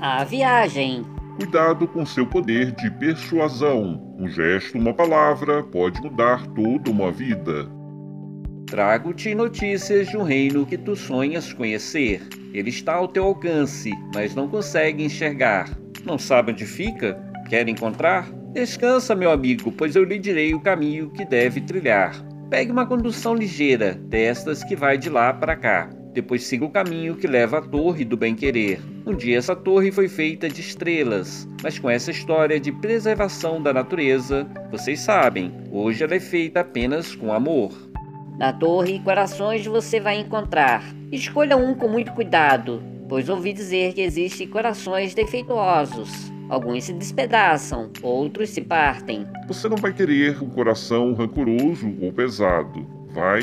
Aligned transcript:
A 0.00 0.22
viagem. 0.22 1.04
Cuidado 1.38 1.88
com 1.88 2.06
seu 2.06 2.24
poder 2.24 2.70
de 2.70 2.88
persuasão. 2.88 4.14
Um 4.16 4.28
gesto, 4.28 4.78
uma 4.78 4.94
palavra 4.94 5.64
pode 5.64 6.00
mudar 6.00 6.46
toda 6.48 6.88
uma 6.88 7.10
vida. 7.10 7.68
Trago-te 8.66 9.34
notícias 9.34 10.06
de 10.06 10.16
um 10.16 10.22
reino 10.22 10.64
que 10.64 10.78
tu 10.78 10.94
sonhas 10.94 11.52
conhecer. 11.52 12.22
Ele 12.54 12.70
está 12.70 12.94
ao 12.94 13.08
teu 13.08 13.24
alcance, 13.24 13.90
mas 14.14 14.36
não 14.36 14.46
consegue 14.46 15.02
enxergar. 15.02 15.68
Não 16.04 16.16
sabe 16.16 16.52
onde 16.52 16.64
fica? 16.64 17.20
Quer 17.48 17.68
encontrar? 17.68 18.30
Descansa, 18.52 19.16
meu 19.16 19.32
amigo, 19.32 19.72
pois 19.72 19.96
eu 19.96 20.04
lhe 20.04 20.18
direi 20.18 20.54
o 20.54 20.60
caminho 20.60 21.10
que 21.10 21.24
deve 21.24 21.60
trilhar. 21.60 22.14
Pegue 22.48 22.70
uma 22.70 22.86
condução 22.86 23.34
ligeira, 23.34 23.94
destas 23.94 24.62
que 24.62 24.76
vai 24.76 24.96
de 24.96 25.10
lá 25.10 25.34
para 25.34 25.56
cá. 25.56 25.90
Depois 26.12 26.44
siga 26.44 26.64
o 26.64 26.70
caminho 26.70 27.16
que 27.16 27.26
leva 27.26 27.58
à 27.58 27.62
Torre 27.62 28.04
do 28.04 28.16
Bem-Querer. 28.16 28.80
Um 29.08 29.14
dia 29.14 29.38
essa 29.38 29.56
torre 29.56 29.90
foi 29.90 30.06
feita 30.06 30.50
de 30.50 30.60
estrelas, 30.60 31.48
mas 31.62 31.78
com 31.78 31.88
essa 31.88 32.10
história 32.10 32.60
de 32.60 32.70
preservação 32.70 33.62
da 33.62 33.72
natureza, 33.72 34.46
vocês 34.70 35.00
sabem, 35.00 35.50
hoje 35.72 36.04
ela 36.04 36.14
é 36.14 36.20
feita 36.20 36.60
apenas 36.60 37.14
com 37.14 37.32
amor. 37.32 37.72
Na 38.36 38.52
torre, 38.52 39.00
corações 39.00 39.64
você 39.64 39.98
vai 39.98 40.18
encontrar. 40.18 40.84
Escolha 41.10 41.56
um 41.56 41.74
com 41.74 41.88
muito 41.88 42.12
cuidado, 42.12 42.82
pois 43.08 43.30
ouvi 43.30 43.54
dizer 43.54 43.94
que 43.94 44.02
existem 44.02 44.46
corações 44.46 45.14
defeituosos. 45.14 46.30
Alguns 46.50 46.84
se 46.84 46.92
despedaçam, 46.92 47.90
outros 48.02 48.50
se 48.50 48.60
partem. 48.60 49.26
Você 49.46 49.70
não 49.70 49.78
vai 49.78 49.94
querer 49.94 50.42
um 50.42 50.50
coração 50.50 51.14
rancoroso 51.14 51.94
ou 52.02 52.12
pesado. 52.12 52.86
Vai 53.08 53.40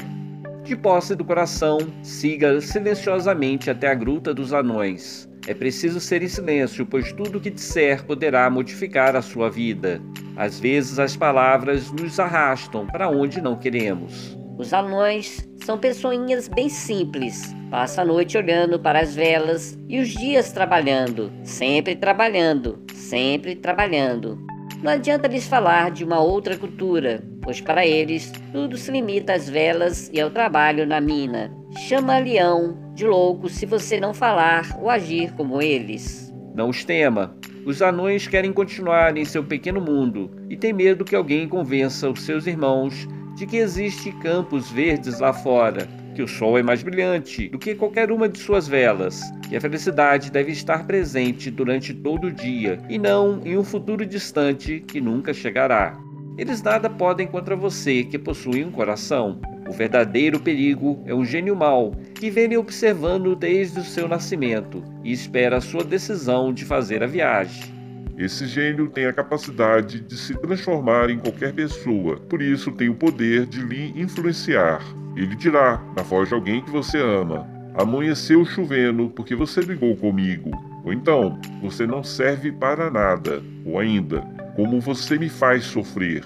de 0.63 0.75
posse 0.75 1.15
do 1.15 1.23
coração, 1.23 1.77
siga 2.01 2.59
silenciosamente 2.59 3.69
até 3.69 3.87
a 3.87 3.93
gruta 3.93 4.33
dos 4.33 4.51
anões. 4.51 5.29
É 5.47 5.53
preciso 5.53 5.99
ser 5.99 6.23
em 6.23 6.27
silêncio, 6.27 6.85
pois 6.87 7.11
tudo 7.13 7.37
o 7.37 7.41
que 7.41 7.51
disser 7.51 8.03
poderá 8.03 8.49
modificar 8.49 9.15
a 9.15 9.21
sua 9.21 9.49
vida. 9.49 10.01
Às 10.35 10.59
vezes 10.59 10.97
as 10.97 11.15
palavras 11.15 11.91
nos 11.91 12.19
arrastam 12.19 12.87
para 12.87 13.09
onde 13.09 13.39
não 13.39 13.55
queremos. 13.55 14.35
Os 14.57 14.73
anões 14.73 15.47
são 15.63 15.77
pessoinhas 15.77 16.47
bem 16.47 16.67
simples. 16.67 17.53
Passa 17.69 18.01
a 18.01 18.05
noite 18.05 18.37
olhando 18.37 18.79
para 18.79 19.01
as 19.01 19.13
velas 19.13 19.77
e 19.87 19.99
os 19.99 20.09
dias 20.09 20.51
trabalhando, 20.51 21.31
sempre 21.43 21.95
trabalhando, 21.95 22.79
sempre 22.93 23.55
trabalhando. 23.55 24.39
Não 24.81 24.93
adianta 24.93 25.27
lhes 25.27 25.47
falar 25.47 25.91
de 25.91 26.03
uma 26.03 26.21
outra 26.21 26.57
cultura, 26.57 27.23
pois 27.41 27.61
para 27.61 27.85
eles 27.85 28.31
tudo 28.51 28.77
se 28.77 28.91
limita 28.91 29.33
às 29.33 29.47
velas 29.47 30.09
e 30.11 30.19
ao 30.19 30.31
trabalho 30.31 30.87
na 30.87 30.99
mina. 30.99 31.51
Chama 31.87 32.17
leão 32.17 32.84
de 32.95 33.05
louco 33.05 33.49
se 33.49 33.65
você 33.65 33.99
não 33.99 34.13
falar 34.13 34.75
ou 34.81 34.89
agir 34.89 35.33
como 35.33 35.61
eles. 35.61 36.33
Não 36.55 36.69
os 36.69 36.83
tema. 36.83 37.35
Os 37.65 37.81
anões 37.81 38.27
querem 38.27 38.53
continuar 38.53 39.17
em 39.17 39.25
seu 39.25 39.43
pequeno 39.43 39.81
mundo 39.81 40.31
e 40.49 40.55
têm 40.55 40.71
medo 40.71 41.03
que 41.03 41.15
alguém 41.15 41.47
convença 41.47 42.09
os 42.09 42.21
seus 42.21 42.47
irmãos 42.47 43.07
de 43.35 43.45
que 43.45 43.57
existe 43.57 44.11
campos 44.13 44.71
verdes 44.71 45.19
lá 45.19 45.33
fora 45.33 45.87
que 46.15 46.23
o 46.23 46.27
sol 46.27 46.57
é 46.57 46.63
mais 46.63 46.81
brilhante 46.81 47.49
do 47.49 47.59
que 47.59 47.75
qualquer 47.75 48.09
uma 48.09 48.29
de 48.29 48.39
suas 48.39 48.67
velas, 48.67 49.21
que 49.49 49.55
a 49.55 49.61
felicidade 49.61 50.31
deve 50.31 50.53
estar 50.53 50.87
presente 50.87 51.51
durante 51.51 51.93
todo 51.93 52.27
o 52.27 52.31
dia 52.31 52.79
e 52.89 52.97
não 52.97 53.41
em 53.43 53.57
um 53.57 53.63
futuro 53.63 54.05
distante 54.05 54.79
que 54.79 55.01
nunca 55.01 55.33
chegará. 55.33 55.99
Eles 56.37 56.61
nada 56.61 56.89
podem 56.89 57.27
contra 57.27 57.55
você 57.55 58.03
que 58.03 58.19
possui 58.19 58.65
um 58.65 58.71
coração. 58.71 59.39
O 59.69 59.71
verdadeiro 59.71 60.39
perigo 60.39 61.01
é 61.05 61.15
um 61.15 61.23
gênio 61.23 61.55
mau 61.55 61.91
que 62.13 62.29
vem 62.29 62.57
observando 62.57 63.35
desde 63.35 63.79
o 63.79 63.83
seu 63.83 64.07
nascimento 64.07 64.83
e 65.03 65.13
espera 65.13 65.57
a 65.57 65.61
sua 65.61 65.83
decisão 65.83 66.53
de 66.53 66.65
fazer 66.65 67.01
a 67.01 67.07
viagem. 67.07 67.73
Esse 68.17 68.45
gênio 68.47 68.89
tem 68.89 69.05
a 69.05 69.13
capacidade 69.13 69.99
de 70.01 70.17
se 70.17 70.33
transformar 70.35 71.09
em 71.09 71.19
qualquer 71.19 71.53
pessoa, 71.53 72.17
por 72.17 72.41
isso 72.41 72.71
tem 72.71 72.89
o 72.89 72.95
poder 72.95 73.45
de 73.45 73.61
lhe 73.61 73.93
influenciar. 73.95 74.81
Ele 75.15 75.35
dirá, 75.35 75.81
na 75.95 76.03
voz 76.03 76.27
de 76.27 76.35
alguém 76.35 76.61
que 76.61 76.69
você 76.69 76.97
ama: 76.97 77.47
Amanheceu 77.77 78.45
chovendo 78.45 79.09
porque 79.09 79.35
você 79.35 79.61
brigou 79.61 79.95
comigo. 79.95 80.51
Ou 80.83 80.93
então, 80.93 81.39
você 81.61 81.85
não 81.87 82.03
serve 82.03 82.51
para 82.51 82.89
nada. 82.89 83.41
Ou 83.65 83.79
ainda, 83.79 84.23
como 84.55 84.79
você 84.79 85.17
me 85.17 85.29
faz 85.29 85.65
sofrer. 85.65 86.23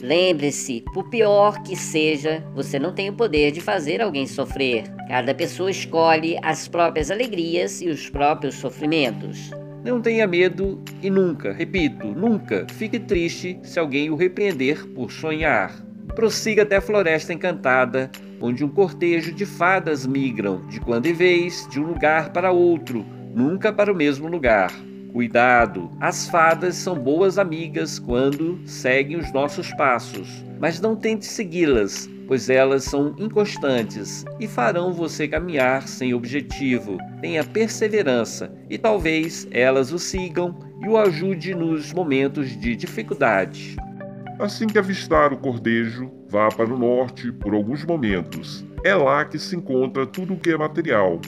Lembre-se, 0.00 0.82
por 0.92 1.08
pior 1.08 1.62
que 1.62 1.76
seja, 1.76 2.44
você 2.54 2.76
não 2.76 2.92
tem 2.92 3.08
o 3.08 3.12
poder 3.12 3.52
de 3.52 3.60
fazer 3.60 4.02
alguém 4.02 4.26
sofrer. 4.26 4.82
Cada 5.06 5.32
pessoa 5.32 5.70
escolhe 5.70 6.36
as 6.42 6.66
próprias 6.66 7.08
alegrias 7.08 7.80
e 7.80 7.88
os 7.88 8.10
próprios 8.10 8.56
sofrimentos. 8.56 9.52
Não 9.84 10.00
tenha 10.00 10.26
medo 10.26 10.82
e 11.00 11.08
nunca, 11.08 11.52
repito, 11.52 12.08
nunca 12.08 12.66
fique 12.72 12.98
triste 12.98 13.58
se 13.62 13.78
alguém 13.78 14.10
o 14.10 14.16
repreender 14.16 14.84
por 14.88 15.12
sonhar. 15.12 15.72
Prossiga 16.16 16.62
até 16.62 16.76
a 16.76 16.80
Floresta 16.80 17.32
Encantada, 17.32 18.10
onde 18.40 18.64
um 18.64 18.68
cortejo 18.68 19.32
de 19.32 19.46
fadas 19.46 20.04
migram 20.04 20.66
de 20.66 20.80
quando 20.80 21.06
em 21.06 21.12
vez 21.12 21.68
de 21.70 21.78
um 21.78 21.86
lugar 21.86 22.32
para 22.32 22.50
outro, 22.50 23.06
nunca 23.34 23.72
para 23.72 23.92
o 23.92 23.96
mesmo 23.96 24.26
lugar. 24.26 24.72
Cuidado, 25.12 25.90
as 26.00 26.26
fadas 26.30 26.74
são 26.76 26.98
boas 26.98 27.36
amigas 27.36 27.98
quando 27.98 28.58
seguem 28.64 29.18
os 29.18 29.30
nossos 29.30 29.70
passos, 29.74 30.42
mas 30.58 30.80
não 30.80 30.96
tente 30.96 31.26
segui-las, 31.26 32.08
pois 32.26 32.48
elas 32.48 32.84
são 32.84 33.14
inconstantes 33.18 34.24
e 34.40 34.48
farão 34.48 34.90
você 34.90 35.28
caminhar 35.28 35.86
sem 35.86 36.14
objetivo. 36.14 36.96
Tenha 37.20 37.44
perseverança 37.44 38.50
e 38.70 38.78
talvez 38.78 39.46
elas 39.50 39.92
o 39.92 39.98
sigam 39.98 40.58
e 40.82 40.88
o 40.88 40.96
ajude 40.96 41.54
nos 41.54 41.92
momentos 41.92 42.58
de 42.58 42.74
dificuldade. 42.74 43.76
Assim 44.38 44.66
que 44.66 44.78
avistar 44.78 45.30
o 45.30 45.36
cordejo, 45.36 46.10
vá 46.30 46.48
para 46.48 46.72
o 46.72 46.78
norte 46.78 47.30
por 47.32 47.52
alguns 47.52 47.84
momentos. 47.84 48.64
É 48.82 48.94
lá 48.94 49.26
que 49.26 49.38
se 49.38 49.54
encontra 49.54 50.06
tudo 50.06 50.32
o 50.32 50.38
que 50.38 50.50
é 50.50 50.56
material, 50.56 51.20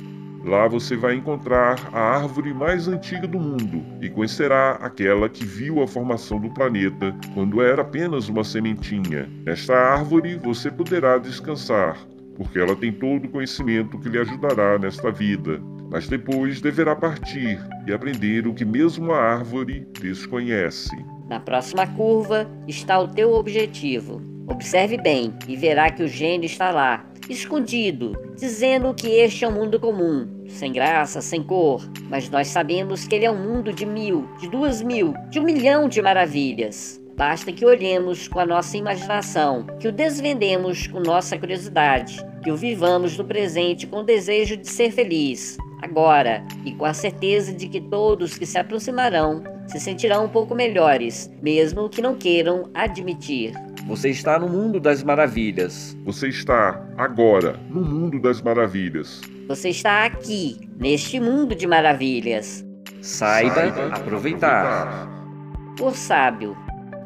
Lá 0.45 0.69
você 0.69 0.95
vai 0.95 1.15
encontrar 1.15 1.79
a 1.91 1.99
árvore 1.99 2.53
mais 2.53 2.87
antiga 2.87 3.27
do 3.27 3.41
mundo 3.41 3.83
e 4.03 4.11
conhecerá 4.11 4.73
aquela 4.73 5.27
que 5.27 5.43
viu 5.43 5.83
a 5.83 5.89
formação 5.89 6.39
do 6.39 6.53
planeta 6.53 7.17
quando 7.33 7.63
era 7.63 7.81
apenas 7.81 8.29
uma 8.29 8.45
sementinha. 8.45 9.27
Nesta 9.47 9.75
árvore 9.75 10.37
você 10.37 10.71
poderá 10.71 11.17
descansar, 11.17 11.97
porque 12.37 12.59
ela 12.59 12.77
tem 12.77 12.93
todo 12.93 13.25
o 13.25 13.31
conhecimento 13.31 13.99
que 13.99 14.11
lhe 14.11 14.19
ajudará 14.19 14.79
nesta 14.79 15.11
vida. 15.11 15.63
Mas 15.91 16.09
depois 16.09 16.61
deverá 16.61 16.95
partir 16.95 17.59
e 17.87 17.93
aprender 17.93 18.47
o 18.47 18.53
que 18.53 18.67
mesmo 18.67 19.13
a 19.13 19.19
árvore 19.19 19.89
desconhece. 19.99 20.95
Na 21.27 21.41
próxima 21.41 21.87
curva 21.87 22.47
está 22.69 22.99
o 22.99 23.09
teu 23.09 23.33
objetivo. 23.33 24.34
Observe 24.49 24.97
bem 24.97 25.33
e 25.49 25.57
verá 25.57 25.91
que 25.91 26.03
o 26.03 26.09
gênio 26.09 26.47
está 26.47 26.71
lá 26.71 27.07
escondido, 27.29 28.13
dizendo 28.37 28.93
que 28.95 29.09
este 29.09 29.45
é 29.45 29.49
um 29.49 29.53
mundo 29.53 29.81
comum, 29.81 30.29
sem 30.49 30.73
graça, 30.73 31.21
sem 31.21 31.43
cor, 31.43 31.83
mas 32.11 32.29
nós 32.29 32.49
sabemos 32.49 33.07
que 33.07 33.15
ele 33.15 33.25
é 33.25 33.31
um 33.31 33.43
mundo 33.43 33.73
de 33.73 33.87
mil, 33.87 34.29
de 34.39 34.49
duas 34.49 34.83
mil, 34.83 35.15
de 35.31 35.41
um 35.41 35.45
milhão 35.45 35.89
de 35.89 36.03
maravilhas. 36.03 37.01
Basta 37.17 37.53
que 37.53 37.65
olhemos 37.65 38.27
com 38.29 38.41
a 38.41 38.47
nossa 38.47 38.77
imaginação, 38.77 39.65
que 39.81 39.89
o 39.89 39.93
desvendemos 39.93 40.87
com 40.87 41.01
nossa 41.01 41.39
curiosidade, 41.39 42.21
que 42.43 42.51
o 42.51 42.57
vivamos 42.57 43.17
no 43.17 43.25
presente 43.25 43.87
com 43.87 44.01
o 44.01 44.05
desejo 44.05 44.57
de 44.57 44.69
ser 44.69 44.91
feliz, 44.91 45.57
agora, 45.81 46.45
e 46.65 46.73
com 46.73 46.85
a 46.85 46.93
certeza 46.93 47.53
de 47.53 47.69
que 47.69 47.81
todos 47.81 48.37
que 48.37 48.45
se 48.45 48.59
aproximarão 48.59 49.43
se 49.67 49.81
sentirão 49.81 50.27
um 50.27 50.29
pouco 50.29 50.55
melhores, 50.55 51.31
mesmo 51.41 51.89
que 51.89 52.03
não 52.03 52.17
queiram 52.17 52.69
admitir. 52.75 53.55
Você 53.87 54.09
está 54.09 54.39
no 54.39 54.49
mundo 54.49 54.81
das 54.81 55.03
maravilhas. 55.03 55.97
Você 56.05 56.29
está 56.29 56.83
agora 56.97 57.61
no 57.69 57.83
mundo 57.83 58.19
das 58.19 58.41
maravilhas. 58.41 59.21
Você 59.47 59.69
está 59.69 60.07
aqui, 60.07 60.59
neste 60.79 61.21
mundo 61.21 61.55
de 61.55 61.67
maravilhas. 61.67 62.65
Saiba, 63.03 63.55
Saiba 63.55 63.87
aproveitar. 63.95 64.65
aproveitar. 64.65 65.75
Por 65.77 65.95
sábio, 65.95 66.57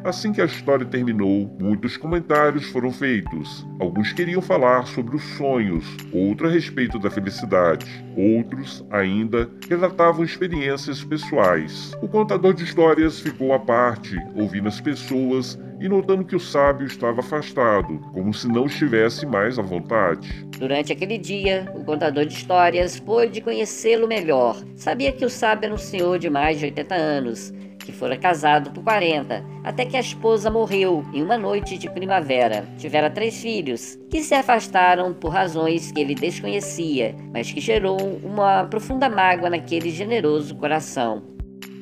Assim 0.05 0.33
que 0.33 0.41
a 0.41 0.45
história 0.45 0.87
terminou, 0.87 1.55
muitos 1.61 1.97
comentários 1.97 2.67
foram 2.71 2.93
feitos. 2.93 3.67
Alguns 3.81 4.13
queriam 4.13 4.41
falar 4.41 4.87
sobre 4.87 5.17
os 5.17 5.23
sonhos, 5.37 5.85
outros 6.13 6.51
a 6.51 6.55
respeito 6.55 7.01
da 7.01 7.11
felicidade, 7.11 7.85
outros 8.17 8.85
ainda 8.91 9.51
relatavam 9.69 10.25
experiências 10.25 11.03
pessoais. 11.03 11.93
O 12.01 12.07
contador 12.07 12.55
de 12.55 12.63
histórias 12.63 13.19
ficou 13.19 13.53
à 13.53 13.59
parte, 13.59 14.17
ouvindo 14.37 14.69
as 14.69 14.81
pessoas 14.81 15.59
e 15.81 15.89
notando 15.89 16.25
que 16.25 16.37
o 16.37 16.41
sábio 16.41 16.87
estava 16.87 17.21
afastado, 17.21 17.99
como 18.13 18.33
se 18.33 18.49
não 18.49 18.67
estivesse 18.67 19.27
mais 19.27 19.59
à 19.59 19.63
vontade. 19.63 20.47
Durante 20.59 20.93
aquele 20.93 21.19
dia, 21.19 21.73
o 21.75 21.85
contador 21.85 22.27
de 22.27 22.35
histórias 22.35 22.99
pôde 22.99 23.41
conhecê-lo 23.41 24.09
melhor. 24.09 24.57
Sabia 24.77 25.13
que 25.13 25.25
o 25.25 25.31
sábio 25.31 25.67
era 25.67 25.75
um 25.75 25.79
senhor 25.79 26.19
de 26.19 26.29
mais 26.29 26.59
de 26.59 26.67
80 26.67 26.95
anos 26.95 27.53
que 27.89 27.93
fora 27.93 28.19
casado 28.19 28.71
por 28.71 28.85
40, 28.85 29.43
até 29.65 29.87
que 29.87 29.97
a 29.97 30.01
esposa 30.01 30.51
morreu 30.51 31.03
em 31.15 31.23
uma 31.23 31.39
noite 31.39 31.79
de 31.79 31.89
primavera. 31.89 32.69
Tivera 32.77 33.09
três 33.09 33.41
filhos, 33.41 33.99
que 34.11 34.23
se 34.23 34.35
afastaram 34.35 35.15
por 35.15 35.31
razões 35.31 35.91
que 35.91 35.99
ele 35.99 36.15
desconhecia, 36.15 37.17
mas 37.33 37.51
que 37.51 37.63
gerou 37.63 37.97
uma 38.23 38.65
profunda 38.65 39.09
mágoa 39.09 39.49
naquele 39.49 39.89
generoso 39.89 40.55
coração. 40.55 41.38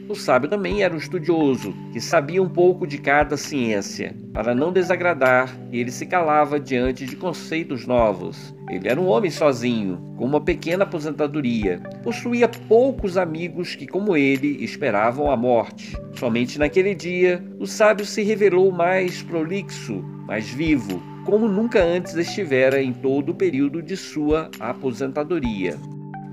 O 0.08 0.14
sábio 0.14 0.48
também 0.48 0.82
era 0.84 0.94
um 0.94 0.98
estudioso, 0.98 1.74
que 1.92 2.00
sabia 2.00 2.40
um 2.40 2.48
pouco 2.48 2.86
de 2.86 2.96
cada 2.96 3.36
ciência. 3.36 4.14
Para 4.32 4.54
não 4.54 4.72
desagradar, 4.72 5.58
ele 5.72 5.90
se 5.90 6.06
calava 6.06 6.60
diante 6.60 7.04
de 7.04 7.16
conceitos 7.16 7.88
novos. 7.88 8.54
Ele 8.70 8.88
era 8.88 9.00
um 9.00 9.08
homem 9.08 9.32
sozinho, 9.32 9.98
com 10.16 10.24
uma 10.24 10.40
pequena 10.40 10.84
aposentadoria. 10.84 11.80
Possuía 12.04 12.48
poucos 12.48 13.16
amigos 13.16 13.74
que, 13.74 13.84
como 13.84 14.16
ele, 14.16 14.62
esperavam 14.62 15.28
a 15.28 15.36
morte. 15.36 15.96
Somente 16.14 16.56
naquele 16.56 16.94
dia, 16.94 17.44
o 17.58 17.66
sábio 17.66 18.06
se 18.06 18.22
revelou 18.22 18.70
mais 18.70 19.22
prolixo, 19.22 20.04
mais 20.28 20.48
vivo, 20.48 21.02
como 21.24 21.48
nunca 21.48 21.82
antes 21.82 22.14
estivera 22.14 22.80
em 22.80 22.92
todo 22.92 23.30
o 23.30 23.34
período 23.34 23.82
de 23.82 23.96
sua 23.96 24.50
aposentadoria. 24.60 25.76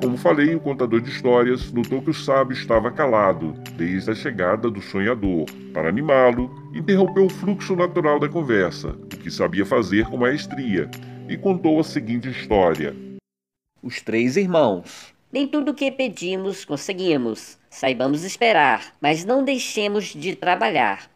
Como 0.04 0.18
falei, 0.18 0.54
o 0.54 0.60
contador 0.60 1.00
de 1.00 1.10
histórias 1.10 1.72
notou 1.72 2.02
que 2.02 2.10
o 2.10 2.14
sábio 2.14 2.54
estava 2.54 2.92
calado 2.92 3.54
desde 3.78 4.12
a 4.12 4.14
chegada 4.14 4.70
do 4.70 4.82
sonhador. 4.82 5.46
Para 5.74 5.88
animá-lo, 5.88 6.54
interrompeu 6.76 7.28
o 7.28 7.30
fluxo 7.30 7.74
natural 7.74 8.20
da 8.20 8.28
conversa, 8.28 8.90
o 8.90 9.18
que 9.18 9.32
sabia 9.32 9.66
fazer 9.66 10.06
com 10.08 10.18
maestria, 10.18 10.92
e 11.30 11.38
contou 11.38 11.80
a 11.80 11.86
seguinte 11.86 12.28
história: 12.28 12.94
Os 13.82 14.02
três 14.02 14.36
irmãos. 14.36 15.14
Nem 15.32 15.48
tudo 15.48 15.72
o 15.72 15.74
que 15.74 15.90
pedimos 15.90 16.66
conseguimos. 16.66 17.58
Saibamos 17.70 18.26
esperar, 18.26 18.94
mas 19.00 19.24
não 19.24 19.42
deixemos 19.42 20.08
de 20.08 20.36
trabalhar. 20.36 21.13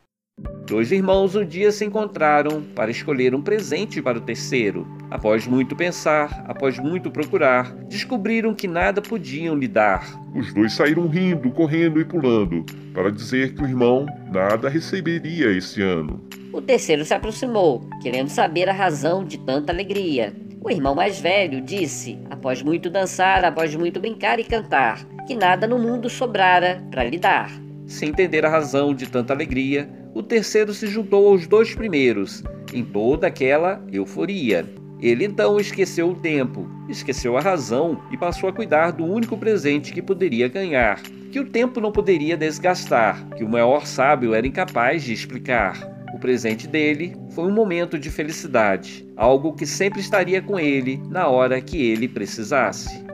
Dois 0.68 0.92
irmãos 0.92 1.34
um 1.34 1.44
dia 1.44 1.72
se 1.72 1.84
encontraram 1.84 2.62
para 2.75 2.92
escolher 2.92 3.34
um 3.34 3.42
presente 3.42 4.01
para 4.01 4.19
o 4.19 4.22
terceiro. 4.22 4.86
Após 5.10 5.48
muito 5.48 5.75
pensar, 5.75 6.44
após 6.48 6.78
muito 6.78 7.10
procurar, 7.10 7.74
descobriram 7.86 8.54
que 8.54 8.68
nada 8.68 9.01
podiam 9.01 9.56
lhe 9.56 9.68
dar. 9.68 10.06
Os 10.36 10.54
dois 10.54 10.74
saíram 10.74 11.07
rindo, 11.07 11.50
correndo 11.50 12.00
e 12.00 12.06
pulando, 12.06 12.63
para 12.94 13.10
dizer 13.10 13.56
que 13.56 13.63
o 13.63 13.66
irmão 13.66 14.06
nada 14.31 14.69
receberia 14.69 15.50
esse 15.51 15.81
ano. 15.81 16.22
O 16.54 16.62
terceiro 16.62 17.04
se 17.04 17.13
aproximou, 17.13 17.90
querendo 18.01 18.30
saber 18.30 18.69
a 18.69 18.74
razão 18.74 19.24
de 19.24 19.40
tanta 19.40 19.72
alegria. 19.72 20.36
O 20.62 20.69
irmão 20.69 20.94
mais 20.94 21.19
velho 21.19 21.62
disse, 21.62 22.19
após 22.30 22.62
muito 22.62 22.90
dançar, 22.90 23.44
após 23.44 23.74
muito 23.74 24.00
brincar 24.00 24.38
e 24.40 24.44
cantar, 24.44 25.04
que 25.25 25.33
nada 25.33 25.66
no 25.66 25.80
mundo 25.80 26.10
sobrara 26.10 26.83
para 26.92 27.06
lhe 27.06 27.18
dar. 27.18 27.50
Sem 27.88 28.10
entender 28.10 28.45
a 28.45 28.50
razão 28.50 28.94
de 28.94 29.07
tanta 29.07 29.31
alegria, 29.31 29.90
o 30.18 30.24
terceiro 30.24 30.74
se 30.74 30.88
juntou 30.88 31.28
aos 31.28 31.46
dois 31.46 31.75
primeiros, 31.75 32.44
em 32.74 32.84
toda 32.84 33.28
aquela 33.28 33.86
euforia. 33.92 34.68
Ele 35.00 35.24
então 35.24 35.60
esqueceu 35.60 36.10
o 36.10 36.16
tempo, 36.16 36.68
esqueceu 36.90 37.38
a 37.38 37.40
razão 37.40 38.02
e 38.10 38.18
passou 38.18 38.50
a 38.50 38.54
cuidar 38.54 38.90
do 38.90 39.06
único 39.06 39.38
presente 39.38 39.94
que 39.94 40.02
poderia 40.02 40.48
ganhar, 40.48 41.00
que 41.31 41.40
o 41.40 41.48
tempo 41.48 41.80
não 41.80 41.92
poderia 41.92 42.36
desgastar, 42.36 43.30
que 43.36 43.44
o 43.44 43.48
maior 43.48 43.86
sábio 43.86 44.34
era 44.34 44.48
incapaz 44.48 45.04
de 45.04 45.14
explicar. 45.14 45.78
O 46.16 46.19
presente 46.19 46.68
dele 46.68 47.16
foi 47.30 47.46
um 47.46 47.54
momento 47.54 48.00
de 48.00 48.10
felicidade, 48.10 49.08
algo 49.16 49.54
que 49.54 49.68
sempre 49.68 50.00
estaria 50.00 50.42
com 50.42 50.60
ele 50.60 50.98
na 51.10 51.28
hora 51.28 51.62
que 51.62 51.78
ele 51.78 52.08
precisasse. 52.08 53.06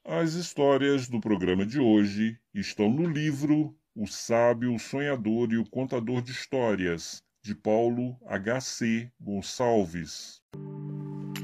As 0.02 0.32
histórias 0.32 1.08
do 1.08 1.20
programa 1.20 1.66
de 1.66 1.78
hoje 1.78 2.40
estão 2.54 2.88
no 2.90 3.06
livro 3.06 3.76
o 3.96 4.06
Sábio, 4.06 4.74
o 4.74 4.78
Sonhador 4.78 5.52
e 5.52 5.56
o 5.56 5.64
Contador 5.64 6.20
de 6.20 6.32
Histórias, 6.32 7.22
de 7.42 7.54
Paulo 7.54 8.16
H.C. 8.26 9.10
Gonçalves. 9.20 10.42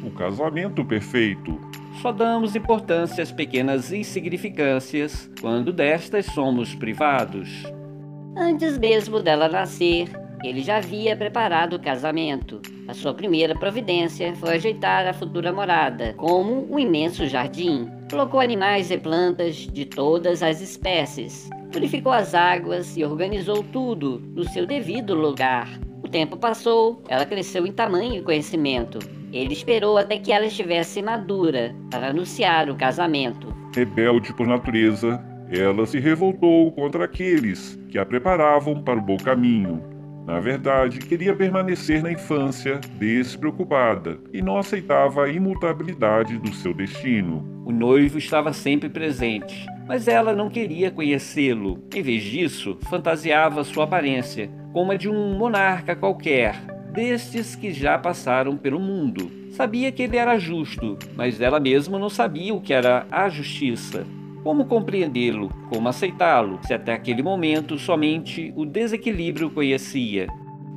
O 0.05 0.11
casamento 0.11 0.85
perfeito. 0.85 1.61
Só 2.03 2.11
damos 2.11 2.57
importância 2.57 3.23
às 3.23 3.31
pequenas 3.31 3.93
insignificâncias 3.93 5.31
quando 5.41 5.73
destas 5.73 6.27
somos 6.27 6.75
privados. 6.75 7.63
Antes 8.37 8.79
mesmo 8.79 9.23
dela 9.23 9.49
nascer, 9.49 10.09
ele 10.43 10.63
já 10.63 10.79
havia 10.79 11.17
preparado 11.17 11.75
o 11.75 11.81
casamento. 11.81 12.61
A 12.89 12.95
sua 12.95 13.15
primeira 13.15 13.55
providência 13.55 14.35
foi 14.37 14.55
ajeitar 14.55 15.07
a 15.07 15.13
futura 15.13 15.53
morada, 15.53 16.15
como 16.17 16.67
um 16.73 16.79
imenso 16.79 17.27
jardim. 17.27 17.89
Colocou 18.11 18.41
animais 18.41 18.91
e 18.91 18.99
plantas 18.99 19.57
de 19.57 19.85
todas 19.85 20.43
as 20.43 20.61
espécies, 20.61 21.49
purificou 21.73 22.13
as 22.13 22.35
águas 22.35 22.97
e 22.97 23.05
organizou 23.05 23.63
tudo 23.63 24.21
no 24.35 24.45
seu 24.49 24.67
devido 24.67 25.15
lugar. 25.15 25.69
O 26.03 26.09
tempo 26.09 26.37
passou, 26.37 27.03
ela 27.09 27.25
cresceu 27.25 27.67
em 27.67 27.73
tamanho 27.73 28.17
e 28.17 28.23
conhecimento. 28.23 28.99
Ele 29.33 29.53
esperou 29.53 29.97
até 29.97 30.19
que 30.19 30.33
ela 30.33 30.47
estivesse 30.47 31.01
madura 31.01 31.75
para 31.91 32.09
anunciar 32.09 32.69
o 32.69 32.75
casamento. 32.75 33.55
Rebelde 33.73 34.35
por 34.35 34.47
natureza, 34.47 35.23
ela 35.53 35.87
se 35.87 36.01
revoltou 36.01 36.73
contra 36.73 37.05
aqueles 37.05 37.79
que 37.89 37.99
a 37.99 38.05
preparavam 38.05 38.83
para 38.83 38.99
o 38.99 39.03
bom 39.03 39.17
caminho. 39.17 40.00
Na 40.31 40.39
verdade, 40.39 41.01
queria 41.01 41.35
permanecer 41.35 42.05
na 42.05 42.13
infância 42.13 42.79
despreocupada 43.01 44.17
e 44.33 44.41
não 44.41 44.57
aceitava 44.57 45.25
a 45.25 45.29
imutabilidade 45.29 46.39
do 46.39 46.55
seu 46.55 46.73
destino. 46.73 47.45
O 47.67 47.73
noivo 47.73 48.17
estava 48.17 48.53
sempre 48.53 48.89
presente, 48.89 49.67
mas 49.89 50.07
ela 50.07 50.33
não 50.33 50.49
queria 50.49 50.89
conhecê-lo. 50.89 51.83
Em 51.93 52.01
vez 52.01 52.23
disso, 52.23 52.79
fantasiava 52.89 53.65
sua 53.65 53.83
aparência 53.83 54.49
como 54.73 54.93
a 54.93 54.97
de 54.97 55.09
um 55.09 55.37
monarca 55.37 55.97
qualquer, 55.97 56.55
destes 56.93 57.57
que 57.57 57.73
já 57.73 57.99
passaram 57.99 58.57
pelo 58.57 58.79
mundo. 58.79 59.29
Sabia 59.51 59.91
que 59.91 60.05
ele 60.05 60.17
era 60.17 60.39
justo, 60.39 60.97
mas 61.17 61.41
ela 61.41 61.59
mesma 61.59 61.99
não 61.99 62.09
sabia 62.09 62.55
o 62.55 62.61
que 62.61 62.73
era 62.73 63.05
a 63.11 63.29
justiça. 63.29 64.07
Como 64.43 64.65
compreendê-lo? 64.65 65.51
Como 65.69 65.89
aceitá-lo? 65.89 66.59
Se 66.67 66.73
até 66.73 66.95
aquele 66.95 67.23
momento 67.23 67.79
somente 67.79 68.53
o 68.57 68.65
desequilíbrio 68.65 69.51
conhecia. 69.51 70.29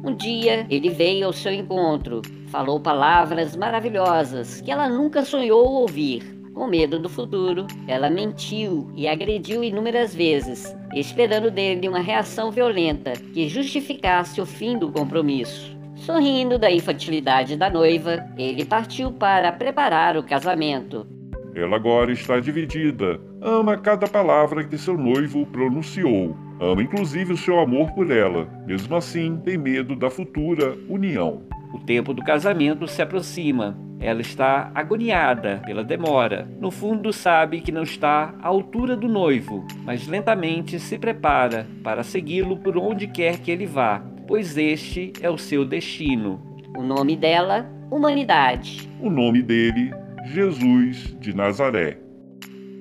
Um 0.03 0.13
dia 0.13 0.67
ele 0.69 0.89
veio 0.89 1.25
ao 1.25 1.31
seu 1.31 1.53
encontro, 1.53 2.21
falou 2.47 2.77
palavras 2.77 3.55
maravilhosas 3.55 4.59
que 4.59 4.69
ela 4.69 4.89
nunca 4.89 5.23
sonhou 5.23 5.65
ouvir. 5.65 6.21
Com 6.53 6.67
medo 6.67 6.99
do 6.99 7.07
futuro, 7.07 7.65
ela 7.87 8.09
mentiu 8.09 8.91
e 8.95 9.07
agrediu 9.07 9.63
inúmeras 9.63 10.13
vezes, 10.13 10.75
esperando 10.93 11.49
dele 11.49 11.87
uma 11.87 12.01
reação 12.01 12.51
violenta 12.51 13.13
que 13.13 13.47
justificasse 13.47 14.41
o 14.41 14.45
fim 14.45 14.77
do 14.77 14.91
compromisso. 14.91 15.75
Sorrindo 15.95 16.59
da 16.59 16.69
infantilidade 16.69 17.55
da 17.55 17.69
noiva, 17.69 18.29
ele 18.37 18.65
partiu 18.65 19.09
para 19.09 19.53
preparar 19.53 20.17
o 20.17 20.23
casamento. 20.23 21.07
Ela 21.55 21.75
agora 21.75 22.11
está 22.11 22.39
dividida. 22.39 23.19
Ama 23.41 23.77
cada 23.77 24.07
palavra 24.07 24.63
que 24.63 24.77
seu 24.77 24.97
noivo 24.97 25.45
pronunciou. 25.45 26.35
Ama 26.59 26.81
inclusive 26.81 27.33
o 27.33 27.37
seu 27.37 27.59
amor 27.59 27.91
por 27.91 28.09
ela. 28.09 28.47
Mesmo 28.65 28.95
assim, 28.95 29.37
tem 29.43 29.57
medo 29.57 29.95
da 29.95 30.09
futura 30.09 30.75
união. 30.89 31.43
O 31.73 31.79
tempo 31.79 32.13
do 32.13 32.23
casamento 32.23 32.87
se 32.87 33.01
aproxima. 33.01 33.77
Ela 33.99 34.21
está 34.21 34.71
agoniada 34.75 35.61
pela 35.65 35.83
demora. 35.83 36.47
No 36.59 36.69
fundo, 36.69 37.13
sabe 37.13 37.61
que 37.61 37.71
não 37.71 37.83
está 37.83 38.33
à 38.41 38.47
altura 38.47 38.97
do 38.97 39.07
noivo, 39.07 39.65
mas 39.85 40.07
lentamente 40.07 40.79
se 40.79 40.97
prepara 40.97 41.67
para 41.83 42.03
segui-lo 42.03 42.57
por 42.57 42.77
onde 42.77 43.07
quer 43.07 43.39
que 43.39 43.49
ele 43.49 43.65
vá, 43.65 44.03
pois 44.27 44.57
este 44.57 45.13
é 45.21 45.29
o 45.29 45.37
seu 45.37 45.63
destino. 45.63 46.41
O 46.77 46.83
nome 46.83 47.15
dela, 47.15 47.69
Humanidade. 47.93 48.89
O 48.99 49.07
nome 49.07 49.43
dele, 49.43 49.93
Jesus 50.25 51.15
de 51.19 51.35
Nazaré. 51.35 51.97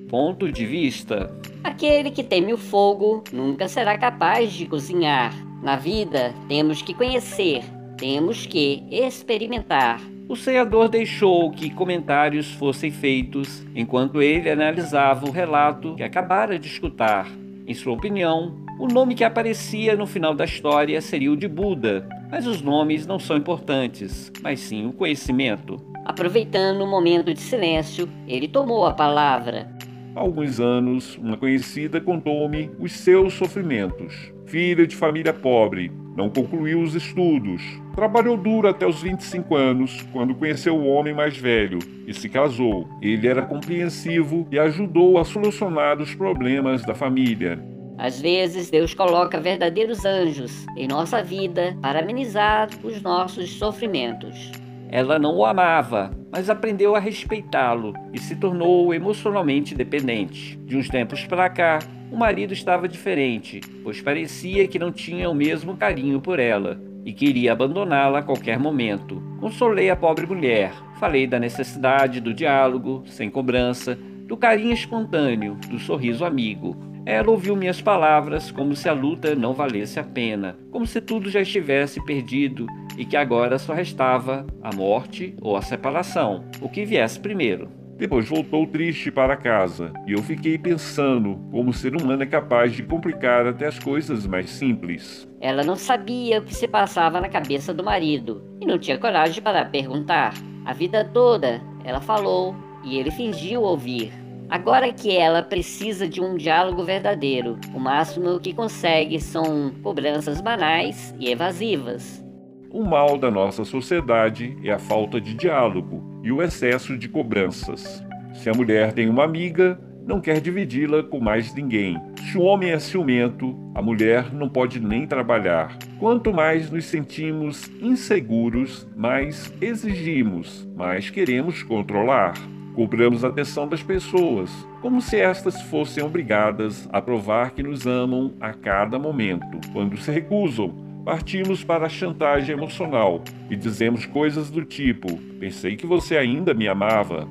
Ponto 0.09 0.51
de 0.51 0.65
vista: 0.65 1.35
Aquele 1.63 2.11
que 2.11 2.23
teme 2.23 2.53
o 2.53 2.57
fogo 2.57 3.23
nunca 3.31 3.67
será 3.67 3.97
capaz 3.97 4.53
de 4.53 4.65
cozinhar. 4.65 5.33
Na 5.61 5.75
vida, 5.77 6.33
temos 6.49 6.81
que 6.81 6.93
conhecer 6.93 7.63
temos 8.03 8.45
que 8.45 8.83
experimentar. 8.91 10.01
O 10.27 10.35
senador 10.35 10.89
deixou 10.89 11.51
que 11.51 11.69
comentários 11.69 12.51
fossem 12.51 12.91
feitos 12.91 13.65
enquanto 13.75 14.21
ele 14.21 14.49
analisava 14.49 15.25
o 15.25 15.31
relato 15.31 15.95
que 15.95 16.03
acabara 16.03 16.59
de 16.59 16.67
escutar. 16.67 17.27
Em 17.65 17.73
sua 17.73 17.93
opinião, 17.93 18.57
o 18.79 18.87
nome 18.87 19.15
que 19.15 19.23
aparecia 19.23 19.95
no 19.95 20.05
final 20.05 20.33
da 20.33 20.45
história 20.45 20.99
seria 20.99 21.31
o 21.31 21.37
de 21.37 21.47
Buda, 21.47 22.07
mas 22.29 22.45
os 22.45 22.61
nomes 22.61 23.05
não 23.05 23.19
são 23.19 23.37
importantes, 23.37 24.31
mas 24.41 24.59
sim 24.59 24.85
o 24.85 24.93
conhecimento. 24.93 25.92
Aproveitando 26.05 26.81
o 26.81 26.83
um 26.83 26.89
momento 26.89 27.33
de 27.33 27.39
silêncio, 27.39 28.09
ele 28.27 28.47
tomou 28.47 28.85
a 28.85 28.93
palavra. 28.93 29.69
Há 30.15 30.19
alguns 30.19 30.59
anos, 30.59 31.17
uma 31.17 31.37
conhecida 31.37 31.99
contou-me 31.99 32.69
os 32.77 32.91
seus 32.91 33.33
sofrimentos. 33.33 34.31
Filha 34.45 34.85
de 34.85 34.95
família 34.95 35.33
pobre, 35.33 35.91
não 36.15 36.29
concluiu 36.29 36.81
os 36.81 36.93
estudos. 36.93 37.61
Trabalhou 37.95 38.37
duro 38.37 38.67
até 38.67 38.85
os 38.85 39.01
25 39.01 39.55
anos, 39.55 40.05
quando 40.11 40.35
conheceu 40.35 40.75
o 40.75 40.85
homem 40.85 41.13
mais 41.13 41.35
velho 41.35 41.79
e 42.05 42.13
se 42.13 42.29
casou. 42.29 42.87
Ele 43.01 43.27
era 43.27 43.41
compreensivo 43.41 44.47
e 44.51 44.59
ajudou 44.59 45.17
a 45.17 45.23
solucionar 45.23 45.99
os 45.99 46.13
problemas 46.13 46.83
da 46.83 46.93
família. 46.93 47.59
Às 47.97 48.19
vezes, 48.19 48.69
Deus 48.69 48.93
coloca 48.93 49.39
verdadeiros 49.39 50.05
anjos 50.05 50.65
em 50.77 50.87
nossa 50.87 51.23
vida 51.23 51.75
para 51.81 52.01
amenizar 52.01 52.69
os 52.83 53.01
nossos 53.01 53.51
sofrimentos. 53.53 54.51
Ela 54.95 55.17
não 55.17 55.37
o 55.37 55.43
amava, 55.43 56.11
mas 56.31 56.51
aprendeu 56.51 56.95
a 56.95 56.99
respeitá-lo 56.99 57.95
e 58.13 58.19
se 58.19 58.35
tornou 58.35 58.93
emocionalmente 58.93 59.73
dependente. 59.73 60.55
De 60.67 60.77
uns 60.77 60.87
tempos 60.87 61.25
para 61.25 61.49
cá, 61.49 61.79
o 62.11 62.15
marido 62.15 62.53
estava 62.53 62.87
diferente, 62.87 63.59
pois 63.83 63.99
parecia 63.99 64.67
que 64.67 64.77
não 64.77 64.91
tinha 64.91 65.27
o 65.31 65.33
mesmo 65.33 65.75
carinho 65.75 66.21
por 66.21 66.37
ela 66.37 66.79
e 67.03 67.11
queria 67.11 67.53
abandoná-la 67.53 68.19
a 68.19 68.23
qualquer 68.23 68.59
momento. 68.59 69.19
Consolei 69.39 69.89
a 69.89 69.95
pobre 69.95 70.27
mulher, 70.27 70.71
falei 70.99 71.25
da 71.25 71.39
necessidade 71.39 72.21
do 72.21 72.31
diálogo, 72.31 73.01
sem 73.07 73.31
cobrança, 73.31 73.97
do 74.27 74.37
carinho 74.37 74.73
espontâneo, 74.73 75.55
do 75.71 75.79
sorriso 75.79 76.23
amigo. 76.23 76.92
Ela 77.05 77.31
ouviu 77.31 77.55
minhas 77.55 77.81
palavras 77.81 78.49
como 78.49 78.75
se 78.75 78.87
a 78.87 78.93
luta 78.93 79.35
não 79.35 79.53
valesse 79.53 79.99
a 79.99 80.03
pena, 80.03 80.57
como 80.71 80.87
se 80.87 81.01
tudo 81.01 81.29
já 81.29 81.41
estivesse 81.41 82.03
perdido 82.05 82.65
e 82.97 83.03
que 83.03 83.17
agora 83.17 83.59
só 83.59 83.73
restava 83.73 84.47
a 84.61 84.73
morte 84.73 85.35
ou 85.41 85.57
a 85.57 85.61
separação, 85.61 86.45
o 86.61 86.69
que 86.69 86.85
viesse 86.85 87.19
primeiro. 87.19 87.69
Depois 87.97 88.27
voltou 88.27 88.65
triste 88.65 89.11
para 89.11 89.35
casa 89.35 89.91
e 90.07 90.13
eu 90.13 90.23
fiquei 90.23 90.57
pensando 90.57 91.39
como 91.51 91.69
o 91.69 91.73
ser 91.73 91.95
humano 91.95 92.23
é 92.23 92.25
capaz 92.25 92.73
de 92.73 92.83
complicar 92.83 93.45
até 93.45 93.67
as 93.67 93.77
coisas 93.77 94.25
mais 94.25 94.49
simples. 94.49 95.27
Ela 95.41 95.63
não 95.63 95.75
sabia 95.75 96.39
o 96.39 96.43
que 96.43 96.55
se 96.55 96.67
passava 96.67 97.19
na 97.19 97.29
cabeça 97.29 97.73
do 97.73 97.83
marido 97.83 98.43
e 98.61 98.65
não 98.65 98.79
tinha 98.79 98.97
coragem 98.97 99.43
para 99.43 99.65
perguntar. 99.65 100.33
A 100.65 100.73
vida 100.73 101.03
toda 101.13 101.61
ela 101.83 101.99
falou 101.99 102.55
e 102.83 102.97
ele 102.97 103.11
fingiu 103.11 103.61
ouvir. 103.61 104.22
Agora 104.53 104.93
que 104.93 105.09
ela 105.09 105.41
precisa 105.41 106.07
de 106.07 106.21
um 106.21 106.37
diálogo 106.37 106.83
verdadeiro, 106.83 107.57
o 107.73 107.79
máximo 107.79 108.39
que 108.39 108.53
consegue 108.53 109.19
são 109.19 109.71
cobranças 109.81 110.41
banais 110.41 111.11
e 111.19 111.27
evasivas. 111.31 112.23
O 112.69 112.83
mal 112.83 113.17
da 113.17 113.31
nossa 113.31 113.65
sociedade 113.65 114.55
é 114.63 114.69
a 114.71 114.77
falta 114.77 115.19
de 115.19 115.33
diálogo 115.33 116.21
e 116.23 116.31
o 116.31 116.39
excesso 116.39 116.95
de 116.95 117.09
cobranças. 117.09 118.03
Se 118.35 118.47
a 118.47 118.53
mulher 118.53 118.93
tem 118.93 119.09
uma 119.09 119.23
amiga, 119.23 119.81
não 120.05 120.21
quer 120.21 120.39
dividi-la 120.39 121.01
com 121.01 121.19
mais 121.19 121.51
ninguém. 121.55 121.99
Se 122.29 122.37
o 122.37 122.43
homem 122.43 122.69
é 122.69 122.77
ciumento, 122.77 123.57
a 123.73 123.81
mulher 123.81 124.31
não 124.31 124.47
pode 124.47 124.79
nem 124.79 125.07
trabalhar. 125.07 125.75
Quanto 125.99 126.31
mais 126.31 126.69
nos 126.69 126.85
sentimos 126.85 127.71
inseguros, 127.81 128.87
mais 128.95 129.51
exigimos, 129.59 130.69
mais 130.75 131.09
queremos 131.09 131.63
controlar. 131.63 132.35
Cobramos 132.75 133.23
a 133.23 133.27
atenção 133.27 133.67
das 133.67 133.83
pessoas, 133.83 134.49
como 134.81 134.99
se 134.99 135.19
estas 135.19 135.61
fossem 135.63 136.03
obrigadas 136.03 136.89
a 136.91 136.99
provar 136.99 137.51
que 137.51 137.61
nos 137.61 137.85
amam 137.85 138.33
a 138.41 138.51
cada 138.51 138.97
momento. 138.97 139.59
Quando 139.71 139.95
se 139.97 140.11
recusam, 140.11 140.73
partimos 141.05 141.63
para 141.63 141.85
a 141.85 141.89
chantagem 141.89 142.55
emocional 142.55 143.21
e 143.47 143.55
dizemos 143.55 144.07
coisas 144.07 144.49
do 144.49 144.65
tipo: 144.65 145.15
Pensei 145.39 145.75
que 145.75 145.85
você 145.85 146.17
ainda 146.17 146.51
me 146.53 146.67
amava. 146.67 147.27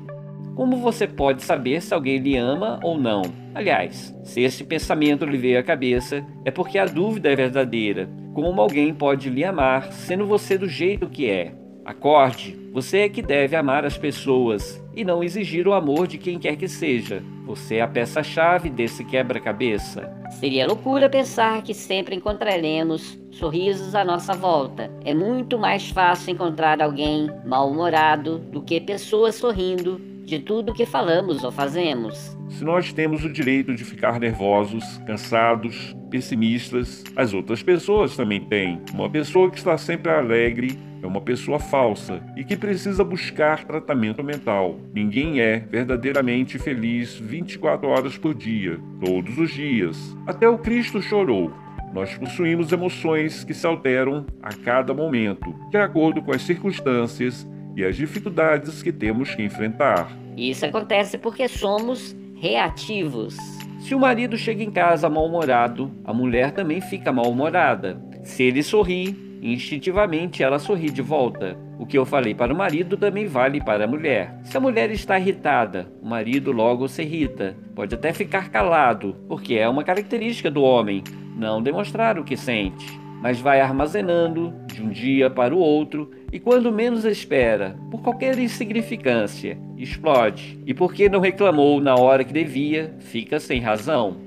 Como 0.55 0.77
você 0.77 1.07
pode 1.07 1.43
saber 1.43 1.81
se 1.81 1.93
alguém 1.93 2.19
lhe 2.19 2.37
ama 2.37 2.79
ou 2.81 2.97
não? 2.97 3.23
Aliás, 3.53 4.15
se 4.23 4.41
esse 4.41 4.63
pensamento 4.63 5.25
lhe 5.25 5.37
veio 5.37 5.59
à 5.59 5.63
cabeça, 5.63 6.25
é 6.45 6.51
porque 6.51 6.77
a 6.77 6.85
dúvida 6.85 7.29
é 7.29 7.35
verdadeira. 7.35 8.09
Como 8.33 8.61
alguém 8.61 8.93
pode 8.93 9.29
lhe 9.29 9.43
amar 9.43 9.91
sendo 9.91 10.25
você 10.25 10.57
do 10.57 10.69
jeito 10.69 11.09
que 11.09 11.29
é? 11.29 11.53
Acorde, 11.83 12.57
você 12.71 12.99
é 12.99 13.09
que 13.09 13.21
deve 13.21 13.55
amar 13.55 13.83
as 13.83 13.97
pessoas 13.97 14.82
e 14.95 15.03
não 15.03 15.23
exigir 15.23 15.67
o 15.67 15.73
amor 15.73 16.07
de 16.07 16.17
quem 16.17 16.37
quer 16.39 16.55
que 16.55 16.67
seja. 16.67 17.23
Você 17.45 17.75
é 17.75 17.81
a 17.81 17.87
peça-chave 17.87 18.69
desse 18.69 19.03
quebra-cabeça. 19.03 20.11
Seria 20.39 20.67
loucura 20.67 21.09
pensar 21.09 21.61
que 21.61 21.73
sempre 21.73 22.15
encontraremos 22.15 23.19
sorrisos 23.31 23.95
à 23.95 24.03
nossa 24.05 24.33
volta. 24.33 24.91
É 25.03 25.13
muito 25.13 25.57
mais 25.57 25.89
fácil 25.89 26.31
encontrar 26.31 26.81
alguém 26.81 27.29
mal-humorado 27.45 28.39
do 28.39 28.61
que 28.61 28.79
pessoas 28.79 29.35
sorrindo 29.35 30.12
de 30.23 30.39
tudo 30.39 30.73
que 30.73 30.85
falamos 30.85 31.43
ou 31.43 31.51
fazemos. 31.51 32.37
Se 32.49 32.63
nós 32.63 32.93
temos 32.93 33.23
o 33.23 33.31
direito 33.31 33.73
de 33.75 33.83
ficar 33.83 34.19
nervosos, 34.19 34.83
cansados, 35.05 35.95
pessimistas, 36.09 37.03
as 37.15 37.33
outras 37.33 37.61
pessoas 37.61 38.15
também 38.15 38.39
têm. 38.39 38.81
Uma 38.93 39.09
pessoa 39.09 39.49
que 39.49 39.57
está 39.57 39.77
sempre 39.77 40.11
alegre 40.11 40.77
é 41.01 41.07
uma 41.07 41.19
pessoa 41.19 41.59
falsa 41.59 42.23
e 42.37 42.43
que 42.43 42.55
precisa 42.55 43.03
buscar 43.03 43.65
tratamento 43.65 44.23
mental. 44.23 44.79
Ninguém 44.93 45.41
é 45.41 45.59
verdadeiramente 45.59 46.57
feliz 46.57 47.15
24 47.15 47.87
horas 47.87 48.17
por 48.17 48.33
dia, 48.33 48.79
todos 49.03 49.37
os 49.37 49.51
dias. 49.51 50.15
Até 50.25 50.47
o 50.47 50.57
Cristo 50.57 51.01
chorou. 51.01 51.51
Nós 51.93 52.17
possuímos 52.17 52.71
emoções 52.71 53.43
que 53.43 53.53
se 53.53 53.67
alteram 53.67 54.25
a 54.41 54.49
cada 54.49 54.93
momento, 54.93 55.53
de 55.69 55.77
acordo 55.77 56.23
com 56.23 56.31
as 56.31 56.41
circunstâncias 56.41 57.47
e 57.75 57.83
as 57.83 57.95
dificuldades 57.95 58.81
que 58.81 58.91
temos 58.91 59.33
que 59.33 59.43
enfrentar. 59.43 60.11
Isso 60.35 60.65
acontece 60.65 61.17
porque 61.17 61.47
somos 61.47 62.15
reativos. 62.35 63.37
Se 63.79 63.93
o 63.93 63.99
marido 63.99 64.37
chega 64.37 64.63
em 64.63 64.71
casa 64.71 65.09
mal-humorado, 65.09 65.91
a 66.05 66.13
mulher 66.13 66.51
também 66.51 66.81
fica 66.81 67.11
mal-humorada. 67.11 68.01
Se 68.23 68.43
ele 68.43 68.63
sorri, 68.63 69.15
instintivamente 69.41 70.41
ela 70.41 70.57
sorri 70.57 70.89
de 70.89 71.01
volta. 71.01 71.57
O 71.77 71.85
que 71.85 71.97
eu 71.97 72.05
falei 72.05 72.33
para 72.33 72.53
o 72.53 72.57
marido 72.57 72.95
também 72.95 73.27
vale 73.27 73.61
para 73.61 73.83
a 73.83 73.87
mulher. 73.87 74.39
Se 74.43 74.55
a 74.55 74.59
mulher 74.59 74.89
está 74.91 75.19
irritada, 75.19 75.91
o 76.01 76.07
marido 76.07 76.51
logo 76.51 76.87
se 76.87 77.01
irrita. 77.01 77.57
Pode 77.75 77.93
até 77.93 78.13
ficar 78.13 78.49
calado, 78.49 79.17
porque 79.27 79.55
é 79.55 79.67
uma 79.67 79.83
característica 79.83 80.49
do 80.49 80.63
homem 80.63 81.03
não 81.35 81.61
demonstrar 81.61 82.17
o 82.17 82.23
que 82.23 82.37
sente 82.37 83.02
mas 83.23 83.39
vai 83.39 83.61
armazenando 83.61 84.53
de 84.67 84.83
um 84.83 84.89
dia 84.89 85.29
para 85.29 85.55
o 85.55 85.57
outro 85.57 86.11
e 86.29 86.41
quando 86.41 86.73
menos 86.73 87.05
espera, 87.05 87.77
por 87.89 88.01
qualquer 88.01 88.37
insignificância, 88.37 89.57
explode. 89.77 90.59
E 90.65 90.73
porque 90.73 91.07
não 91.07 91.21
reclamou 91.21 91.79
na 91.79 91.95
hora 91.95 92.25
que 92.25 92.33
devia, 92.33 92.93
fica 92.99 93.39
sem 93.39 93.61
razão. 93.61 94.17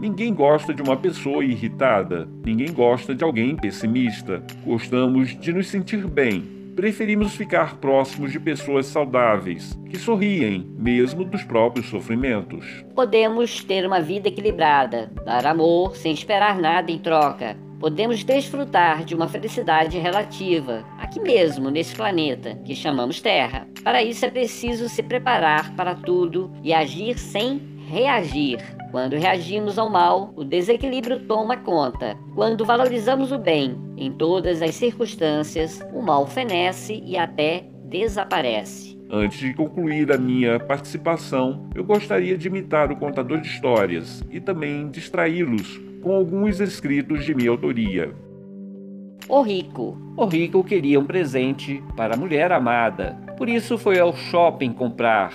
Ninguém 0.00 0.32
gosta 0.32 0.72
de 0.72 0.80
uma 0.80 0.96
pessoa 0.96 1.44
irritada, 1.44 2.26
ninguém 2.42 2.72
gosta 2.72 3.14
de 3.14 3.22
alguém 3.22 3.54
pessimista. 3.54 4.42
Gostamos 4.64 5.38
de 5.38 5.52
nos 5.52 5.68
sentir 5.68 6.06
bem. 6.06 6.42
Preferimos 6.74 7.34
ficar 7.34 7.76
próximos 7.76 8.32
de 8.32 8.40
pessoas 8.40 8.86
saudáveis, 8.86 9.76
que 9.90 9.98
sorriem, 9.98 10.64
mesmo 10.78 11.24
dos 11.24 11.42
próprios 11.42 11.88
sofrimentos. 11.90 12.84
Podemos 12.94 13.62
ter 13.64 13.84
uma 13.84 14.00
vida 14.00 14.28
equilibrada, 14.28 15.10
dar 15.24 15.44
amor 15.44 15.96
sem 15.96 16.14
esperar 16.14 16.60
nada 16.60 16.92
em 16.92 16.98
troca, 16.98 17.56
podemos 17.78 18.24
desfrutar 18.24 19.04
de 19.04 19.14
uma 19.14 19.28
felicidade 19.28 19.98
relativa, 19.98 20.84
aqui 20.98 21.20
mesmo, 21.20 21.70
nesse 21.70 21.94
planeta 21.94 22.56
que 22.64 22.74
chamamos 22.74 23.20
Terra. 23.20 23.66
Para 23.82 24.02
isso 24.02 24.24
é 24.24 24.30
preciso 24.30 24.88
se 24.88 25.02
preparar 25.02 25.74
para 25.74 25.94
tudo 25.94 26.50
e 26.62 26.72
agir 26.72 27.18
sem 27.18 27.60
reagir. 27.88 28.58
Quando 28.90 29.16
reagimos 29.16 29.78
ao 29.78 29.90
mal, 29.90 30.32
o 30.34 30.44
desequilíbrio 30.44 31.20
toma 31.20 31.56
conta. 31.56 32.16
Quando 32.34 32.64
valorizamos 32.64 33.32
o 33.32 33.38
bem 33.38 33.78
em 33.96 34.10
todas 34.10 34.62
as 34.62 34.74
circunstâncias, 34.74 35.80
o 35.92 36.02
mal 36.02 36.26
fenece 36.26 37.02
e 37.04 37.16
até 37.16 37.64
desaparece. 37.84 38.98
Antes 39.10 39.38
de 39.38 39.54
concluir 39.54 40.12
a 40.12 40.18
minha 40.18 40.60
participação, 40.60 41.70
eu 41.74 41.82
gostaria 41.82 42.36
de 42.36 42.48
imitar 42.48 42.92
o 42.92 42.96
contador 42.96 43.40
de 43.40 43.48
histórias 43.48 44.22
e 44.30 44.38
também 44.38 44.90
distraí-los 44.90 45.87
com 46.02 46.12
alguns 46.12 46.60
escritos 46.60 47.24
de 47.24 47.34
minha 47.34 47.50
autoria. 47.50 48.14
O 49.28 49.42
rico. 49.42 49.98
O 50.16 50.24
rico 50.24 50.64
queria 50.64 50.98
um 50.98 51.04
presente 51.04 51.82
para 51.96 52.14
a 52.14 52.16
mulher 52.16 52.50
amada, 52.50 53.16
por 53.36 53.48
isso 53.48 53.76
foi 53.76 53.98
ao 53.98 54.14
shopping 54.16 54.72
comprar. 54.72 55.32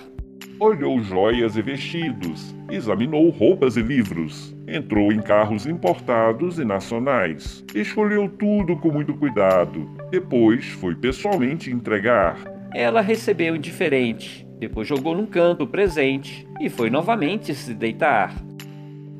Olhou 0.59 1.01
joias 1.01 1.57
e 1.57 1.61
vestidos, 1.61 2.55
examinou 2.71 3.29
roupas 3.29 3.77
e 3.77 3.81
livros, 3.81 4.55
entrou 4.67 5.11
em 5.11 5.21
carros 5.21 5.65
importados 5.65 6.57
e 6.57 6.65
nacionais, 6.65 7.63
escolheu 7.75 8.29
tudo 8.29 8.77
com 8.77 8.91
muito 8.91 9.13
cuidado, 9.13 9.89
depois 10.09 10.65
foi 10.65 10.95
pessoalmente 10.95 11.69
entregar. 11.69 12.37
Ela 12.73 13.01
recebeu 13.01 13.55
indiferente, 13.55 14.47
depois 14.59 14.87
jogou 14.87 15.15
num 15.15 15.25
canto 15.25 15.65
o 15.65 15.67
presente 15.67 16.47
e 16.59 16.69
foi 16.69 16.89
novamente 16.89 17.53
se 17.53 17.73
deitar. 17.73 18.33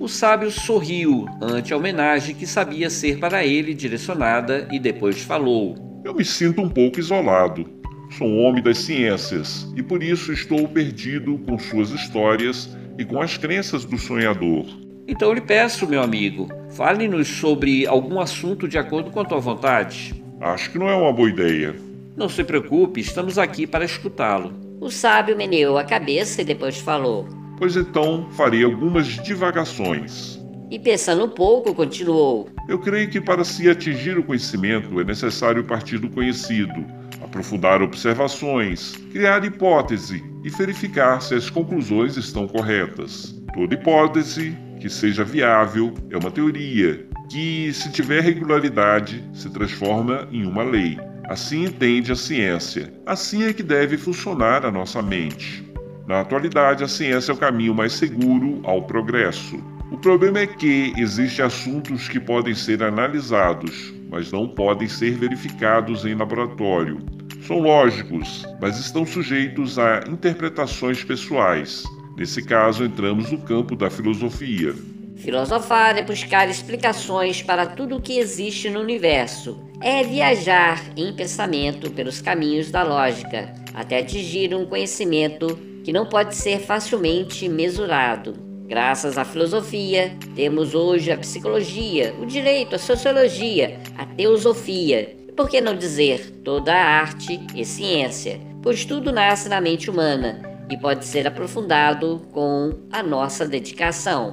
O 0.00 0.08
sábio 0.08 0.50
sorriu 0.50 1.26
ante 1.40 1.72
a 1.72 1.76
homenagem 1.76 2.34
que 2.34 2.46
sabia 2.46 2.90
ser 2.90 3.20
para 3.20 3.44
ele 3.44 3.74
direcionada 3.74 4.66
e 4.72 4.80
depois 4.80 5.20
falou: 5.22 5.76
Eu 6.04 6.14
me 6.14 6.24
sinto 6.24 6.62
um 6.62 6.68
pouco 6.68 6.98
isolado. 6.98 7.64
Sou 8.10 8.26
um 8.26 8.42
homem 8.44 8.62
das 8.62 8.78
ciências 8.78 9.72
e 9.76 9.82
por 9.82 10.02
isso 10.02 10.32
estou 10.32 10.66
perdido 10.66 11.38
com 11.46 11.58
suas 11.58 11.90
histórias 11.90 12.76
e 12.98 13.04
com 13.04 13.20
as 13.20 13.36
crenças 13.36 13.84
do 13.84 13.98
sonhador. 13.98 14.66
Então 15.06 15.28
eu 15.28 15.34
lhe 15.34 15.40
peço, 15.40 15.86
meu 15.86 16.02
amigo, 16.02 16.48
fale-nos 16.70 17.26
sobre 17.26 17.86
algum 17.86 18.20
assunto 18.20 18.68
de 18.68 18.78
acordo 18.78 19.10
com 19.10 19.20
a 19.20 19.24
tua 19.24 19.40
vontade. 19.40 20.14
Acho 20.40 20.70
que 20.70 20.78
não 20.78 20.88
é 20.88 20.94
uma 20.94 21.12
boa 21.12 21.28
ideia. 21.28 21.74
Não 22.16 22.28
se 22.28 22.44
preocupe, 22.44 23.00
estamos 23.00 23.38
aqui 23.38 23.66
para 23.66 23.84
escutá-lo. 23.84 24.52
O 24.80 24.90
sábio 24.90 25.36
meneou 25.36 25.78
a 25.78 25.84
cabeça 25.84 26.42
e 26.42 26.44
depois 26.44 26.78
falou: 26.78 27.26
Pois 27.58 27.76
então 27.76 28.28
farei 28.32 28.64
algumas 28.64 29.06
divagações. 29.06 30.40
E 30.70 30.78
pensando 30.78 31.24
um 31.24 31.28
pouco, 31.28 31.74
continuou: 31.74 32.48
Eu 32.68 32.78
creio 32.78 33.08
que 33.10 33.20
para 33.20 33.44
se 33.44 33.68
atingir 33.68 34.18
o 34.18 34.22
conhecimento 34.22 35.00
é 35.00 35.04
necessário 35.04 35.64
partir 35.64 35.98
do 35.98 36.10
conhecido, 36.10 36.84
aprofundar 37.22 37.82
observações, 37.82 38.96
criar 39.10 39.44
hipótese 39.44 40.22
e 40.44 40.50
verificar 40.50 41.20
se 41.20 41.34
as 41.34 41.50
conclusões 41.50 42.16
estão 42.16 42.46
corretas. 42.46 43.34
Toda 43.54 43.74
hipótese 43.74 44.56
que 44.82 44.90
seja 44.90 45.22
viável 45.22 45.94
é 46.10 46.16
uma 46.16 46.28
teoria, 46.28 47.06
que, 47.30 47.72
se 47.72 47.88
tiver 47.92 48.20
regularidade, 48.20 49.24
se 49.32 49.48
transforma 49.48 50.26
em 50.32 50.44
uma 50.44 50.64
lei. 50.64 50.98
Assim 51.28 51.66
entende 51.66 52.10
a 52.10 52.16
ciência. 52.16 52.92
Assim 53.06 53.44
é 53.44 53.52
que 53.52 53.62
deve 53.62 53.96
funcionar 53.96 54.66
a 54.66 54.72
nossa 54.72 55.00
mente. 55.00 55.64
Na 56.08 56.22
atualidade, 56.22 56.82
a 56.82 56.88
ciência 56.88 57.30
é 57.30 57.34
o 57.34 57.38
caminho 57.38 57.72
mais 57.72 57.92
seguro 57.92 58.60
ao 58.64 58.82
progresso. 58.82 59.56
O 59.92 59.96
problema 59.98 60.40
é 60.40 60.48
que 60.48 60.92
existem 60.96 61.44
assuntos 61.44 62.08
que 62.08 62.18
podem 62.18 62.52
ser 62.52 62.82
analisados, 62.82 63.94
mas 64.10 64.32
não 64.32 64.48
podem 64.48 64.88
ser 64.88 65.12
verificados 65.12 66.04
em 66.04 66.16
laboratório. 66.16 66.98
São 67.46 67.60
lógicos, 67.60 68.44
mas 68.60 68.80
estão 68.80 69.06
sujeitos 69.06 69.78
a 69.78 70.00
interpretações 70.08 71.04
pessoais. 71.04 71.84
Nesse 72.16 72.42
caso, 72.42 72.84
entramos 72.84 73.30
no 73.30 73.38
campo 73.38 73.74
da 73.74 73.90
filosofia. 73.90 74.74
Filosofar 75.16 75.96
é 75.96 76.02
buscar 76.02 76.48
explicações 76.48 77.42
para 77.42 77.66
tudo 77.66 77.96
o 77.96 78.02
que 78.02 78.18
existe 78.18 78.68
no 78.68 78.80
universo. 78.80 79.58
É 79.80 80.02
viajar 80.02 80.82
em 80.96 81.12
pensamento 81.12 81.90
pelos 81.90 82.20
caminhos 82.20 82.70
da 82.70 82.82
lógica, 82.82 83.54
até 83.72 84.00
atingir 84.00 84.54
um 84.54 84.66
conhecimento 84.66 85.56
que 85.84 85.92
não 85.92 86.06
pode 86.06 86.34
ser 86.34 86.60
facilmente 86.60 87.48
mesurado. 87.48 88.34
Graças 88.66 89.16
à 89.16 89.24
filosofia, 89.24 90.16
temos 90.34 90.74
hoje 90.74 91.10
a 91.10 91.18
psicologia, 91.18 92.14
o 92.20 92.26
direito, 92.26 92.74
a 92.74 92.78
sociologia, 92.78 93.78
a 93.98 94.06
teosofia, 94.06 95.16
e 95.28 95.32
por 95.32 95.48
que 95.48 95.60
não 95.60 95.76
dizer 95.76 96.40
toda 96.44 96.72
a 96.72 97.00
arte 97.00 97.40
e 97.54 97.64
ciência, 97.64 98.40
pois 98.62 98.84
tudo 98.84 99.12
nasce 99.12 99.48
na 99.48 99.60
mente 99.60 99.90
humana 99.90 100.51
e 100.72 100.76
pode 100.78 101.04
ser 101.04 101.26
aprofundado 101.26 102.22
com 102.32 102.72
a 102.90 103.02
nossa 103.02 103.46
dedicação. 103.46 104.32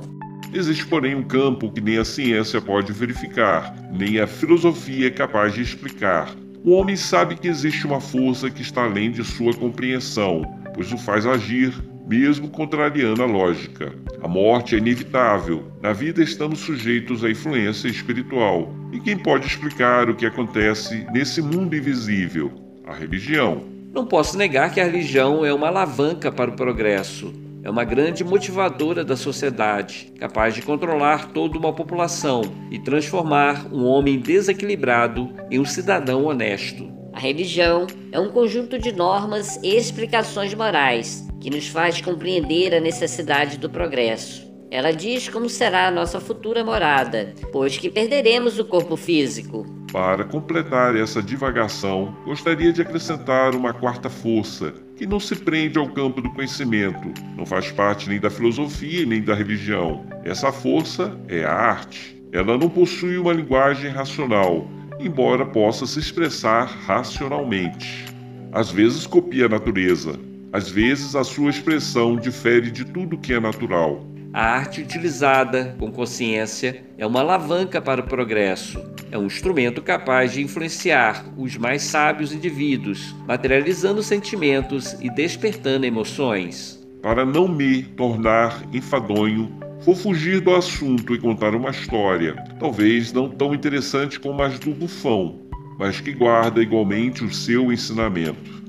Existe, 0.54 0.86
porém, 0.88 1.14
um 1.14 1.24
campo 1.24 1.72
que 1.72 1.82
nem 1.82 1.98
a 1.98 2.06
ciência 2.06 2.62
pode 2.62 2.94
verificar, 2.94 3.76
nem 3.92 4.20
a 4.20 4.26
filosofia 4.26 5.08
é 5.08 5.12
capaz 5.12 5.54
de 5.54 5.62
explicar. 5.62 6.34
O 6.64 6.72
homem 6.72 6.96
sabe 6.96 7.36
que 7.36 7.48
existe 7.48 7.86
uma 7.86 8.02
força 8.02 8.50
que 8.50 8.62
está 8.62 8.84
além 8.84 9.12
de 9.12 9.24
sua 9.24 9.54
compreensão, 9.54 10.42
pois 10.74 10.92
o 10.92 10.98
faz 10.98 11.26
agir, 11.26 11.74
mesmo 12.08 12.50
contrariando 12.50 13.22
a 13.22 13.26
lógica. 13.26 13.94
A 14.22 14.28
morte 14.28 14.76
é 14.76 14.78
inevitável. 14.78 15.72
Na 15.82 15.94
vida 15.94 16.24
estamos 16.24 16.60
sujeitos 16.60 17.24
à 17.24 17.30
influência 17.30 17.88
espiritual. 17.88 18.74
E 18.92 19.00
quem 19.00 19.18
pode 19.18 19.46
explicar 19.46 20.10
o 20.10 20.16
que 20.16 20.26
acontece 20.26 21.06
nesse 21.12 21.42
mundo 21.42 21.76
invisível? 21.76 22.52
A 22.88 22.94
religião. 22.94 23.79
Não 24.00 24.06
posso 24.06 24.38
negar 24.38 24.74
que 24.74 24.80
a 24.80 24.86
religião 24.86 25.44
é 25.44 25.54
uma 25.54 25.68
alavanca 25.68 26.32
para 26.32 26.50
o 26.50 26.56
progresso 26.56 27.34
é 27.62 27.70
uma 27.70 27.84
grande 27.84 28.24
motivadora 28.24 29.04
da 29.04 29.18
sociedade, 29.18 30.14
capaz 30.18 30.56
de 30.56 30.62
controlar 30.62 31.34
toda 31.34 31.58
uma 31.58 31.74
população 31.74 32.42
e 32.72 32.80
transformar 32.80 33.68
um 33.74 33.84
homem 33.84 34.18
desequilibrado 34.18 35.30
em 35.52 35.60
um 35.60 35.66
cidadão 35.66 36.24
honesto. 36.24 36.90
A 37.12 37.20
religião 37.20 37.86
é 38.14 38.18
um 38.18 38.32
conjunto 38.32 38.80
de 38.80 38.94
normas 38.94 39.60
e 39.62 39.76
explicações 39.76 40.54
morais 40.54 41.28
que 41.42 41.50
nos 41.50 41.68
faz 41.68 42.00
compreender 42.00 42.74
a 42.74 42.80
necessidade 42.80 43.58
do 43.58 43.70
progresso. 43.70 44.49
Ela 44.72 44.92
diz 44.92 45.28
como 45.28 45.50
será 45.50 45.88
a 45.88 45.92
nossa 45.92 46.20
futura 46.20 46.64
morada, 46.64 47.34
pois 47.52 47.78
que 47.78 47.90
perderemos 47.90 48.60
o 48.60 48.66
corpo 48.66 48.96
físico. 48.96 49.66
Para 49.92 50.24
completar 50.24 50.96
essa 50.96 51.24
divagação, 51.24 52.16
gostaria 52.24 52.72
de 52.72 52.84
acrescentar 52.84 53.56
uma 53.56 53.74
quarta 53.74 54.12
força, 54.12 54.72
que 54.96 55.08
não 55.08 55.20
se 55.20 55.36
prende 55.36 55.80
ao 55.80 55.90
campo 55.90 56.22
do 56.22 56.30
conhecimento, 56.32 57.12
não 57.36 57.48
faz 57.48 57.72
parte 57.72 58.08
nem 58.08 58.20
da 58.20 58.30
filosofia 58.30 59.08
nem 59.08 59.24
da 59.24 59.34
religião. 59.34 60.06
Essa 60.24 60.52
força 60.52 61.20
é 61.28 61.44
a 61.44 61.52
arte. 61.52 62.22
Ela 62.32 62.56
não 62.56 62.70
possui 62.70 63.18
uma 63.18 63.34
linguagem 63.34 63.90
racional, 63.90 64.68
embora 65.00 65.48
possa 65.48 65.88
se 65.88 65.98
expressar 65.98 66.66
racionalmente. 66.86 68.06
Às 68.52 68.70
vezes 68.70 69.08
copia 69.08 69.48
a 69.48 69.50
natureza, 69.50 70.20
às 70.54 70.70
vezes 70.70 71.16
a 71.16 71.24
sua 71.24 71.50
expressão 71.50 72.18
difere 72.18 72.70
de 72.70 72.86
tudo 72.86 73.18
que 73.18 73.34
é 73.34 73.40
natural. 73.40 74.06
A 74.32 74.44
arte 74.44 74.82
utilizada 74.82 75.76
com 75.80 75.92
consciência 75.92 76.84
é 77.00 77.06
uma 77.06 77.22
alavanca 77.22 77.82
para 77.82 78.02
o 78.02 78.06
progresso. 78.06 78.80
É 79.12 79.18
um 79.18 79.26
instrumento 79.26 79.82
capaz 79.82 80.34
de 80.34 80.44
influenciar 80.44 81.26
os 81.36 81.58
mais 81.58 81.82
sábios 81.82 82.32
indivíduos, 82.32 83.16
materializando 83.28 84.04
sentimentos 84.04 84.94
e 85.02 85.10
despertando 85.10 85.88
emoções. 85.88 86.80
Para 87.02 87.26
não 87.26 87.48
me 87.48 87.82
tornar 87.82 88.62
enfadonho, 88.72 89.52
vou 89.80 89.96
fugir 89.96 90.42
do 90.42 90.54
assunto 90.54 91.16
e 91.16 91.20
contar 91.20 91.56
uma 91.56 91.72
história, 91.72 92.36
talvez 92.60 93.12
não 93.12 93.30
tão 93.30 93.56
interessante 93.56 94.20
como 94.20 94.44
as 94.44 94.60
do 94.60 94.72
bufão, 94.72 95.40
mas 95.80 96.00
que 96.00 96.14
guarda 96.14 96.62
igualmente 96.62 97.24
o 97.24 97.34
seu 97.34 97.72
ensinamento. 97.72 98.60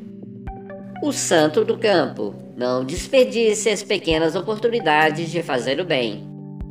O 1.02 1.12
Santo 1.12 1.66
do 1.66 1.76
Campo. 1.76 2.34
Não 2.60 2.84
desperdice 2.84 3.70
as 3.70 3.82
pequenas 3.82 4.36
oportunidades 4.36 5.30
de 5.30 5.42
fazer 5.42 5.80
o 5.80 5.84
bem. 5.86 6.28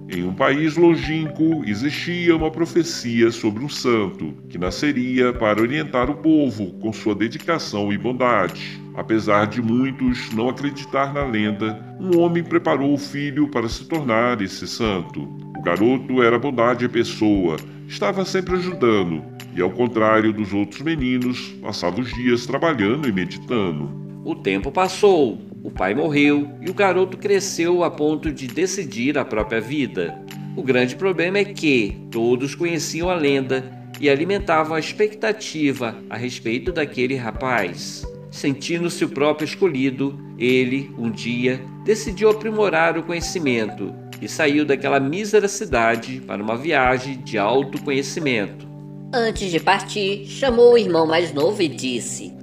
Em 0.07 0.23
um 0.23 0.35
país 0.35 0.77
longínquo 0.77 1.63
existia 1.65 2.35
uma 2.35 2.51
profecia 2.51 3.31
sobre 3.31 3.65
um 3.65 3.69
santo 3.69 4.35
que 4.49 4.59
nasceria 4.59 5.33
para 5.33 5.59
orientar 5.59 6.07
o 6.11 6.17
povo 6.17 6.73
com 6.73 6.93
sua 6.93 7.15
dedicação 7.15 7.91
e 7.91 7.97
bondade. 7.97 8.79
Apesar 8.95 9.47
de 9.47 9.63
muitos 9.63 10.31
não 10.31 10.49
acreditar 10.49 11.11
na 11.11 11.25
lenda, 11.25 11.83
um 11.99 12.19
homem 12.19 12.43
preparou 12.43 12.93
o 12.93 12.97
filho 12.99 13.47
para 13.47 13.67
se 13.67 13.83
tornar 13.85 14.43
esse 14.43 14.67
santo. 14.67 15.23
O 15.57 15.61
garoto 15.63 16.21
era 16.21 16.37
bondade 16.37 16.85
em 16.85 16.89
pessoa, 16.89 17.55
estava 17.87 18.23
sempre 18.25 18.57
ajudando, 18.57 19.23
e 19.55 19.59
ao 19.59 19.71
contrário 19.71 20.31
dos 20.31 20.53
outros 20.53 20.83
meninos, 20.83 21.51
passava 21.63 21.99
os 21.99 22.13
dias 22.13 22.45
trabalhando 22.45 23.09
e 23.09 23.11
meditando. 23.11 23.89
O 24.23 24.35
tempo 24.35 24.71
passou, 24.71 25.48
o 25.63 25.69
pai 25.69 25.93
morreu 25.93 26.49
e 26.61 26.69
o 26.69 26.73
garoto 26.73 27.17
cresceu 27.17 27.83
a 27.83 27.91
ponto 27.91 28.31
de 28.31 28.47
decidir 28.47 29.17
a 29.17 29.25
própria 29.25 29.59
vida. 29.59 30.17
O 30.55 30.63
grande 30.63 30.95
problema 30.95 31.37
é 31.37 31.45
que 31.45 31.97
todos 32.11 32.55
conheciam 32.55 33.09
a 33.09 33.15
lenda 33.15 33.63
e 33.99 34.09
alimentavam 34.09 34.75
a 34.75 34.79
expectativa 34.79 35.95
a 36.09 36.15
respeito 36.15 36.71
daquele 36.71 37.15
rapaz. 37.15 38.03
Sentindo-se 38.31 39.03
o 39.03 39.09
próprio 39.09 39.45
escolhido, 39.45 40.17
ele, 40.37 40.91
um 40.97 41.11
dia, 41.11 41.59
decidiu 41.83 42.29
aprimorar 42.29 42.97
o 42.97 43.03
conhecimento 43.03 43.93
e 44.21 44.27
saiu 44.27 44.65
daquela 44.65 44.99
mísera 44.99 45.47
cidade 45.47 46.21
para 46.25 46.41
uma 46.41 46.55
viagem 46.55 47.17
de 47.17 47.37
autoconhecimento. 47.37 48.67
Antes 49.13 49.49
de 49.49 49.59
partir, 49.59 50.25
chamou 50.27 50.73
o 50.73 50.77
irmão 50.77 51.07
mais 51.07 51.33
novo 51.33 51.61
e 51.61 51.67
disse: 51.67 52.38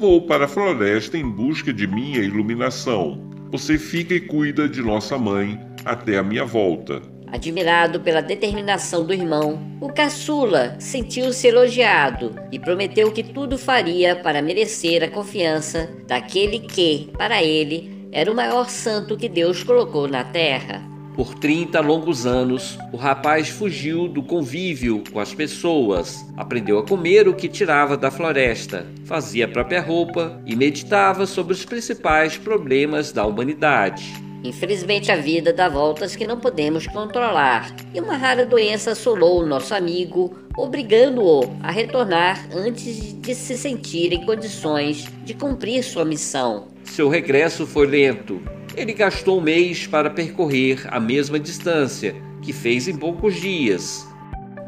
Vou 0.00 0.22
para 0.22 0.46
a 0.46 0.48
floresta 0.48 1.18
em 1.18 1.28
busca 1.28 1.74
de 1.74 1.86
minha 1.86 2.20
iluminação. 2.20 3.20
Você 3.50 3.76
fica 3.76 4.14
e 4.14 4.20
cuida 4.20 4.66
de 4.66 4.80
nossa 4.80 5.18
mãe 5.18 5.60
até 5.84 6.16
a 6.16 6.22
minha 6.22 6.42
volta. 6.42 7.02
Admirado 7.26 8.00
pela 8.00 8.22
determinação 8.22 9.04
do 9.04 9.12
irmão, 9.12 9.60
o 9.78 9.92
caçula 9.92 10.74
sentiu-se 10.80 11.46
elogiado 11.46 12.34
e 12.50 12.58
prometeu 12.58 13.12
que 13.12 13.22
tudo 13.22 13.58
faria 13.58 14.16
para 14.16 14.40
merecer 14.40 15.04
a 15.04 15.08
confiança 15.08 15.90
daquele 16.08 16.60
que, 16.60 17.10
para 17.18 17.42
ele, 17.42 18.08
era 18.10 18.32
o 18.32 18.34
maior 18.34 18.70
santo 18.70 19.18
que 19.18 19.28
Deus 19.28 19.62
colocou 19.62 20.08
na 20.08 20.24
terra. 20.24 20.89
Por 21.14 21.34
30 21.34 21.80
longos 21.80 22.24
anos, 22.24 22.78
o 22.92 22.96
rapaz 22.96 23.48
fugiu 23.48 24.06
do 24.06 24.22
convívio 24.22 25.02
com 25.12 25.18
as 25.18 25.34
pessoas, 25.34 26.24
aprendeu 26.36 26.78
a 26.78 26.86
comer 26.86 27.28
o 27.28 27.34
que 27.34 27.48
tirava 27.48 27.96
da 27.96 28.10
floresta, 28.10 28.86
fazia 29.04 29.44
a 29.44 29.48
própria 29.48 29.82
roupa 29.82 30.40
e 30.46 30.54
meditava 30.54 31.26
sobre 31.26 31.52
os 31.52 31.64
principais 31.64 32.38
problemas 32.38 33.12
da 33.12 33.26
humanidade. 33.26 34.14
Infelizmente, 34.42 35.12
a 35.12 35.16
vida 35.16 35.52
dá 35.52 35.68
voltas 35.68 36.16
que 36.16 36.26
não 36.26 36.40
podemos 36.40 36.86
controlar, 36.86 37.74
e 37.92 38.00
uma 38.00 38.16
rara 38.16 38.46
doença 38.46 38.92
assolou 38.92 39.42
o 39.42 39.46
nosso 39.46 39.74
amigo, 39.74 40.34
obrigando-o 40.56 41.54
a 41.62 41.70
retornar 41.70 42.48
antes 42.54 43.20
de 43.20 43.34
se 43.34 43.58
sentir 43.58 44.12
em 44.12 44.24
condições 44.24 45.06
de 45.24 45.34
cumprir 45.34 45.82
sua 45.82 46.04
missão. 46.04 46.68
Seu 46.84 47.08
regresso 47.08 47.66
foi 47.66 47.86
lento. 47.86 48.40
Ele 48.80 48.92
gastou 48.94 49.38
um 49.38 49.42
mês 49.42 49.86
para 49.86 50.08
percorrer 50.08 50.86
a 50.88 50.98
mesma 50.98 51.38
distância 51.38 52.14
que 52.40 52.52
fez 52.52 52.88
em 52.88 52.96
poucos 52.96 53.40
dias. 53.40 54.06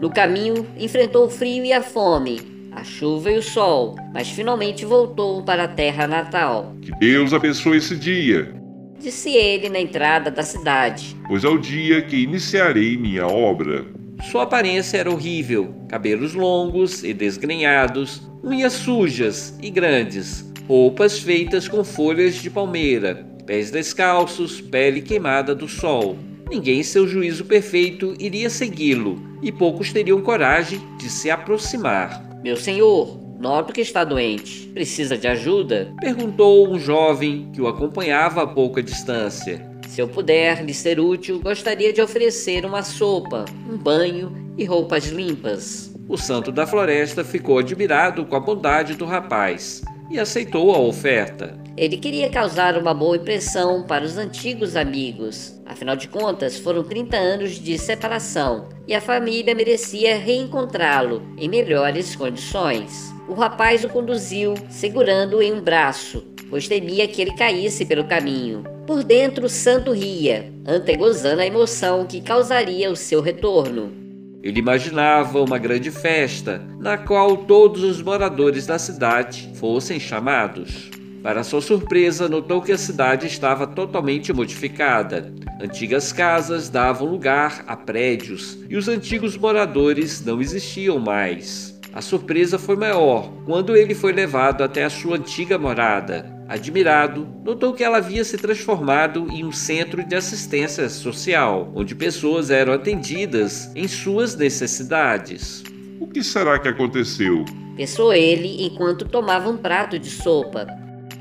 No 0.00 0.10
caminho, 0.10 0.66
enfrentou 0.78 1.26
o 1.26 1.30
frio 1.30 1.64
e 1.64 1.72
a 1.72 1.82
fome, 1.82 2.68
a 2.72 2.84
chuva 2.84 3.30
e 3.30 3.38
o 3.38 3.42
sol, 3.42 3.96
mas 4.12 4.28
finalmente 4.28 4.84
voltou 4.84 5.42
para 5.42 5.64
a 5.64 5.68
terra 5.68 6.06
natal. 6.06 6.74
Que 6.82 6.92
Deus 6.98 7.32
abençoe 7.32 7.78
esse 7.78 7.96
dia 7.96 8.62
disse 9.02 9.30
ele 9.30 9.68
na 9.68 9.80
entrada 9.80 10.30
da 10.30 10.42
cidade. 10.44 11.16
Pois 11.26 11.42
é 11.42 11.48
o 11.48 11.58
dia 11.58 12.00
que 12.02 12.22
iniciarei 12.22 12.96
minha 12.96 13.26
obra. 13.26 13.84
Sua 14.30 14.44
aparência 14.44 14.98
era 14.98 15.10
horrível: 15.10 15.74
cabelos 15.88 16.34
longos 16.34 17.02
e 17.02 17.12
desgrenhados, 17.12 18.22
unhas 18.44 18.74
sujas 18.74 19.58
e 19.60 19.70
grandes, 19.70 20.50
roupas 20.68 21.18
feitas 21.18 21.66
com 21.66 21.82
folhas 21.82 22.36
de 22.36 22.48
palmeira, 22.48 23.26
pés 23.46 23.70
descalços, 23.70 24.60
pele 24.60 25.00
queimada 25.00 25.54
do 25.54 25.68
sol. 25.68 26.16
Ninguém 26.48 26.80
em 26.80 26.82
seu 26.82 27.06
juízo 27.06 27.44
perfeito 27.44 28.14
iria 28.18 28.50
segui-lo, 28.50 29.20
e 29.42 29.50
poucos 29.50 29.92
teriam 29.92 30.20
coragem 30.20 30.80
de 30.98 31.08
se 31.08 31.30
aproximar. 31.30 32.40
Meu 32.42 32.56
senhor, 32.56 33.22
Noto 33.42 33.72
que 33.72 33.80
está 33.80 34.04
doente. 34.04 34.68
Precisa 34.68 35.18
de 35.18 35.26
ajuda? 35.26 35.92
Perguntou 36.00 36.72
um 36.72 36.78
jovem 36.78 37.50
que 37.52 37.60
o 37.60 37.66
acompanhava 37.66 38.44
a 38.44 38.46
pouca 38.46 38.80
distância. 38.80 39.68
Se 39.88 40.00
eu 40.00 40.06
puder 40.06 40.64
lhe 40.64 40.72
ser 40.72 41.00
útil, 41.00 41.40
gostaria 41.40 41.92
de 41.92 42.00
oferecer 42.00 42.64
uma 42.64 42.84
sopa, 42.84 43.44
um 43.68 43.76
banho 43.76 44.54
e 44.56 44.64
roupas 44.64 45.06
limpas. 45.06 45.92
O 46.08 46.16
santo 46.16 46.52
da 46.52 46.68
floresta 46.68 47.24
ficou 47.24 47.58
admirado 47.58 48.24
com 48.24 48.36
a 48.36 48.40
bondade 48.40 48.94
do 48.94 49.04
rapaz 49.04 49.82
e 50.12 50.20
aceitou 50.20 50.74
a 50.74 50.78
oferta. 50.78 51.58
Ele 51.74 51.96
queria 51.96 52.28
causar 52.28 52.76
uma 52.76 52.92
boa 52.92 53.16
impressão 53.16 53.82
para 53.82 54.04
os 54.04 54.18
antigos 54.18 54.76
amigos. 54.76 55.58
Afinal 55.64 55.96
de 55.96 56.06
contas, 56.06 56.58
foram 56.58 56.84
30 56.84 57.16
anos 57.16 57.52
de 57.52 57.78
separação 57.78 58.68
e 58.86 58.94
a 58.94 59.00
família 59.00 59.54
merecia 59.54 60.18
reencontrá-lo 60.18 61.22
em 61.38 61.48
melhores 61.48 62.14
condições. 62.14 63.10
O 63.26 63.32
rapaz 63.32 63.82
o 63.84 63.88
conduziu, 63.88 64.52
segurando-o 64.68 65.42
em 65.42 65.52
um 65.54 65.62
braço, 65.62 66.22
pois 66.50 66.68
temia 66.68 67.08
que 67.08 67.22
ele 67.22 67.34
caísse 67.34 67.86
pelo 67.86 68.04
caminho. 68.04 68.64
Por 68.86 69.02
dentro, 69.02 69.48
santo 69.48 69.92
ria, 69.92 70.52
antegozando 70.66 71.40
a 71.40 71.46
emoção 71.46 72.04
que 72.04 72.20
causaria 72.20 72.90
o 72.90 72.96
seu 72.96 73.22
retorno. 73.22 74.01
Ele 74.42 74.58
imaginava 74.58 75.40
uma 75.40 75.56
grande 75.56 75.90
festa, 75.90 76.60
na 76.80 76.98
qual 76.98 77.36
todos 77.36 77.84
os 77.84 78.02
moradores 78.02 78.66
da 78.66 78.78
cidade 78.78 79.50
fossem 79.54 80.00
chamados. 80.00 80.90
Para 81.22 81.44
sua 81.44 81.60
surpresa, 81.60 82.28
notou 82.28 82.60
que 82.60 82.72
a 82.72 82.78
cidade 82.78 83.28
estava 83.28 83.64
totalmente 83.64 84.32
modificada. 84.32 85.32
Antigas 85.60 86.12
casas 86.12 86.68
davam 86.68 87.06
lugar 87.06 87.62
a 87.68 87.76
prédios 87.76 88.58
e 88.68 88.76
os 88.76 88.88
antigos 88.88 89.36
moradores 89.36 90.24
não 90.24 90.40
existiam 90.40 90.98
mais. 90.98 91.80
A 91.92 92.00
surpresa 92.00 92.58
foi 92.58 92.74
maior 92.74 93.30
quando 93.44 93.76
ele 93.76 93.94
foi 93.94 94.12
levado 94.12 94.64
até 94.64 94.82
a 94.82 94.90
sua 94.90 95.16
antiga 95.16 95.56
morada. 95.56 96.41
Admirado, 96.52 97.26
notou 97.42 97.72
que 97.72 97.82
ela 97.82 97.96
havia 97.96 98.22
se 98.22 98.36
transformado 98.36 99.26
em 99.30 99.42
um 99.42 99.50
centro 99.50 100.04
de 100.04 100.14
assistência 100.14 100.86
social, 100.90 101.72
onde 101.74 101.94
pessoas 101.94 102.50
eram 102.50 102.74
atendidas 102.74 103.72
em 103.74 103.88
suas 103.88 104.36
necessidades. 104.36 105.64
O 105.98 106.06
que 106.06 106.22
será 106.22 106.58
que 106.58 106.68
aconteceu? 106.68 107.46
Pensou 107.74 108.12
ele 108.12 108.66
enquanto 108.66 109.08
tomava 109.08 109.48
um 109.48 109.56
prato 109.56 109.98
de 109.98 110.10
sopa. 110.10 110.66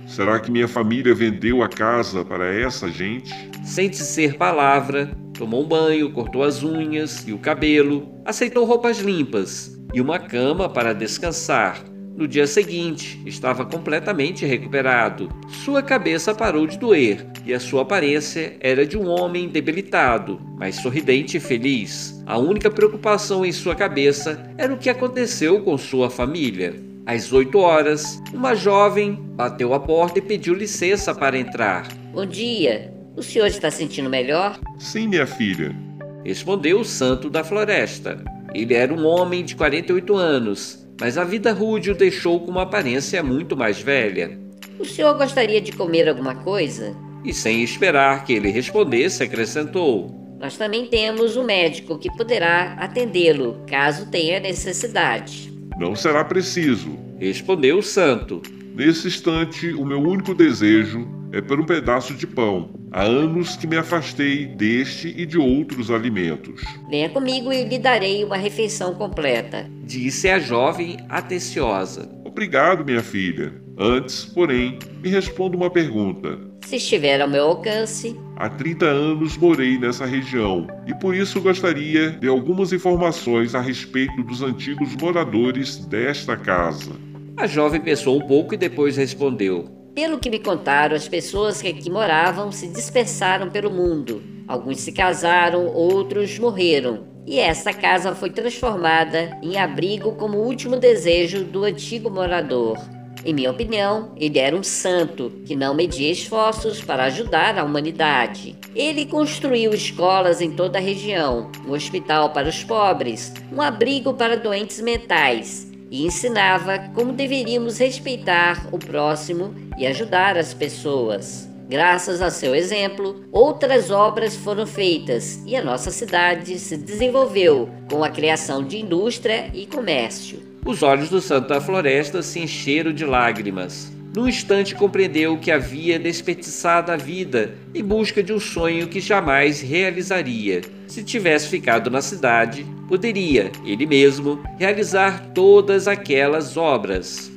Será 0.06 0.38
que 0.38 0.52
minha 0.52 0.68
família 0.68 1.16
vendeu 1.16 1.64
a 1.64 1.70
casa 1.70 2.26
para 2.26 2.54
essa 2.54 2.90
gente? 2.90 3.34
Sem 3.64 3.90
dizer 3.90 4.36
palavra, 4.36 5.18
tomou 5.38 5.64
um 5.64 5.68
banho, 5.68 6.12
cortou 6.12 6.44
as 6.44 6.62
unhas 6.62 7.26
e 7.26 7.32
o 7.32 7.40
cabelo, 7.40 8.22
aceitou 8.26 8.66
roupas 8.66 9.00
limpas 9.00 9.80
e 9.94 10.02
uma 10.02 10.20
cama 10.20 10.68
para 10.68 10.92
descansar. 10.92 11.82
No 12.16 12.28
dia 12.28 12.46
seguinte, 12.46 13.22
estava 13.26 13.66
completamente 13.66 14.46
recuperado. 14.46 15.30
Sua 15.64 15.82
cabeça 15.82 16.36
parou 16.36 16.68
de 16.68 16.78
doer 16.78 17.26
e 17.46 17.54
a 17.54 17.60
sua 17.60 17.82
aparência 17.82 18.58
era 18.60 18.86
de 18.86 18.98
um 18.98 19.08
homem 19.08 19.48
debilitado, 19.48 20.40
mas 20.58 20.76
sorridente 20.76 21.38
e 21.38 21.40
feliz. 21.40 22.22
A 22.26 22.38
única 22.38 22.70
preocupação 22.70 23.46
em 23.46 23.52
sua 23.52 23.76
cabeça 23.76 24.54
era 24.58 24.74
o 24.74 24.78
que 24.78 24.90
aconteceu 24.90 25.62
com 25.62 25.78
sua 25.78 26.10
família. 26.10 26.76
Às 27.06 27.34
8 27.34 27.58
horas, 27.58 28.22
uma 28.34 28.54
jovem 28.54 29.16
bateu 29.36 29.74
a 29.74 29.80
porta 29.80 30.20
e 30.20 30.22
pediu 30.22 30.54
licença 30.54 31.16
para 31.16 31.38
entrar. 31.38 31.88
Bom 32.14 32.26
dia. 32.26 32.94
O 33.16 33.24
senhor 33.24 33.48
está 33.48 33.72
sentindo 33.72 34.10
melhor? 34.10 34.60
Sim, 34.78 35.08
minha 35.08 35.26
filha. 35.26 35.76
Respondeu 36.24 36.80
o 36.80 36.86
santo 36.86 37.30
da 37.30 37.44
floresta. 37.44 38.24
Ele 38.54 38.74
era 38.74 38.94
um 38.94 39.06
homem 39.06 39.44
de 39.44 39.56
48 39.56 40.16
anos, 40.16 40.81
mas 41.02 41.18
a 41.18 41.24
vida 41.24 41.52
rude 41.52 41.90
o 41.90 41.96
deixou 41.96 42.40
com 42.40 42.52
uma 42.52 42.62
aparência 42.62 43.24
muito 43.24 43.58
mais 43.58 43.82
velha. 43.82 44.38
O 44.78 44.86
senhor 44.86 45.18
gostaria 45.18 45.60
de 45.60 45.72
comer 45.72 46.08
alguma 46.08 46.36
coisa? 46.36 46.96
E 47.26 47.34
sem 47.34 47.64
esperar 47.64 48.24
que 48.24 48.34
ele 48.34 48.52
respondesse, 48.52 49.24
acrescentou: 49.24 50.38
Nós 50.40 50.58
também 50.58 50.86
temos 50.86 51.36
um 51.36 51.44
médico 51.44 51.98
que 51.98 52.16
poderá 52.16 52.74
atendê-lo, 52.74 53.64
caso 53.68 54.12
tenha 54.12 54.40
necessidade. 54.40 55.52
Não 55.76 55.96
será 55.96 56.24
preciso, 56.24 56.96
respondeu 57.20 57.80
o 57.80 57.84
santo. 57.84 58.40
Nesse 58.74 59.08
instante, 59.08 59.74
o 59.74 59.86
meu 59.86 60.02
único 60.02 60.34
desejo 60.34 61.06
é 61.34 61.42
por 61.42 61.60
um 61.60 61.66
pedaço 61.66 62.14
de 62.14 62.26
pão. 62.26 62.70
Há 62.92 63.04
anos 63.04 63.56
que 63.56 63.68
me 63.68 63.76
afastei 63.76 64.46
deste 64.46 65.14
e 65.16 65.26
de 65.26 65.38
outros 65.38 65.92
alimentos. 65.92 66.62
Venha 66.90 67.10
comigo 67.10 67.52
e 67.52 67.64
lhe 67.64 67.78
darei 67.78 68.24
uma 68.24 68.38
refeição 68.38 68.96
completa, 68.96 69.70
disse 69.84 70.30
a 70.30 70.40
jovem 70.40 70.98
atenciosa. 71.10 72.10
Obrigado, 72.26 72.86
minha 72.86 73.04
filha. 73.04 73.54
Antes, 73.78 74.26
porém, 74.26 74.80
me 75.02 75.10
responda 75.10 75.58
uma 75.58 75.70
pergunta. 75.70 76.40
Se 76.66 76.78
estiver 76.78 77.20
ao 77.22 77.28
meu 77.28 77.44
alcance. 77.44 78.18
Há 78.38 78.48
30 78.48 78.86
anos 78.86 79.38
morei 79.38 79.78
nessa 79.78 80.06
região 80.06 80.68
e 80.88 80.94
por 80.96 81.14
isso 81.14 81.42
gostaria 81.42 82.12
de 82.12 82.28
algumas 82.28 82.72
informações 82.72 83.54
a 83.54 83.60
respeito 83.60 84.24
dos 84.24 84.42
antigos 84.42 84.96
moradores 84.96 85.78
desta 85.86 86.38
casa. 86.38 87.11
A 87.38 87.48
jovem 87.48 87.82
pensou 87.82 88.18
um 88.18 88.28
pouco 88.28 88.54
e 88.54 88.58
depois 88.58 88.98
respondeu: 88.98 89.66
Pelo 89.96 90.20
que 90.20 90.30
me 90.30 90.40
contaram, 90.40 90.96
as 90.96 91.08
pessoas 91.08 91.62
que 91.62 91.68
aqui 91.68 91.90
moravam 91.90 92.52
se 92.52 92.68
dispersaram 92.68 93.50
pelo 93.50 93.72
mundo. 93.72 94.22
Alguns 94.48 94.82
se 94.82 94.92
casaram, 94.92 95.66
outros 95.68 96.38
morreram. 96.38 97.10
E 97.26 97.40
essa 97.40 97.72
casa 97.72 98.14
foi 98.14 98.32
transformada 98.32 99.38
em 99.42 99.58
abrigo 99.58 100.14
como 100.16 100.40
último 100.40 100.76
desejo 100.76 101.44
do 101.44 101.64
antigo 101.64 102.10
morador. 102.10 102.78
Em 103.24 103.34
minha 103.34 103.52
opinião, 103.52 104.14
ele 104.18 104.40
era 104.40 104.56
um 104.56 104.64
santo 104.64 105.32
que 105.46 105.56
não 105.56 105.76
media 105.76 106.12
esforços 106.12 106.82
para 106.82 107.06
ajudar 107.06 107.58
a 107.58 107.64
humanidade. 107.64 108.58
Ele 108.76 109.06
construiu 109.06 109.74
escolas 109.74 110.42
em 110.42 110.52
toda 110.52 110.80
a 110.80 110.82
região, 110.82 111.52
um 111.68 111.72
hospital 111.72 112.32
para 112.32 112.50
os 112.50 112.64
pobres, 112.64 113.32
um 113.54 113.62
abrigo 113.62 114.14
para 114.14 114.36
doentes 114.36 114.82
mentais 114.82 115.71
e 115.92 116.06
ensinava 116.06 116.80
como 116.96 117.12
deveríamos 117.12 117.78
respeitar 117.78 118.68
o 118.72 118.80
próximo 118.80 119.54
e 119.78 119.86
ajudar 119.86 120.38
as 120.38 120.54
pessoas. 120.54 121.50
Graças 121.68 122.22
a 122.22 122.30
seu 122.30 122.56
exemplo, 122.56 123.24
outras 123.32 123.92
obras 123.92 124.36
foram 124.36 124.66
feitas 124.66 125.42
e 125.46 125.56
a 125.56 125.64
nossa 125.64 125.92
cidade 125.92 126.58
se 126.58 126.78
desenvolveu 126.78 127.70
com 127.90 128.04
a 128.04 128.10
criação 128.10 128.64
de 128.64 128.80
indústria 128.80 129.52
e 129.54 129.66
comércio. 129.66 130.40
Os 130.66 130.84
olhos 130.84 131.10
do 131.10 131.22
santo 131.22 131.50
da 131.50 131.62
floresta 131.62 132.22
se 132.22 132.40
encheram 132.40 132.94
de 132.94 133.06
lágrimas. 133.06 133.92
Num 134.14 134.28
instante 134.28 134.76
compreendeu 134.76 135.38
que 135.38 135.52
havia 135.52 135.98
desperdiçado 135.98 136.92
a 136.92 136.98
vida 136.98 137.56
em 137.74 137.82
busca 137.82 138.22
de 138.22 138.34
um 138.34 138.40
sonho 138.40 138.88
que 138.88 139.00
jamais 139.00 139.62
realizaria. 139.62 140.62
Se 140.88 141.02
tivesse 141.02 141.48
ficado 141.48 141.90
na 141.90 142.02
cidade, 142.02 142.66
poderia, 142.90 143.50
ele 143.66 143.86
mesmo, 143.86 144.44
realizar 144.60 145.32
todas 145.34 145.88
aquelas 145.88 146.58
obras. 146.58 147.32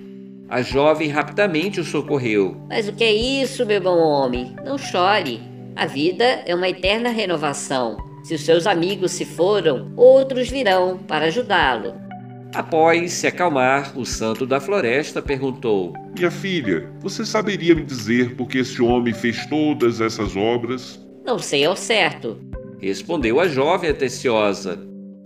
A 0.48 0.62
jovem 0.62 1.08
rapidamente 1.08 1.80
o 1.80 1.84
socorreu. 1.84 2.56
Mas 2.68 2.88
o 2.88 2.92
que 2.92 3.04
é 3.04 3.12
isso, 3.12 3.64
meu 3.64 3.80
bom 3.80 3.98
homem? 3.98 4.54
Não 4.64 4.76
chore. 4.76 5.40
A 5.76 5.87
vida 5.87 6.24
é 6.44 6.54
uma 6.54 6.68
eterna 6.68 7.10
renovação. 7.10 7.96
Se 8.24 8.34
os 8.34 8.40
seus 8.40 8.66
amigos 8.66 9.12
se 9.12 9.24
foram, 9.24 9.92
outros 9.96 10.48
virão 10.48 10.98
para 10.98 11.26
ajudá-lo. 11.26 12.03
Após 12.54 13.12
se 13.12 13.26
acalmar, 13.26 13.98
o 13.98 14.06
santo 14.06 14.46
da 14.46 14.60
floresta 14.60 15.20
perguntou: 15.20 15.92
Minha 16.16 16.30
filha, 16.30 16.88
você 17.00 17.26
saberia 17.26 17.74
me 17.74 17.82
dizer 17.82 18.36
por 18.36 18.46
que 18.46 18.58
esse 18.58 18.80
homem 18.80 19.12
fez 19.12 19.44
todas 19.46 20.00
essas 20.00 20.36
obras? 20.36 21.00
Não 21.24 21.38
sei 21.38 21.64
ao 21.64 21.74
certo, 21.74 22.38
respondeu 22.80 23.40
a 23.40 23.48
jovem 23.48 23.90
atenciosa. 23.90 24.78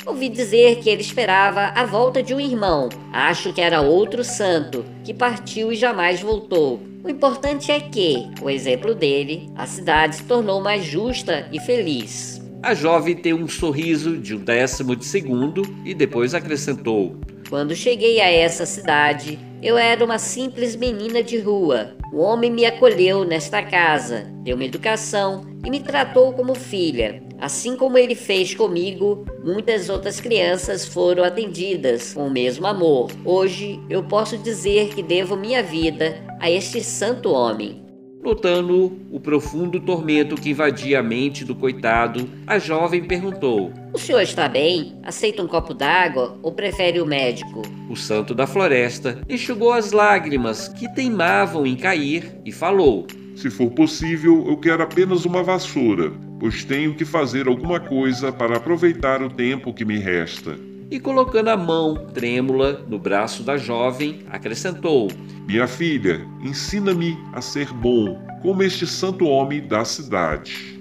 Ouvi 0.06 0.30
dizer 0.30 0.76
que 0.76 0.88
ele 0.88 1.02
esperava 1.02 1.72
a 1.74 1.84
volta 1.84 2.22
de 2.22 2.32
um 2.32 2.40
irmão. 2.40 2.88
Acho 3.12 3.52
que 3.52 3.60
era 3.60 3.82
outro 3.82 4.24
santo, 4.24 4.82
que 5.04 5.12
partiu 5.12 5.70
e 5.70 5.76
jamais 5.76 6.22
voltou. 6.22 6.80
O 7.04 7.10
importante 7.10 7.70
é 7.70 7.78
que, 7.78 8.26
com 8.38 8.46
o 8.46 8.50
exemplo 8.50 8.94
dele, 8.94 9.50
a 9.54 9.66
cidade 9.66 10.16
se 10.16 10.24
tornou 10.24 10.62
mais 10.62 10.82
justa 10.82 11.46
e 11.52 11.60
feliz. 11.60 12.37
A 12.60 12.74
jovem 12.74 13.14
tem 13.14 13.32
um 13.32 13.46
sorriso 13.46 14.18
de 14.18 14.34
um 14.34 14.38
décimo 14.38 14.96
de 14.96 15.04
segundo 15.04 15.62
e 15.84 15.94
depois 15.94 16.34
acrescentou: 16.34 17.16
Quando 17.48 17.74
cheguei 17.74 18.20
a 18.20 18.28
essa 18.28 18.66
cidade, 18.66 19.38
eu 19.62 19.78
era 19.78 20.04
uma 20.04 20.18
simples 20.18 20.74
menina 20.74 21.22
de 21.22 21.38
rua. 21.38 21.96
O 22.12 22.18
homem 22.18 22.50
me 22.50 22.66
acolheu 22.66 23.24
nesta 23.24 23.62
casa, 23.62 24.26
deu-me 24.42 24.66
educação 24.66 25.46
e 25.64 25.70
me 25.70 25.78
tratou 25.78 26.32
como 26.32 26.54
filha. 26.54 27.22
Assim 27.40 27.76
como 27.76 27.96
ele 27.96 28.16
fez 28.16 28.52
comigo, 28.54 29.24
muitas 29.44 29.88
outras 29.88 30.20
crianças 30.20 30.84
foram 30.84 31.22
atendidas 31.22 32.12
com 32.12 32.26
o 32.26 32.30
mesmo 32.30 32.66
amor. 32.66 33.12
Hoje 33.24 33.78
eu 33.88 34.02
posso 34.02 34.36
dizer 34.36 34.88
que 34.88 35.02
devo 35.02 35.36
minha 35.36 35.62
vida 35.62 36.16
a 36.40 36.50
este 36.50 36.82
santo 36.82 37.30
homem. 37.30 37.87
Notando 38.28 38.92
o 39.10 39.18
profundo 39.18 39.80
tormento 39.80 40.34
que 40.34 40.50
invadia 40.50 41.00
a 41.00 41.02
mente 41.02 41.46
do 41.46 41.54
coitado, 41.54 42.28
a 42.46 42.58
jovem 42.58 43.02
perguntou: 43.02 43.72
O 43.90 43.98
senhor 43.98 44.20
está 44.20 44.46
bem? 44.46 44.98
Aceita 45.02 45.42
um 45.42 45.48
copo 45.48 45.72
d'água 45.72 46.38
ou 46.42 46.52
prefere 46.52 47.00
o 47.00 47.06
médico? 47.06 47.62
O 47.88 47.96
santo 47.96 48.34
da 48.34 48.46
floresta 48.46 49.18
enxugou 49.30 49.72
as 49.72 49.92
lágrimas 49.92 50.68
que 50.68 50.92
teimavam 50.94 51.66
em 51.66 51.74
cair 51.74 52.38
e 52.44 52.52
falou: 52.52 53.06
Se 53.34 53.48
for 53.48 53.70
possível, 53.70 54.44
eu 54.46 54.58
quero 54.58 54.82
apenas 54.82 55.24
uma 55.24 55.42
vassoura, 55.42 56.12
pois 56.38 56.64
tenho 56.64 56.94
que 56.94 57.06
fazer 57.06 57.48
alguma 57.48 57.80
coisa 57.80 58.30
para 58.30 58.58
aproveitar 58.58 59.22
o 59.22 59.30
tempo 59.30 59.72
que 59.72 59.86
me 59.86 59.98
resta 59.98 60.54
e 60.90 60.98
colocando 60.98 61.48
a 61.48 61.56
mão 61.56 62.06
trêmula 62.14 62.84
no 62.88 62.98
braço 62.98 63.42
da 63.42 63.56
jovem, 63.56 64.20
acrescentou: 64.30 65.08
Minha 65.46 65.66
filha, 65.66 66.26
ensina-me 66.42 67.16
a 67.32 67.40
ser 67.40 67.72
bom, 67.72 68.18
como 68.42 68.62
este 68.62 68.86
santo 68.86 69.26
homem 69.26 69.66
da 69.66 69.84
cidade. 69.84 70.78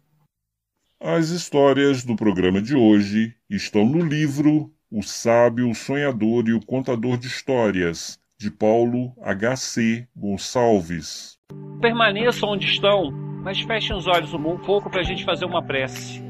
As 1.03 1.31
histórias 1.31 2.05
do 2.05 2.15
programa 2.15 2.61
de 2.61 2.77
hoje 2.77 3.35
estão 3.49 3.87
no 3.87 4.05
livro 4.05 4.71
O 4.93 5.03
Sábio, 5.03 5.71
o 5.71 5.75
Sonhador 5.75 6.47
e 6.47 6.53
o 6.53 6.61
Contador 6.61 7.17
de 7.17 7.27
Histórias, 7.27 8.21
de 8.39 8.51
Paulo 8.51 9.15
H.C. 9.23 10.07
Gonçalves. 10.15 11.39
Permaneçam 11.81 12.51
onde 12.51 12.67
estão, 12.67 13.11
mas 13.43 13.63
fechem 13.63 13.97
os 13.97 14.07
olhos 14.07 14.35
um 14.35 14.59
pouco 14.59 14.91
para 14.91 15.01
a 15.01 15.03
gente 15.03 15.25
fazer 15.25 15.47
uma 15.47 15.63
prece. 15.63 16.23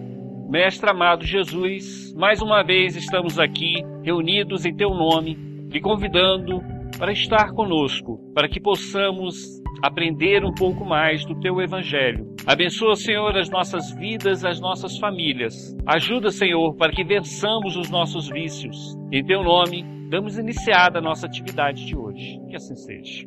Mestre 0.48 0.88
amado 0.88 1.26
Jesus, 1.26 2.14
mais 2.14 2.40
uma 2.40 2.62
vez 2.62 2.94
estamos 2.94 3.40
aqui 3.40 3.74
reunidos 4.04 4.64
em 4.64 4.72
Teu 4.72 4.90
nome, 4.90 5.34
lhe 5.68 5.80
convidando 5.80 6.62
para 6.96 7.10
estar 7.10 7.50
conosco, 7.54 8.20
para 8.32 8.48
que 8.48 8.60
possamos 8.60 9.60
aprender 9.82 10.44
um 10.44 10.52
pouco 10.52 10.84
mais 10.84 11.24
do 11.24 11.38
teu 11.40 11.60
evangelho. 11.60 12.26
Abençoa, 12.46 12.96
Senhor, 12.96 13.36
as 13.36 13.48
nossas 13.50 13.92
vidas, 13.96 14.44
as 14.44 14.60
nossas 14.60 14.98
famílias. 14.98 15.54
Ajuda, 15.86 16.30
Senhor, 16.30 16.74
para 16.76 16.92
que 16.92 17.04
vençamos 17.04 17.76
os 17.76 17.90
nossos 17.90 18.28
vícios. 18.28 18.76
Em 19.12 19.24
teu 19.24 19.42
nome, 19.42 19.84
damos 20.10 20.38
iniciada 20.38 20.98
a 20.98 21.02
nossa 21.02 21.26
atividade 21.26 21.86
de 21.86 21.96
hoje. 21.96 22.38
Que 22.48 22.56
assim 22.56 22.76
seja. 22.76 23.26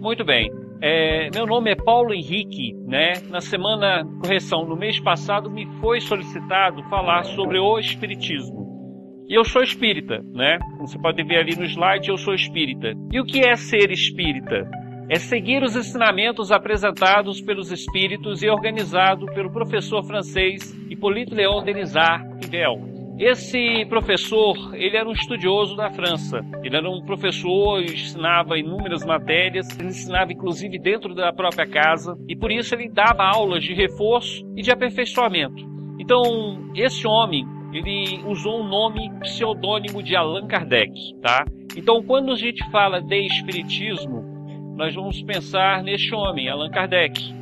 Muito 0.00 0.24
bem. 0.24 0.50
É, 0.80 1.30
meu 1.32 1.46
nome 1.46 1.70
é 1.70 1.76
Paulo 1.76 2.12
Henrique, 2.12 2.74
né? 2.86 3.12
Na 3.30 3.40
semana 3.40 4.04
correção, 4.20 4.64
no 4.66 4.76
mês 4.76 4.98
passado, 4.98 5.48
me 5.48 5.64
foi 5.80 6.00
solicitado 6.00 6.82
falar 6.90 7.22
sobre 7.22 7.58
o 7.58 7.78
Espiritismo. 7.78 8.62
E 9.28 9.34
eu 9.34 9.44
sou 9.44 9.62
espírita, 9.62 10.20
né? 10.34 10.58
Como 10.58 10.88
você 10.88 10.98
pode 10.98 11.22
ver 11.22 11.38
ali 11.38 11.56
no 11.56 11.64
slide, 11.64 12.08
eu 12.08 12.18
sou 12.18 12.34
espírita. 12.34 12.92
E 13.12 13.20
o 13.20 13.24
que 13.24 13.40
é 13.40 13.54
ser 13.54 13.90
espírita? 13.90 14.68
É 15.12 15.18
seguir 15.18 15.62
os 15.62 15.76
ensinamentos 15.76 16.50
apresentados 16.50 17.38
pelos 17.38 17.70
espíritos 17.70 18.42
e 18.42 18.48
organizado 18.48 19.26
pelo 19.26 19.52
professor 19.52 20.02
francês 20.02 20.74
Hippolyte 20.88 21.34
Léon 21.34 21.62
Denisard 21.62 22.42
Fidel. 22.42 22.80
Esse 23.18 23.84
professor, 23.90 24.74
ele 24.74 24.96
era 24.96 25.06
um 25.06 25.12
estudioso 25.12 25.76
da 25.76 25.90
França. 25.90 26.40
Ele 26.64 26.74
era 26.74 26.88
um 26.88 27.04
professor, 27.04 27.82
ensinava 27.82 28.58
inúmeras 28.58 29.04
matérias, 29.04 29.78
ele 29.78 29.90
ensinava 29.90 30.32
inclusive 30.32 30.78
dentro 30.78 31.14
da 31.14 31.30
própria 31.30 31.66
casa, 31.68 32.16
e 32.26 32.34
por 32.34 32.50
isso 32.50 32.74
ele 32.74 32.88
dava 32.88 33.22
aulas 33.22 33.62
de 33.62 33.74
reforço 33.74 34.42
e 34.56 34.62
de 34.62 34.70
aperfeiçoamento. 34.70 35.62
Então, 36.00 36.72
esse 36.74 37.06
homem, 37.06 37.44
ele 37.74 38.22
usou 38.24 38.62
o 38.62 38.66
nome 38.66 39.10
pseudônimo 39.20 40.02
de 40.02 40.16
Allan 40.16 40.46
Kardec, 40.46 40.94
tá? 41.20 41.44
Então, 41.76 42.02
quando 42.02 42.32
a 42.32 42.36
gente 42.36 42.64
fala 42.70 43.02
de 43.02 43.26
espiritismo, 43.26 44.31
nós 44.82 44.96
vamos 44.96 45.22
pensar 45.22 45.80
neste 45.84 46.12
homem, 46.12 46.48
Allan 46.48 46.68
Kardec. 46.68 47.32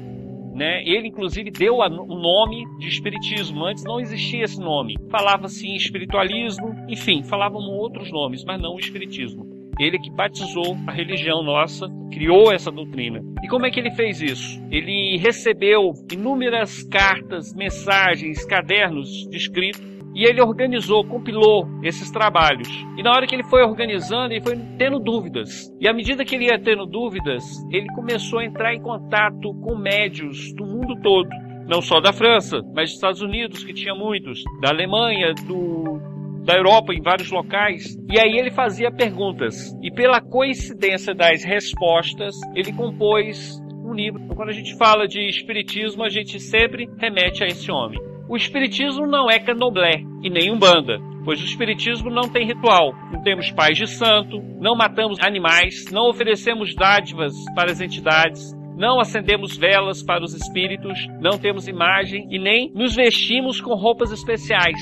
Né? 0.54 0.82
Ele, 0.84 1.08
inclusive, 1.08 1.50
deu 1.50 1.76
o 1.76 1.88
nome 1.88 2.66
de 2.78 2.86
Espiritismo. 2.86 3.64
Antes 3.64 3.82
não 3.82 3.98
existia 3.98 4.44
esse 4.44 4.60
nome. 4.60 4.98
Falava-se 5.08 5.66
em 5.66 5.74
espiritualismo, 5.74 6.76
enfim, 6.86 7.22
falavam 7.22 7.62
outros 7.62 8.12
nomes, 8.12 8.44
mas 8.44 8.60
não 8.60 8.74
o 8.74 8.78
Espiritismo. 8.78 9.48
Ele 9.78 9.98
que 9.98 10.10
batizou 10.10 10.76
a 10.86 10.92
religião 10.92 11.42
nossa, 11.42 11.88
criou 12.12 12.52
essa 12.52 12.70
doutrina. 12.70 13.22
E 13.42 13.48
como 13.48 13.64
é 13.64 13.70
que 13.70 13.80
ele 13.80 13.90
fez 13.92 14.20
isso? 14.20 14.62
Ele 14.70 15.16
recebeu 15.16 15.94
inúmeras 16.12 16.82
cartas, 16.82 17.54
mensagens, 17.54 18.44
cadernos 18.44 19.08
de 19.30 19.38
escrito 19.38 19.80
e 20.14 20.24
ele 20.24 20.40
organizou, 20.40 21.04
compilou 21.04 21.66
esses 21.82 22.10
trabalhos. 22.10 22.68
E 22.96 23.02
na 23.02 23.12
hora 23.12 23.26
que 23.26 23.34
ele 23.34 23.44
foi 23.44 23.62
organizando, 23.62 24.32
ele 24.32 24.42
foi 24.42 24.56
tendo 24.76 24.98
dúvidas. 24.98 25.72
E 25.80 25.88
à 25.88 25.92
medida 25.92 26.24
que 26.24 26.34
ele 26.34 26.46
ia 26.46 26.58
tendo 26.58 26.86
dúvidas, 26.86 27.44
ele 27.70 27.86
começou 27.94 28.40
a 28.40 28.44
entrar 28.44 28.74
em 28.74 28.82
contato 28.82 29.54
com 29.62 29.76
médios 29.76 30.52
do 30.54 30.66
mundo 30.66 31.00
todo. 31.02 31.28
Não 31.68 31.80
só 31.80 32.00
da 32.00 32.12
França, 32.12 32.60
mas 32.74 32.90
dos 32.90 32.94
Estados 32.94 33.22
Unidos, 33.22 33.62
que 33.62 33.72
tinha 33.72 33.94
muitos, 33.94 34.42
da 34.60 34.70
Alemanha, 34.70 35.32
do, 35.46 36.00
da 36.44 36.54
Europa, 36.54 36.92
em 36.92 37.00
vários 37.00 37.30
locais. 37.30 37.96
E 38.10 38.18
aí 38.18 38.36
ele 38.36 38.50
fazia 38.50 38.90
perguntas. 38.90 39.72
E 39.80 39.90
pela 39.92 40.20
coincidência 40.20 41.14
das 41.14 41.44
respostas, 41.44 42.34
ele 42.56 42.72
compôs 42.72 43.60
um 43.84 43.94
livro. 43.94 44.20
Então, 44.20 44.36
quando 44.36 44.48
a 44.48 44.54
gente 44.54 44.76
fala 44.76 45.06
de 45.06 45.20
espiritismo, 45.28 46.02
a 46.02 46.08
gente 46.08 46.40
sempre 46.40 46.88
remete 46.98 47.44
a 47.44 47.46
esse 47.46 47.70
homem. 47.70 48.09
O 48.30 48.36
espiritismo 48.36 49.08
não 49.08 49.28
é 49.28 49.40
candomblé 49.40 50.04
e 50.22 50.30
nem 50.30 50.52
umbanda, 50.52 51.00
pois 51.24 51.42
o 51.42 51.44
espiritismo 51.44 52.08
não 52.08 52.28
tem 52.30 52.46
ritual. 52.46 52.94
Não 53.12 53.20
temos 53.24 53.50
pais 53.50 53.76
de 53.76 53.88
santo, 53.88 54.40
não 54.60 54.76
matamos 54.76 55.18
animais, 55.20 55.86
não 55.90 56.08
oferecemos 56.08 56.72
dádivas 56.76 57.34
para 57.56 57.72
as 57.72 57.80
entidades, 57.80 58.54
não 58.76 59.00
acendemos 59.00 59.56
velas 59.56 60.00
para 60.04 60.22
os 60.22 60.32
espíritos, 60.32 60.96
não 61.20 61.40
temos 61.40 61.66
imagem 61.66 62.28
e 62.30 62.38
nem 62.38 62.70
nos 62.72 62.94
vestimos 62.94 63.60
com 63.60 63.74
roupas 63.74 64.12
especiais. 64.12 64.78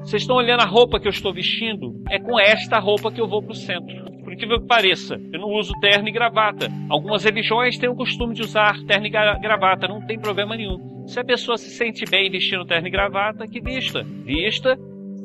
Vocês 0.00 0.20
estão 0.20 0.36
olhando 0.36 0.60
a 0.60 0.68
roupa 0.68 1.00
que 1.00 1.08
eu 1.08 1.12
estou 1.12 1.32
vestindo? 1.32 1.94
É 2.10 2.18
com 2.18 2.38
esta 2.38 2.78
roupa 2.78 3.10
que 3.10 3.18
eu 3.20 3.26
vou 3.26 3.42
para 3.42 3.52
o 3.52 3.56
centro. 3.56 3.96
Por 4.22 4.34
incrível 4.34 4.60
que 4.60 4.66
pareça, 4.66 5.14
eu 5.32 5.40
não 5.40 5.48
uso 5.54 5.72
terno 5.80 6.06
e 6.06 6.12
gravata. 6.12 6.68
Algumas 6.90 7.24
religiões 7.24 7.78
têm 7.78 7.88
o 7.88 7.96
costume 7.96 8.34
de 8.34 8.42
usar 8.42 8.74
terno 8.86 9.06
e 9.06 9.10
gravata, 9.10 9.88
não 9.88 10.06
tem 10.06 10.20
problema 10.20 10.54
nenhum. 10.54 10.97
Se 11.08 11.18
a 11.18 11.24
pessoa 11.24 11.56
se 11.56 11.70
sente 11.70 12.04
bem 12.04 12.30
vestindo 12.30 12.66
terno 12.66 12.86
e 12.86 12.90
gravata, 12.90 13.46
que 13.46 13.62
vista. 13.62 14.02
Vista, 14.02 14.76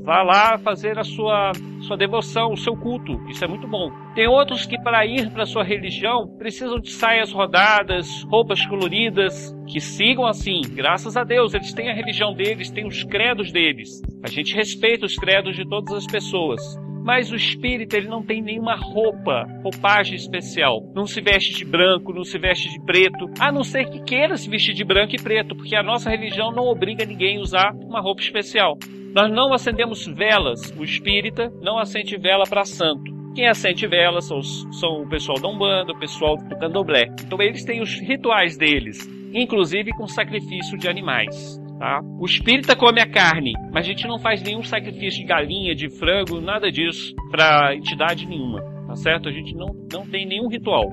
vá 0.01 0.23
lá 0.23 0.57
fazer 0.57 0.97
a 0.97 1.03
sua, 1.03 1.51
sua 1.81 1.97
devoção, 1.97 2.53
o 2.53 2.57
seu 2.57 2.73
culto. 2.73 3.19
Isso 3.29 3.43
é 3.43 3.47
muito 3.49 3.67
bom. 3.67 3.91
Tem 4.15 4.25
outros 4.25 4.65
que, 4.65 4.81
para 4.81 5.05
ir 5.05 5.29
para 5.31 5.45
sua 5.45 5.61
religião, 5.61 6.25
precisam 6.37 6.79
de 6.79 6.89
saias 6.89 7.33
rodadas, 7.33 8.23
roupas 8.29 8.65
coloridas, 8.65 9.53
que 9.67 9.81
sigam 9.81 10.25
assim. 10.25 10.61
Graças 10.73 11.17
a 11.17 11.25
Deus, 11.25 11.53
eles 11.53 11.73
têm 11.73 11.89
a 11.89 11.93
religião 11.93 12.33
deles, 12.33 12.71
têm 12.71 12.87
os 12.87 13.03
credos 13.03 13.51
deles. 13.51 14.01
A 14.23 14.29
gente 14.29 14.55
respeita 14.55 15.05
os 15.05 15.17
credos 15.17 15.53
de 15.53 15.67
todas 15.67 15.93
as 15.93 16.07
pessoas. 16.07 16.61
Mas 17.03 17.31
o 17.31 17.35
espírito 17.35 17.95
ele 17.95 18.07
não 18.07 18.23
tem 18.23 18.41
nenhuma 18.41 18.75
roupa, 18.75 19.45
roupagem 19.61 20.15
especial. 20.15 20.81
Não 20.95 21.05
se 21.05 21.19
veste 21.19 21.53
de 21.53 21.65
branco, 21.65 22.13
não 22.13 22.23
se 22.23 22.39
veste 22.39 22.69
de 22.69 22.79
preto, 22.85 23.29
a 23.39 23.51
não 23.51 23.63
ser 23.63 23.89
que 23.89 24.01
queira 24.03 24.37
se 24.37 24.49
vestir 24.49 24.73
de 24.73 24.85
branco 24.85 25.13
e 25.13 25.21
preto, 25.21 25.53
porque 25.53 25.75
a 25.75 25.83
nossa 25.83 26.09
religião 26.09 26.51
não 26.51 26.63
obriga 26.63 27.05
ninguém 27.05 27.37
a 27.37 27.41
usar 27.41 27.73
uma 27.75 27.99
roupa 27.99 28.21
especial. 28.21 28.77
Nós 29.13 29.29
não 29.29 29.53
acendemos 29.53 30.07
velas, 30.07 30.73
o 30.77 30.83
espírita 30.83 31.51
não 31.61 31.77
acende 31.77 32.17
vela 32.17 32.45
para 32.49 32.63
santo. 32.63 33.11
Quem 33.35 33.47
acende 33.47 33.85
velas 33.85 34.25
são, 34.25 34.41
são 34.41 35.01
o 35.01 35.09
pessoal 35.09 35.39
da 35.41 35.49
Umbanda, 35.49 35.91
o 35.91 35.99
pessoal 35.99 36.37
do 36.37 36.57
Candomblé. 36.57 37.07
Então 37.25 37.41
eles 37.41 37.65
têm 37.65 37.81
os 37.81 37.99
rituais 37.99 38.57
deles, 38.57 39.07
inclusive 39.33 39.91
com 39.91 40.07
sacrifício 40.07 40.77
de 40.77 40.87
animais. 40.87 41.62
Tá? 41.83 41.99
O 42.17 42.23
espírita 42.23 42.77
come 42.77 43.01
a 43.01 43.05
carne, 43.05 43.51
mas 43.73 43.85
a 43.85 43.89
gente 43.89 44.07
não 44.07 44.17
faz 44.17 44.41
nenhum 44.41 44.63
sacrifício 44.63 45.19
de 45.19 45.27
galinha, 45.27 45.75
de 45.75 45.89
frango, 45.89 46.39
nada 46.39 46.71
disso 46.71 47.13
para 47.29 47.75
entidade 47.75 48.25
nenhuma, 48.25 48.61
tá 48.87 48.95
certo? 48.95 49.27
A 49.27 49.31
gente 49.33 49.53
não, 49.53 49.67
não 49.91 50.07
tem 50.09 50.25
nenhum 50.25 50.47
ritual, 50.47 50.85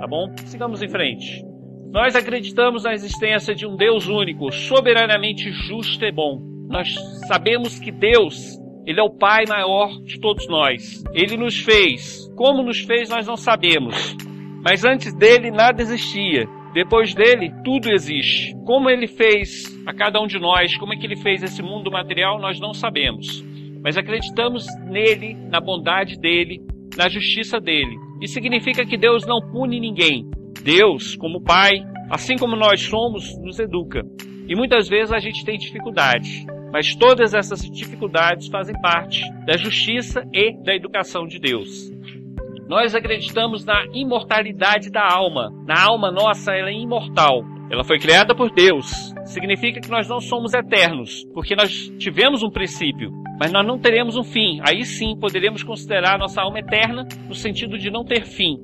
tá 0.00 0.06
bom? 0.08 0.24
Sigamos 0.46 0.82
em 0.82 0.88
frente. 0.88 1.44
Nós 1.92 2.16
acreditamos 2.16 2.84
na 2.84 2.94
existência 2.94 3.54
de 3.54 3.66
um 3.66 3.76
Deus 3.76 4.08
único, 4.08 4.50
soberanamente 4.50 5.50
justo 5.50 6.02
e 6.02 6.10
bom. 6.10 6.40
Nós 6.66 6.94
sabemos 7.26 7.78
que 7.78 7.92
Deus, 7.92 8.58
ele 8.86 9.00
é 9.00 9.02
o 9.02 9.18
Pai 9.18 9.44
maior 9.46 9.90
de 10.02 10.18
todos 10.18 10.48
nós. 10.48 11.04
Ele 11.12 11.36
nos 11.36 11.58
fez. 11.60 12.26
Como 12.34 12.62
nos 12.62 12.80
fez, 12.80 13.10
nós 13.10 13.26
não 13.26 13.36
sabemos. 13.36 14.16
Mas 14.64 14.82
antes 14.82 15.14
dele 15.14 15.50
nada 15.50 15.82
existia. 15.82 16.48
Depois 16.74 17.14
dele, 17.14 17.52
tudo 17.64 17.90
existe. 17.90 18.54
Como 18.64 18.90
ele 18.90 19.06
fez 19.06 19.64
a 19.86 19.92
cada 19.92 20.20
um 20.20 20.26
de 20.26 20.38
nós, 20.38 20.76
como 20.76 20.92
é 20.92 20.96
que 20.96 21.06
ele 21.06 21.16
fez 21.16 21.42
esse 21.42 21.62
mundo 21.62 21.90
material, 21.90 22.38
nós 22.40 22.60
não 22.60 22.74
sabemos. 22.74 23.42
Mas 23.82 23.96
acreditamos 23.96 24.66
nele, 24.86 25.34
na 25.34 25.60
bondade 25.60 26.18
dele, 26.18 26.60
na 26.96 27.08
justiça 27.08 27.58
dele. 27.60 27.96
Isso 28.20 28.34
significa 28.34 28.84
que 28.84 28.96
Deus 28.96 29.26
não 29.26 29.40
pune 29.40 29.80
ninguém. 29.80 30.28
Deus, 30.62 31.16
como 31.16 31.42
Pai, 31.42 31.82
assim 32.10 32.36
como 32.36 32.56
nós 32.56 32.82
somos, 32.82 33.36
nos 33.38 33.58
educa. 33.58 34.02
E 34.48 34.54
muitas 34.56 34.88
vezes 34.88 35.12
a 35.12 35.18
gente 35.18 35.44
tem 35.44 35.56
dificuldade. 35.56 36.46
Mas 36.72 36.94
todas 36.94 37.32
essas 37.32 37.60
dificuldades 37.70 38.48
fazem 38.48 38.78
parte 38.80 39.22
da 39.46 39.56
justiça 39.56 40.22
e 40.32 40.52
da 40.62 40.74
educação 40.74 41.26
de 41.26 41.38
Deus. 41.38 41.90
Nós 42.68 42.94
acreditamos 42.94 43.64
na 43.64 43.86
imortalidade 43.94 44.90
da 44.90 45.02
alma. 45.02 45.50
Na 45.66 45.82
alma 45.82 46.12
nossa, 46.12 46.52
ela 46.52 46.68
é 46.68 46.74
imortal. 46.74 47.42
Ela 47.70 47.82
foi 47.82 47.98
criada 47.98 48.34
por 48.34 48.50
Deus. 48.50 48.86
Significa 49.24 49.80
que 49.80 49.90
nós 49.90 50.06
não 50.06 50.20
somos 50.20 50.52
eternos, 50.52 51.24
porque 51.32 51.56
nós 51.56 51.88
tivemos 51.98 52.42
um 52.42 52.50
princípio, 52.50 53.10
mas 53.40 53.50
nós 53.50 53.66
não 53.66 53.78
teremos 53.78 54.16
um 54.16 54.22
fim. 54.22 54.60
Aí 54.62 54.84
sim 54.84 55.18
poderemos 55.18 55.62
considerar 55.62 56.18
nossa 56.18 56.42
alma 56.42 56.58
eterna 56.58 57.08
no 57.26 57.34
sentido 57.34 57.78
de 57.78 57.90
não 57.90 58.04
ter 58.04 58.26
fim. 58.26 58.58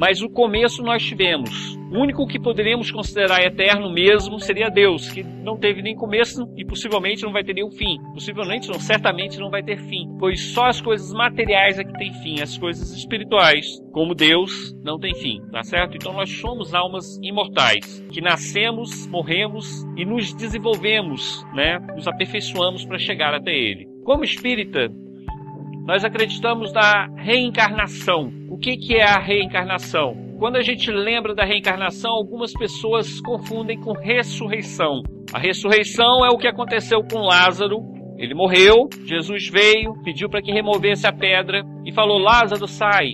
Mas 0.00 0.22
o 0.22 0.30
começo 0.30 0.82
nós 0.82 1.02
tivemos. 1.02 1.76
O 1.92 1.98
único 1.98 2.26
que 2.26 2.40
poderíamos 2.40 2.90
considerar 2.90 3.42
eterno 3.42 3.92
mesmo 3.92 4.40
seria 4.40 4.70
Deus, 4.70 5.10
que 5.10 5.22
não 5.22 5.58
teve 5.58 5.82
nem 5.82 5.94
começo 5.94 6.48
e 6.56 6.64
possivelmente 6.64 7.22
não 7.22 7.32
vai 7.32 7.44
ter 7.44 7.52
nenhum 7.52 7.70
fim. 7.70 7.98
Possivelmente 8.14 8.66
não, 8.68 8.80
certamente 8.80 9.38
não 9.38 9.50
vai 9.50 9.62
ter 9.62 9.76
fim, 9.76 10.08
pois 10.18 10.40
só 10.54 10.68
as 10.68 10.80
coisas 10.80 11.12
materiais 11.12 11.78
é 11.78 11.84
que 11.84 11.92
têm 11.98 12.14
fim, 12.22 12.40
as 12.40 12.56
coisas 12.56 12.92
espirituais, 12.92 13.66
como 13.92 14.14
Deus, 14.14 14.74
não 14.82 14.98
tem 14.98 15.14
fim, 15.14 15.42
tá 15.52 15.62
certo? 15.62 15.96
Então 15.96 16.14
nós 16.14 16.30
somos 16.30 16.72
almas 16.72 17.18
imortais, 17.22 18.02
que 18.10 18.22
nascemos, 18.22 19.06
morremos 19.08 19.84
e 19.98 20.06
nos 20.06 20.32
desenvolvemos, 20.32 21.44
né? 21.52 21.78
Nos 21.94 22.08
aperfeiçoamos 22.08 22.86
para 22.86 22.98
chegar 22.98 23.34
até 23.34 23.52
ele. 23.52 23.86
Como 24.02 24.24
espírita, 24.24 24.88
nós 25.90 26.04
acreditamos 26.04 26.72
na 26.72 27.08
reencarnação. 27.16 28.30
O 28.48 28.56
que, 28.56 28.76
que 28.76 28.94
é 28.94 29.02
a 29.02 29.18
reencarnação? 29.18 30.36
Quando 30.38 30.54
a 30.54 30.62
gente 30.62 30.88
lembra 30.88 31.34
da 31.34 31.44
reencarnação, 31.44 32.12
algumas 32.12 32.52
pessoas 32.52 33.20
confundem 33.20 33.76
com 33.76 33.90
ressurreição. 33.94 35.02
A 35.34 35.38
ressurreição 35.40 36.24
é 36.24 36.28
o 36.28 36.38
que 36.38 36.46
aconteceu 36.46 37.00
com 37.02 37.18
Lázaro. 37.18 37.80
Ele 38.16 38.36
morreu, 38.36 38.88
Jesus 39.04 39.48
veio, 39.48 40.00
pediu 40.04 40.30
para 40.30 40.40
que 40.40 40.52
removesse 40.52 41.08
a 41.08 41.12
pedra 41.12 41.64
e 41.84 41.92
falou: 41.92 42.18
Lázaro, 42.18 42.68
sai. 42.68 43.08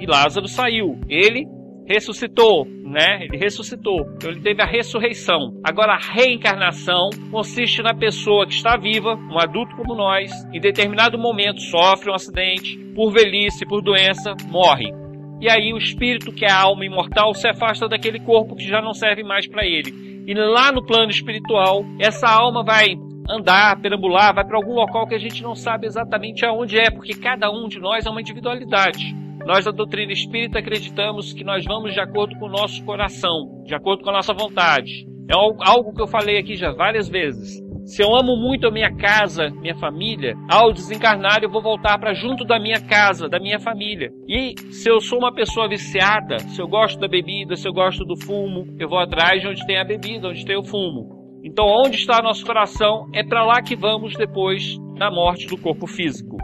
E 0.00 0.04
Lázaro 0.04 0.48
saiu. 0.48 0.98
Ele 1.08 1.46
ressuscitou, 1.90 2.64
né? 2.66 3.24
Ele 3.24 3.36
ressuscitou. 3.36 4.06
Então 4.14 4.30
ele 4.30 4.40
teve 4.40 4.62
a 4.62 4.66
ressurreição. 4.66 5.60
Agora 5.64 5.94
a 5.94 5.98
reencarnação 5.98 7.10
consiste 7.32 7.82
na 7.82 7.92
pessoa 7.92 8.46
que 8.46 8.52
está 8.52 8.76
viva, 8.76 9.16
um 9.16 9.38
adulto 9.40 9.74
como 9.74 9.96
nós, 9.96 10.30
em 10.52 10.60
determinado 10.60 11.18
momento 11.18 11.60
sofre 11.62 12.08
um 12.08 12.14
acidente, 12.14 12.78
por 12.94 13.12
velhice, 13.12 13.66
por 13.66 13.82
doença, 13.82 14.36
morre. 14.48 14.92
E 15.40 15.50
aí 15.50 15.72
o 15.72 15.78
espírito, 15.78 16.32
que 16.32 16.44
é 16.44 16.50
a 16.50 16.60
alma 16.60 16.84
imortal, 16.84 17.34
se 17.34 17.48
afasta 17.48 17.88
daquele 17.88 18.20
corpo 18.20 18.54
que 18.54 18.68
já 18.68 18.80
não 18.80 18.92
serve 18.92 19.24
mais 19.24 19.48
para 19.48 19.66
ele. 19.66 20.22
E 20.28 20.34
lá 20.34 20.70
no 20.70 20.86
plano 20.86 21.10
espiritual, 21.10 21.84
essa 21.98 22.28
alma 22.28 22.62
vai 22.62 22.94
andar, 23.28 23.80
perambular, 23.80 24.32
vai 24.32 24.44
para 24.44 24.56
algum 24.56 24.74
local 24.74 25.08
que 25.08 25.14
a 25.14 25.18
gente 25.18 25.42
não 25.42 25.56
sabe 25.56 25.86
exatamente 25.86 26.44
aonde 26.44 26.78
é, 26.78 26.88
porque 26.90 27.14
cada 27.14 27.50
um 27.50 27.66
de 27.66 27.80
nós 27.80 28.06
é 28.06 28.10
uma 28.10 28.20
individualidade. 28.20 29.29
Nós 29.46 29.64
da 29.64 29.70
doutrina 29.70 30.12
espírita 30.12 30.58
acreditamos 30.58 31.32
que 31.32 31.44
nós 31.44 31.64
vamos 31.64 31.92
de 31.92 32.00
acordo 32.00 32.38
com 32.38 32.46
o 32.46 32.50
nosso 32.50 32.84
coração, 32.84 33.62
de 33.64 33.74
acordo 33.74 34.02
com 34.02 34.10
a 34.10 34.14
nossa 34.14 34.34
vontade. 34.34 35.06
É 35.28 35.34
algo 35.34 35.94
que 35.94 36.02
eu 36.02 36.06
falei 36.06 36.38
aqui 36.38 36.56
já 36.56 36.72
várias 36.72 37.08
vezes. 37.08 37.60
Se 37.84 38.02
eu 38.02 38.14
amo 38.14 38.36
muito 38.36 38.68
a 38.68 38.70
minha 38.70 38.94
casa, 38.94 39.48
minha 39.48 39.74
família, 39.74 40.34
ao 40.48 40.72
desencarnar 40.72 41.42
eu 41.42 41.50
vou 41.50 41.62
voltar 41.62 41.98
para 41.98 42.14
junto 42.14 42.44
da 42.44 42.60
minha 42.60 42.80
casa, 42.80 43.28
da 43.28 43.40
minha 43.40 43.58
família. 43.58 44.10
E 44.28 44.54
se 44.72 44.88
eu 44.88 45.00
sou 45.00 45.18
uma 45.18 45.32
pessoa 45.32 45.68
viciada, 45.68 46.38
se 46.38 46.60
eu 46.60 46.68
gosto 46.68 47.00
da 47.00 47.08
bebida, 47.08 47.56
se 47.56 47.66
eu 47.66 47.72
gosto 47.72 48.04
do 48.04 48.20
fumo, 48.22 48.66
eu 48.78 48.88
vou 48.88 48.98
atrás 48.98 49.40
de 49.40 49.48
onde 49.48 49.66
tem 49.66 49.78
a 49.78 49.84
bebida, 49.84 50.28
onde 50.28 50.44
tem 50.44 50.56
o 50.56 50.64
fumo. 50.64 51.40
Então, 51.42 51.64
onde 51.66 51.96
está 51.96 52.22
nosso 52.22 52.44
coração, 52.44 53.06
é 53.14 53.24
para 53.24 53.44
lá 53.44 53.62
que 53.62 53.74
vamos 53.74 54.14
depois 54.14 54.76
da 54.98 55.10
morte 55.10 55.46
do 55.46 55.56
corpo 55.56 55.86
físico. 55.86 56.36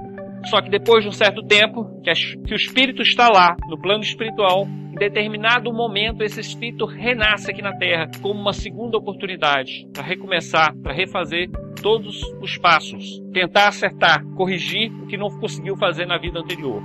Só 0.50 0.60
que 0.60 0.70
depois 0.70 1.02
de 1.02 1.08
um 1.08 1.12
certo 1.12 1.42
tempo, 1.42 2.00
que, 2.02 2.12
que 2.12 2.54
o 2.54 2.56
espírito 2.56 3.02
está 3.02 3.28
lá, 3.28 3.56
no 3.68 3.80
plano 3.80 4.02
espiritual, 4.02 4.64
em 4.64 4.94
determinado 4.94 5.72
momento 5.72 6.22
esse 6.22 6.40
espírito 6.40 6.86
renasce 6.86 7.50
aqui 7.50 7.60
na 7.60 7.76
Terra 7.76 8.08
como 8.22 8.40
uma 8.40 8.52
segunda 8.52 8.96
oportunidade 8.96 9.86
para 9.92 10.02
recomeçar, 10.02 10.74
para 10.82 10.94
refazer 10.94 11.50
todos 11.82 12.22
os 12.40 12.56
passos, 12.56 13.20
tentar 13.32 13.68
acertar, 13.68 14.24
corrigir 14.36 14.90
o 15.02 15.06
que 15.06 15.16
não 15.16 15.28
conseguiu 15.28 15.76
fazer 15.76 16.06
na 16.06 16.16
vida 16.16 16.38
anterior. 16.38 16.82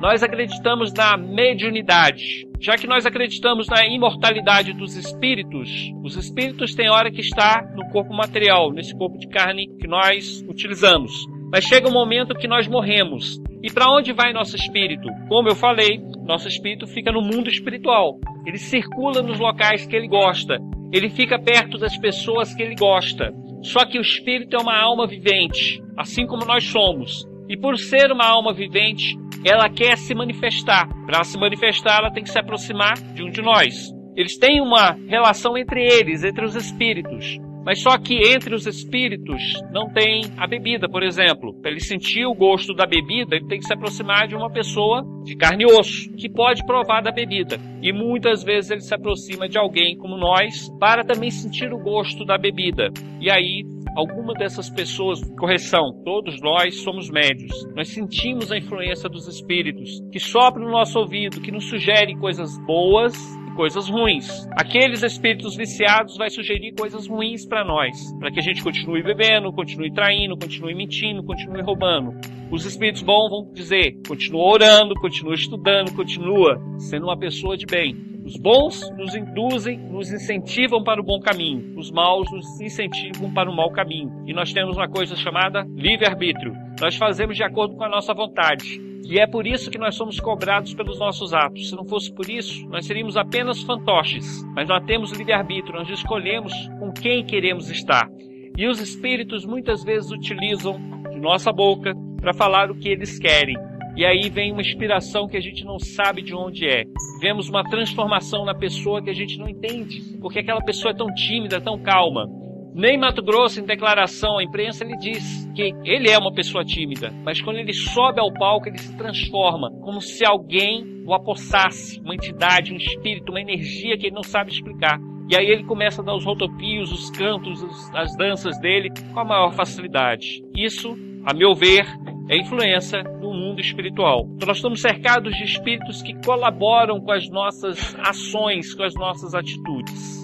nós 0.00 0.22
acreditamos 0.22 0.94
na 0.94 1.16
mediunidade. 1.18 2.48
Já 2.58 2.76
que 2.76 2.86
nós 2.86 3.04
acreditamos 3.04 3.66
na 3.68 3.84
imortalidade 3.86 4.72
dos 4.72 4.96
espíritos, 4.96 5.92
os 6.02 6.16
espíritos 6.16 6.74
têm 6.74 6.88
hora 6.90 7.10
que 7.10 7.20
está 7.20 7.62
no 7.74 7.86
corpo 7.90 8.14
material, 8.14 8.72
nesse 8.72 8.96
corpo 8.96 9.18
de 9.18 9.28
carne 9.28 9.68
que 9.78 9.86
nós 9.86 10.42
utilizamos. 10.48 11.12
Mas 11.52 11.64
chega 11.64 11.88
um 11.88 11.92
momento 11.92 12.34
que 12.34 12.46
nós 12.46 12.68
morremos. 12.68 13.40
E 13.62 13.72
para 13.72 13.92
onde 13.92 14.12
vai 14.12 14.32
nosso 14.32 14.56
espírito? 14.56 15.08
Como 15.28 15.48
eu 15.48 15.56
falei, 15.56 16.00
nosso 16.24 16.46
espírito 16.46 16.86
fica 16.86 17.10
no 17.10 17.20
mundo 17.20 17.48
espiritual. 17.48 18.18
Ele 18.46 18.58
circula 18.58 19.20
nos 19.20 19.38
locais 19.38 19.86
que 19.86 19.96
ele 19.96 20.08
gosta. 20.08 20.58
Ele 20.92 21.10
fica 21.10 21.38
perto 21.38 21.76
das 21.76 21.96
pessoas 21.98 22.54
que 22.54 22.62
ele 22.62 22.74
gosta. 22.74 23.32
Só 23.62 23.84
que 23.84 23.98
o 23.98 24.00
espírito 24.00 24.56
é 24.56 24.62
uma 24.62 24.80
alma 24.80 25.06
vivente, 25.06 25.82
assim 25.96 26.26
como 26.26 26.46
nós 26.46 26.64
somos. 26.64 27.24
E 27.48 27.56
por 27.56 27.76
ser 27.76 28.12
uma 28.12 28.26
alma 28.26 28.54
vivente, 28.54 29.16
ela 29.44 29.68
quer 29.68 29.98
se 29.98 30.14
manifestar. 30.14 30.88
Para 31.04 31.24
se 31.24 31.38
manifestar, 31.38 31.98
ela 31.98 32.12
tem 32.12 32.22
que 32.22 32.30
se 32.30 32.38
aproximar 32.38 32.94
de 32.94 33.22
um 33.22 33.30
de 33.30 33.42
nós. 33.42 33.92
Eles 34.16 34.38
têm 34.38 34.60
uma 34.60 34.96
relação 35.08 35.56
entre 35.58 35.82
eles, 35.82 36.24
entre 36.24 36.44
os 36.44 36.54
espíritos. 36.54 37.38
Mas 37.64 37.82
só 37.82 37.98
que 37.98 38.14
entre 38.32 38.54
os 38.54 38.66
espíritos 38.66 39.40
não 39.72 39.88
tem 39.90 40.22
a 40.36 40.46
bebida, 40.46 40.88
por 40.88 41.02
exemplo. 41.02 41.54
Para 41.60 41.70
ele 41.70 41.80
sentir 41.80 42.24
o 42.24 42.34
gosto 42.34 42.74
da 42.74 42.86
bebida, 42.86 43.36
ele 43.36 43.46
tem 43.46 43.58
que 43.58 43.66
se 43.66 43.74
aproximar 43.74 44.26
de 44.26 44.34
uma 44.34 44.50
pessoa 44.50 45.04
de 45.24 45.36
carne 45.36 45.64
e 45.64 45.66
osso, 45.66 46.12
que 46.16 46.28
pode 46.28 46.64
provar 46.64 47.02
da 47.02 47.12
bebida. 47.12 47.58
E 47.82 47.92
muitas 47.92 48.42
vezes 48.42 48.70
ele 48.70 48.80
se 48.80 48.94
aproxima 48.94 49.48
de 49.48 49.58
alguém 49.58 49.96
como 49.96 50.16
nós 50.16 50.68
para 50.78 51.04
também 51.04 51.30
sentir 51.30 51.72
o 51.72 51.78
gosto 51.78 52.24
da 52.24 52.38
bebida. 52.38 52.90
E 53.20 53.30
aí 53.30 53.64
alguma 53.96 54.34
dessas 54.34 54.70
pessoas, 54.70 55.20
correção, 55.38 55.92
todos 56.04 56.40
nós 56.40 56.76
somos 56.82 57.10
médios. 57.10 57.52
Nós 57.74 57.88
sentimos 57.88 58.50
a 58.52 58.58
influência 58.58 59.08
dos 59.08 59.26
espíritos 59.26 60.00
que 60.12 60.20
sopram 60.20 60.64
no 60.64 60.70
nosso 60.70 60.98
ouvido, 60.98 61.40
que 61.40 61.50
nos 61.50 61.68
sugerem 61.68 62.18
coisas 62.18 62.56
boas 62.66 63.14
coisas 63.60 63.90
ruins. 63.90 64.48
Aqueles 64.52 65.02
espíritos 65.02 65.54
viciados 65.54 66.16
vai 66.16 66.30
sugerir 66.30 66.72
coisas 66.72 67.06
ruins 67.06 67.44
para 67.44 67.62
nós, 67.62 67.94
para 68.18 68.30
que 68.30 68.40
a 68.40 68.42
gente 68.42 68.62
continue 68.62 69.02
bebendo, 69.02 69.52
continue 69.52 69.92
traindo, 69.92 70.34
continue 70.34 70.74
mentindo, 70.74 71.22
continue 71.22 71.60
roubando. 71.60 72.18
Os 72.50 72.64
espíritos 72.64 73.02
bons 73.02 73.30
vão 73.30 73.52
dizer: 73.52 73.96
continua 74.06 74.42
orando, 74.42 74.94
continua 74.96 75.34
estudando, 75.34 75.94
continua 75.94 76.60
sendo 76.78 77.04
uma 77.04 77.16
pessoa 77.16 77.56
de 77.56 77.64
bem. 77.64 78.10
Os 78.24 78.36
bons 78.36 78.90
nos 78.96 79.14
induzem, 79.14 79.78
nos 79.78 80.12
incentivam 80.12 80.84
para 80.84 81.00
o 81.00 81.04
bom 81.04 81.20
caminho. 81.20 81.78
Os 81.78 81.90
maus 81.90 82.30
nos 82.30 82.60
incentivam 82.60 83.32
para 83.32 83.50
o 83.50 83.56
mau 83.56 83.70
caminho. 83.70 84.24
E 84.26 84.32
nós 84.32 84.52
temos 84.52 84.76
uma 84.76 84.88
coisa 84.88 85.16
chamada 85.16 85.66
livre-arbítrio. 85.74 86.52
Nós 86.80 86.96
fazemos 86.96 87.36
de 87.36 87.42
acordo 87.42 87.76
com 87.76 87.84
a 87.84 87.88
nossa 87.88 88.12
vontade. 88.12 88.80
E 89.08 89.18
é 89.18 89.26
por 89.26 89.46
isso 89.46 89.70
que 89.70 89.78
nós 89.78 89.94
somos 89.96 90.20
cobrados 90.20 90.74
pelos 90.74 90.98
nossos 90.98 91.32
atos. 91.32 91.70
Se 91.70 91.74
não 91.74 91.84
fosse 91.84 92.12
por 92.12 92.28
isso, 92.28 92.68
nós 92.68 92.86
seríamos 92.86 93.16
apenas 93.16 93.62
fantoches. 93.62 94.44
Mas 94.54 94.68
nós 94.68 94.84
temos 94.84 95.12
livre-arbítrio, 95.12 95.78
nós 95.78 95.88
escolhemos 95.88 96.52
com 96.78 96.92
quem 96.92 97.24
queremos 97.24 97.70
estar. 97.70 98.08
E 98.56 98.68
os 98.68 98.80
espíritos 98.80 99.46
muitas 99.46 99.82
vezes 99.82 100.10
utilizam 100.10 100.78
de 101.10 101.18
nossa 101.18 101.50
boca 101.50 101.94
para 102.20 102.34
falar 102.34 102.70
o 102.70 102.74
que 102.74 102.88
eles 102.88 103.18
querem. 103.18 103.56
E 103.96 104.04
aí 104.04 104.30
vem 104.30 104.52
uma 104.52 104.60
inspiração 104.60 105.26
que 105.26 105.36
a 105.36 105.40
gente 105.40 105.64
não 105.64 105.78
sabe 105.78 106.22
de 106.22 106.34
onde 106.34 106.66
é. 106.66 106.84
Vemos 107.20 107.48
uma 107.48 107.64
transformação 107.64 108.44
na 108.44 108.54
pessoa 108.54 109.02
que 109.02 109.10
a 109.10 109.14
gente 109.14 109.38
não 109.38 109.48
entende, 109.48 110.16
porque 110.20 110.38
aquela 110.38 110.62
pessoa 110.62 110.92
é 110.92 110.96
tão 110.96 111.12
tímida, 111.12 111.60
tão 111.60 111.78
calma. 111.82 112.28
Nem 112.72 112.96
Mato 112.96 113.20
Grosso, 113.20 113.60
em 113.60 113.64
declaração 113.64 114.38
à 114.38 114.44
imprensa, 114.44 114.84
ele 114.84 114.96
diz 114.96 115.44
que 115.54 115.74
ele 115.84 116.08
é 116.08 116.16
uma 116.16 116.32
pessoa 116.32 116.64
tímida, 116.64 117.12
mas 117.24 117.40
quando 117.40 117.56
ele 117.58 117.72
sobe 117.72 118.20
ao 118.20 118.32
palco, 118.32 118.68
ele 118.68 118.78
se 118.78 118.96
transforma, 118.96 119.72
como 119.82 120.00
se 120.00 120.24
alguém 120.24 121.02
o 121.04 121.12
apossasse, 121.12 122.00
uma 122.00 122.14
entidade, 122.14 122.72
um 122.72 122.76
espírito, 122.76 123.30
uma 123.32 123.40
energia 123.40 123.98
que 123.98 124.06
ele 124.06 124.14
não 124.14 124.22
sabe 124.22 124.52
explicar. 124.52 125.00
E 125.28 125.36
aí 125.36 125.46
ele 125.46 125.64
começa 125.64 126.00
a 126.00 126.04
dar 126.04 126.14
os 126.14 126.24
rotopios, 126.24 126.92
os 126.92 127.10
cantos, 127.10 127.62
as 127.92 128.16
danças 128.16 128.58
dele 128.60 128.88
com 129.12 129.20
a 129.20 129.24
maior 129.24 129.52
facilidade. 129.52 130.42
Isso, 130.56 130.96
a 131.24 131.34
meu 131.34 131.54
ver, 131.54 131.86
é 132.28 132.36
influência 132.36 133.02
no 133.02 133.32
mundo 133.32 133.60
espiritual. 133.60 134.28
Então 134.34 134.46
nós 134.46 134.58
estamos 134.58 134.80
cercados 134.80 135.34
de 135.36 135.44
espíritos 135.44 136.00
que 136.02 136.14
colaboram 136.24 137.00
com 137.00 137.10
as 137.10 137.28
nossas 137.28 137.94
ações, 137.98 138.74
com 138.74 138.82
as 138.82 138.94
nossas 138.94 139.34
atitudes. 139.34 140.20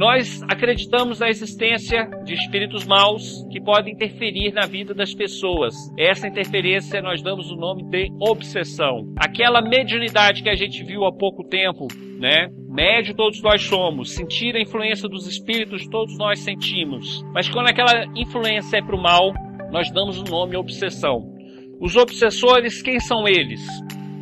Nós 0.00 0.42
acreditamos 0.48 1.20
na 1.20 1.28
existência 1.28 2.08
de 2.24 2.32
espíritos 2.32 2.86
maus 2.86 3.46
que 3.52 3.60
podem 3.60 3.92
interferir 3.92 4.50
na 4.50 4.66
vida 4.66 4.94
das 4.94 5.12
pessoas. 5.12 5.74
Essa 5.98 6.26
interferência 6.26 7.02
nós 7.02 7.22
damos 7.22 7.50
o 7.50 7.56
nome 7.56 7.82
de 7.90 8.10
obsessão. 8.18 9.12
Aquela 9.18 9.60
mediunidade 9.60 10.42
que 10.42 10.48
a 10.48 10.54
gente 10.54 10.82
viu 10.82 11.04
há 11.04 11.12
pouco 11.12 11.44
tempo, 11.44 11.86
né? 12.18 12.48
Médio 12.66 13.14
todos 13.14 13.42
nós 13.42 13.62
somos, 13.62 14.14
sentir 14.14 14.56
a 14.56 14.62
influência 14.62 15.06
dos 15.06 15.26
espíritos 15.26 15.86
todos 15.88 16.16
nós 16.16 16.38
sentimos. 16.38 17.22
Mas 17.34 17.50
quando 17.50 17.66
aquela 17.66 18.06
influência 18.16 18.78
é 18.78 18.82
para 18.82 18.96
o 18.96 19.02
mal, 19.02 19.34
nós 19.70 19.90
damos 19.90 20.18
o 20.18 20.24
nome 20.24 20.56
obsessão. 20.56 21.32
Os 21.80 21.96
obsessores, 21.96 22.82
quem 22.82 23.00
são 23.00 23.26
eles? 23.26 23.60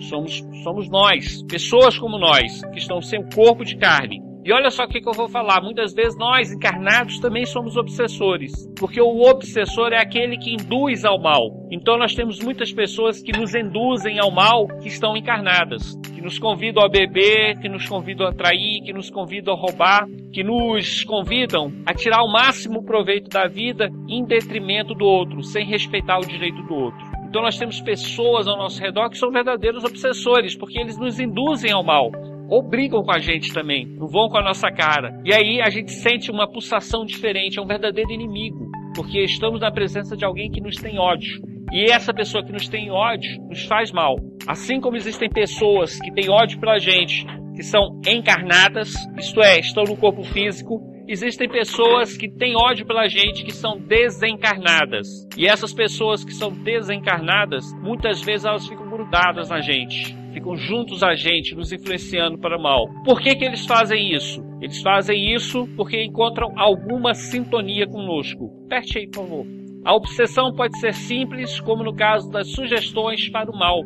Somos, 0.08 0.44
somos 0.62 0.88
nós, 0.88 1.42
pessoas 1.44 1.98
como 1.98 2.18
nós, 2.18 2.62
que 2.72 2.78
estão 2.78 3.02
sem 3.02 3.22
corpo 3.30 3.64
de 3.64 3.76
carne, 3.76 4.22
e 4.44 4.52
olha 4.52 4.70
só 4.70 4.84
o 4.84 4.88
que, 4.88 5.00
que 5.00 5.08
eu 5.08 5.12
vou 5.12 5.28
falar. 5.28 5.60
Muitas 5.60 5.92
vezes 5.92 6.16
nós, 6.16 6.52
encarnados, 6.52 7.18
também 7.18 7.44
somos 7.44 7.76
obsessores. 7.76 8.52
Porque 8.78 9.00
o 9.00 9.20
obsessor 9.28 9.92
é 9.92 10.00
aquele 10.00 10.38
que 10.38 10.54
induz 10.54 11.04
ao 11.04 11.20
mal. 11.20 11.50
Então 11.70 11.98
nós 11.98 12.14
temos 12.14 12.40
muitas 12.40 12.72
pessoas 12.72 13.20
que 13.20 13.36
nos 13.36 13.54
induzem 13.54 14.18
ao 14.18 14.30
mal 14.30 14.66
que 14.80 14.88
estão 14.88 15.16
encarnadas. 15.16 15.94
Que 16.14 16.20
nos 16.22 16.38
convidam 16.38 16.82
a 16.82 16.88
beber, 16.88 17.58
que 17.60 17.68
nos 17.68 17.86
convidam 17.86 18.26
a 18.26 18.32
trair, 18.32 18.80
que 18.82 18.92
nos 18.92 19.10
convidam 19.10 19.54
a 19.54 19.56
roubar, 19.56 20.06
que 20.32 20.42
nos 20.42 21.04
convidam 21.04 21.72
a 21.84 21.92
tirar 21.92 22.22
o 22.22 22.32
máximo 22.32 22.82
proveito 22.84 23.28
da 23.28 23.46
vida 23.46 23.90
em 24.08 24.24
detrimento 24.24 24.94
do 24.94 25.04
outro, 25.04 25.42
sem 25.42 25.66
respeitar 25.66 26.18
o 26.18 26.26
direito 26.26 26.62
do 26.62 26.74
outro. 26.74 27.06
Então 27.28 27.42
nós 27.42 27.58
temos 27.58 27.80
pessoas 27.80 28.48
ao 28.48 28.56
nosso 28.56 28.80
redor 28.80 29.10
que 29.10 29.18
são 29.18 29.30
verdadeiros 29.30 29.84
obsessores, 29.84 30.56
porque 30.56 30.78
eles 30.78 30.96
nos 30.96 31.20
induzem 31.20 31.70
ao 31.70 31.84
mal 31.84 32.10
ou 32.48 32.62
brigam 32.62 33.02
com 33.02 33.12
a 33.12 33.18
gente 33.18 33.52
também, 33.52 33.86
não 33.86 34.06
vão 34.06 34.28
com 34.28 34.38
a 34.38 34.42
nossa 34.42 34.70
cara. 34.70 35.20
E 35.24 35.32
aí 35.32 35.60
a 35.60 35.68
gente 35.68 35.92
sente 35.92 36.30
uma 36.30 36.50
pulsação 36.50 37.04
diferente, 37.04 37.58
é 37.58 37.62
um 37.62 37.66
verdadeiro 37.66 38.10
inimigo, 38.10 38.70
porque 38.94 39.22
estamos 39.22 39.60
na 39.60 39.70
presença 39.70 40.16
de 40.16 40.24
alguém 40.24 40.50
que 40.50 40.60
nos 40.60 40.76
tem 40.76 40.98
ódio. 40.98 41.42
E 41.70 41.90
essa 41.90 42.14
pessoa 42.14 42.44
que 42.44 42.52
nos 42.52 42.68
tem 42.68 42.90
ódio 42.90 43.42
nos 43.48 43.64
faz 43.66 43.92
mal. 43.92 44.16
Assim 44.46 44.80
como 44.80 44.96
existem 44.96 45.28
pessoas 45.28 46.00
que 46.00 46.10
têm 46.10 46.30
ódio 46.30 46.58
pela 46.58 46.78
gente, 46.78 47.26
que 47.54 47.62
são 47.62 48.00
encarnadas, 48.06 48.94
isto 49.18 49.42
é, 49.42 49.58
estão 49.58 49.84
no 49.84 49.96
corpo 49.96 50.22
físico, 50.22 50.80
existem 51.08 51.48
pessoas 51.48 52.16
que 52.16 52.28
têm 52.28 52.54
ódio 52.56 52.86
pela 52.86 53.08
gente 53.08 53.44
que 53.44 53.52
são 53.52 53.78
desencarnadas. 53.78 55.08
E 55.36 55.46
essas 55.46 55.72
pessoas 55.72 56.24
que 56.24 56.32
são 56.32 56.52
desencarnadas, 56.52 57.64
muitas 57.80 58.20
vezes 58.22 58.44
elas 58.44 58.68
ficam 58.68 58.88
grudadas 58.88 59.48
na 59.48 59.60
gente 59.60 60.16
ficam 60.32 60.56
juntos 60.56 61.02
a 61.02 61.14
gente, 61.14 61.54
nos 61.54 61.72
influenciando 61.72 62.38
para 62.38 62.58
mal. 62.58 62.86
Por 63.04 63.20
que, 63.20 63.34
que 63.34 63.44
eles 63.44 63.66
fazem 63.66 64.14
isso? 64.14 64.44
Eles 64.60 64.80
fazem 64.82 65.34
isso 65.34 65.66
porque 65.76 66.02
encontram 66.04 66.52
alguma 66.56 67.14
sintonia 67.14 67.86
conosco. 67.86 68.52
Aperte 68.66 68.98
aí, 68.98 69.06
por 69.08 69.24
favor. 69.24 69.46
A 69.84 69.94
obsessão 69.94 70.54
pode 70.54 70.78
ser 70.78 70.92
simples, 70.92 71.60
como 71.60 71.82
no 71.82 71.94
caso 71.94 72.30
das 72.30 72.48
sugestões 72.52 73.28
para 73.30 73.50
o 73.50 73.56
mal. 73.56 73.82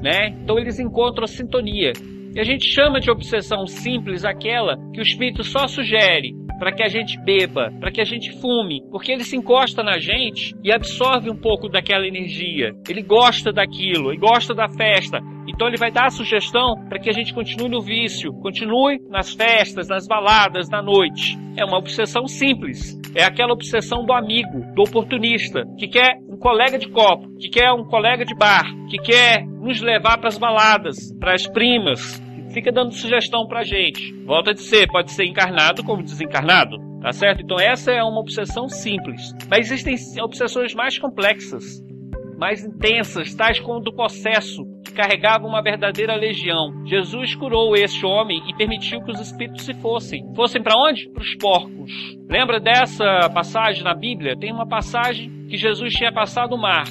Né? 0.00 0.28
Então 0.42 0.58
eles 0.58 0.78
encontram 0.78 1.24
a 1.24 1.28
sintonia. 1.28 1.92
E 2.34 2.40
a 2.40 2.44
gente 2.44 2.66
chama 2.66 2.98
de 2.98 3.10
obsessão 3.10 3.66
simples 3.66 4.24
aquela 4.24 4.78
que 4.92 5.00
o 5.00 5.02
espírito 5.02 5.44
só 5.44 5.66
sugere 5.66 6.32
para 6.58 6.72
que 6.72 6.82
a 6.82 6.88
gente 6.88 7.18
beba, 7.18 7.72
para 7.80 7.90
que 7.90 8.00
a 8.00 8.04
gente 8.04 8.30
fume, 8.40 8.82
porque 8.90 9.10
ele 9.10 9.24
se 9.24 9.36
encosta 9.36 9.82
na 9.82 9.98
gente 9.98 10.54
e 10.62 10.72
absorve 10.72 11.28
um 11.28 11.36
pouco 11.36 11.68
daquela 11.68 12.06
energia. 12.06 12.72
Ele 12.88 13.02
gosta 13.02 13.52
daquilo, 13.52 14.10
ele 14.10 14.20
gosta 14.20 14.54
da 14.54 14.68
festa, 14.68 15.18
então 15.48 15.66
ele 15.66 15.76
vai 15.76 15.90
dar 15.90 16.06
a 16.06 16.10
sugestão 16.10 16.74
para 16.88 17.00
que 17.00 17.10
a 17.10 17.12
gente 17.12 17.34
continue 17.34 17.68
no 17.68 17.82
vício, 17.82 18.32
continue 18.34 19.00
nas 19.10 19.34
festas, 19.34 19.88
nas 19.88 20.06
baladas, 20.06 20.68
na 20.70 20.80
noite. 20.80 21.36
É 21.56 21.64
uma 21.64 21.78
obsessão 21.78 22.28
simples. 22.28 22.96
É 23.14 23.24
aquela 23.24 23.52
obsessão 23.52 24.06
do 24.06 24.12
amigo, 24.12 24.60
do 24.74 24.82
oportunista, 24.82 25.64
que 25.76 25.88
quer 25.88 26.16
um 26.28 26.38
colega 26.38 26.78
de 26.78 26.88
copo, 26.88 27.36
que 27.38 27.48
quer 27.48 27.72
um 27.72 27.84
colega 27.84 28.24
de 28.24 28.34
bar, 28.34 28.64
que 28.88 28.98
quer 28.98 29.44
nos 29.44 29.80
levar 29.80 30.18
para 30.18 30.28
as 30.28 30.38
baladas, 30.38 30.96
para 31.20 31.34
as 31.34 31.46
primas, 31.46 32.21
fica 32.52 32.70
dando 32.70 32.92
sugestão 32.92 33.46
pra 33.46 33.64
gente. 33.64 34.12
Volta 34.24 34.50
a 34.50 34.54
dizer, 34.54 34.86
pode 34.88 35.10
ser 35.10 35.24
encarnado 35.24 35.82
como 35.82 36.02
desencarnado, 36.02 36.76
tá 37.00 37.12
certo? 37.12 37.42
Então 37.42 37.58
essa 37.58 37.90
é 37.90 38.02
uma 38.02 38.20
obsessão 38.20 38.68
simples. 38.68 39.32
Mas 39.48 39.70
existem 39.70 40.22
obsessões 40.22 40.74
mais 40.74 40.98
complexas, 40.98 41.82
mais 42.38 42.64
intensas, 42.64 43.34
tais 43.34 43.60
como 43.60 43.80
do 43.80 43.94
processo, 43.94 44.64
que 44.84 44.92
carregava 44.92 45.46
uma 45.46 45.62
verdadeira 45.62 46.14
legião. 46.14 46.84
Jesus 46.86 47.34
curou 47.34 47.74
esse 47.74 48.04
homem 48.04 48.42
e 48.48 48.54
permitiu 48.54 49.02
que 49.02 49.10
os 49.10 49.20
espíritos 49.20 49.64
se 49.64 49.74
fossem. 49.74 50.24
Fossem 50.34 50.62
para 50.62 50.76
onde? 50.76 51.08
Para 51.10 51.22
os 51.22 51.34
porcos. 51.36 51.92
Lembra 52.28 52.60
dessa 52.60 53.28
passagem 53.32 53.82
na 53.82 53.94
Bíblia? 53.94 54.36
Tem 54.36 54.52
uma 54.52 54.66
passagem 54.66 55.46
que 55.48 55.56
Jesus 55.56 55.92
tinha 55.92 56.12
passado 56.12 56.54
o 56.54 56.60
mar 56.60 56.84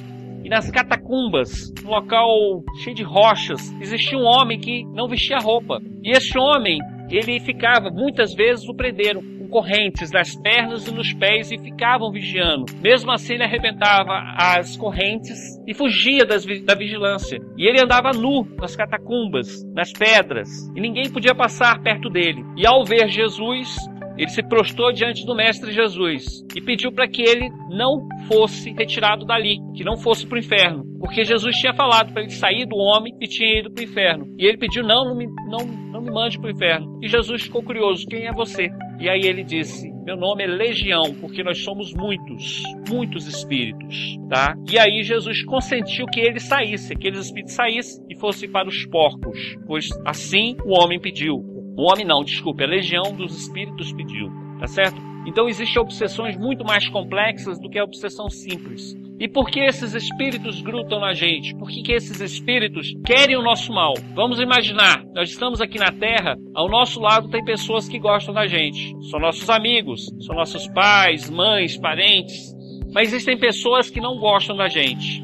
E 0.44 0.50
nas 0.50 0.70
catacumbas, 0.72 1.72
um 1.86 1.90
local 1.90 2.64
cheio 2.84 2.96
de 2.96 3.04
rochas, 3.04 3.72
existia 3.80 4.18
um 4.18 4.26
homem 4.26 4.60
que 4.60 4.84
não 4.86 5.08
vestia 5.08 5.38
roupa. 5.38 5.80
E 6.04 6.12
esse 6.12 6.38
homem, 6.38 6.80
ele 7.10 7.40
ficava, 7.40 7.90
muitas 7.90 8.34
vezes 8.34 8.68
o 8.68 8.74
prenderam 8.74 9.22
com 9.22 9.48
correntes 9.50 10.12
nas 10.12 10.36
pernas 10.36 10.88
e 10.88 10.94
nos 10.94 11.14
pés 11.14 11.52
e 11.52 11.58
ficavam 11.60 12.12
vigiando. 12.12 12.66
Mesmo 12.82 13.12
assim, 13.12 13.34
ele 13.34 13.44
arrebentava 13.44 14.14
as 14.38 14.76
correntes 14.78 15.38
e 15.68 15.74
fugia 15.74 16.26
das, 16.26 16.46
da 16.64 16.74
vigilância. 16.74 17.38
E 17.58 17.68
ele 17.68 17.82
andava 17.82 18.12
nu 18.12 18.48
nas 18.58 18.76
catacumbas, 18.76 19.64
nas 19.74 19.92
pedras, 19.92 20.50
e 20.76 20.82
ninguém 20.82 21.12
podia 21.12 21.36
passar 21.36 21.82
perto 21.82 22.10
dele. 22.10 22.44
E 22.58 22.66
ao 22.66 22.84
ver 22.86 23.10
Jesus, 23.10 23.76
ele 24.22 24.30
se 24.30 24.44
prostrou 24.44 24.94
diante 24.94 25.26
do 25.26 25.36
Mestre 25.36 25.72
Jesus 25.72 26.46
e 26.56 26.62
pediu 26.62 26.92
para 26.92 27.08
que 27.08 27.24
ele 27.24 27.50
não 27.72 28.08
fosse 28.28 28.72
retirado 28.72 29.26
dali, 29.26 29.58
que 29.76 29.84
não 29.84 29.98
fosse 29.98 30.28
para 30.28 30.36
o 30.36 30.40
inferno, 30.40 30.84
porque 31.00 31.24
Jesus 31.24 31.56
tinha 31.58 31.74
falado 31.74 32.14
para 32.14 32.22
ele 32.22 32.30
sair 32.30 32.68
do 32.68 32.76
homem 32.76 33.16
e 33.20 33.28
tinha 33.28 33.60
ido 33.60 33.72
para 33.72 33.82
o 33.82 33.84
inferno. 33.84 34.26
E 34.38 34.46
ele 34.46 34.60
pediu: 34.60 34.84
não, 34.84 35.06
não 35.06 35.16
me, 35.16 35.26
não, 35.26 35.66
não 35.92 36.02
me 36.02 36.12
mande 36.12 36.38
para 36.38 36.50
o 36.50 36.52
inferno. 36.52 37.00
E 37.02 37.08
Jesus 37.08 37.42
ficou 37.42 37.64
curioso: 37.64 38.06
quem 38.06 38.28
é 38.28 38.32
você? 38.32 38.70
E 39.00 39.10
aí 39.10 39.22
ele 39.22 39.44
disse: 39.44 39.92
meu 40.04 40.16
nome 40.16 40.44
é 40.44 40.48
Legião, 40.48 41.16
porque 41.20 41.44
nós 41.44 41.64
somos 41.64 41.94
muitos, 41.94 42.62
muitos 42.90 43.28
espíritos, 43.28 44.18
tá? 44.30 44.56
E 44.72 44.78
aí 44.78 45.04
Jesus 45.04 45.44
consentiu 45.44 46.06
que 46.08 46.20
ele 46.20 46.40
saísse, 46.40 46.90
que 46.90 47.08
aqueles 47.08 47.26
espíritos 47.26 47.54
saíssem 47.54 48.04
e 48.10 48.20
fossem 48.20 48.50
para 48.52 48.68
os 48.68 48.86
porcos, 48.86 49.58
pois 49.66 49.90
assim 50.06 50.56
o 50.66 50.80
homem 50.80 51.00
pediu. 51.00 51.51
O 51.78 51.92
homem 51.92 52.06
não, 52.06 52.24
desculpe, 52.24 52.64
a 52.64 52.68
legião 52.68 53.14
dos 53.16 53.36
espíritos 53.36 53.94
pediu, 53.94 54.30
tá 54.60 54.68
certo? 54.68 55.02
Então 55.26 55.48
existem 55.48 55.82
obsessões 55.82 56.36
muito 56.36 56.64
mais 56.66 56.88
complexas 56.90 57.60
do 57.60 57.70
que 57.70 57.80
a 57.80 57.84
obsessão 57.84 58.30
simples. 58.30 58.96
E 59.20 59.28
por 59.28 59.52
que 59.52 59.60
esses 59.60 59.94
espíritos 59.94 60.62
grutam 60.62 61.00
na 61.00 61.14
gente? 61.14 61.56
Por 61.56 61.70
que, 61.70 61.84
que 61.84 61.94
esses 61.94 62.20
espíritos 62.20 62.92
querem 63.06 63.38
o 63.38 63.44
nosso 63.44 63.72
mal? 63.72 63.94
Vamos 64.16 64.40
imaginar, 64.40 65.04
nós 65.14 65.30
estamos 65.30 65.62
aqui 65.62 65.78
na 65.78 65.92
Terra, 65.92 66.36
ao 66.56 66.68
nosso 66.68 67.00
lado 67.00 67.30
tem 67.30 67.46
pessoas 67.46 67.88
que 67.88 68.00
gostam 68.00 68.34
da 68.34 68.48
gente. 68.48 68.96
São 69.12 69.20
nossos 69.20 69.48
amigos, 69.48 70.08
são 70.22 70.36
nossos 70.36 70.68
pais, 70.70 71.30
mães, 71.30 71.78
parentes. 71.78 72.52
Mas 72.92 73.10
existem 73.10 73.38
pessoas 73.38 73.92
que 73.92 74.02
não 74.02 74.18
gostam 74.18 74.58
da 74.58 74.68
gente. 74.68 75.24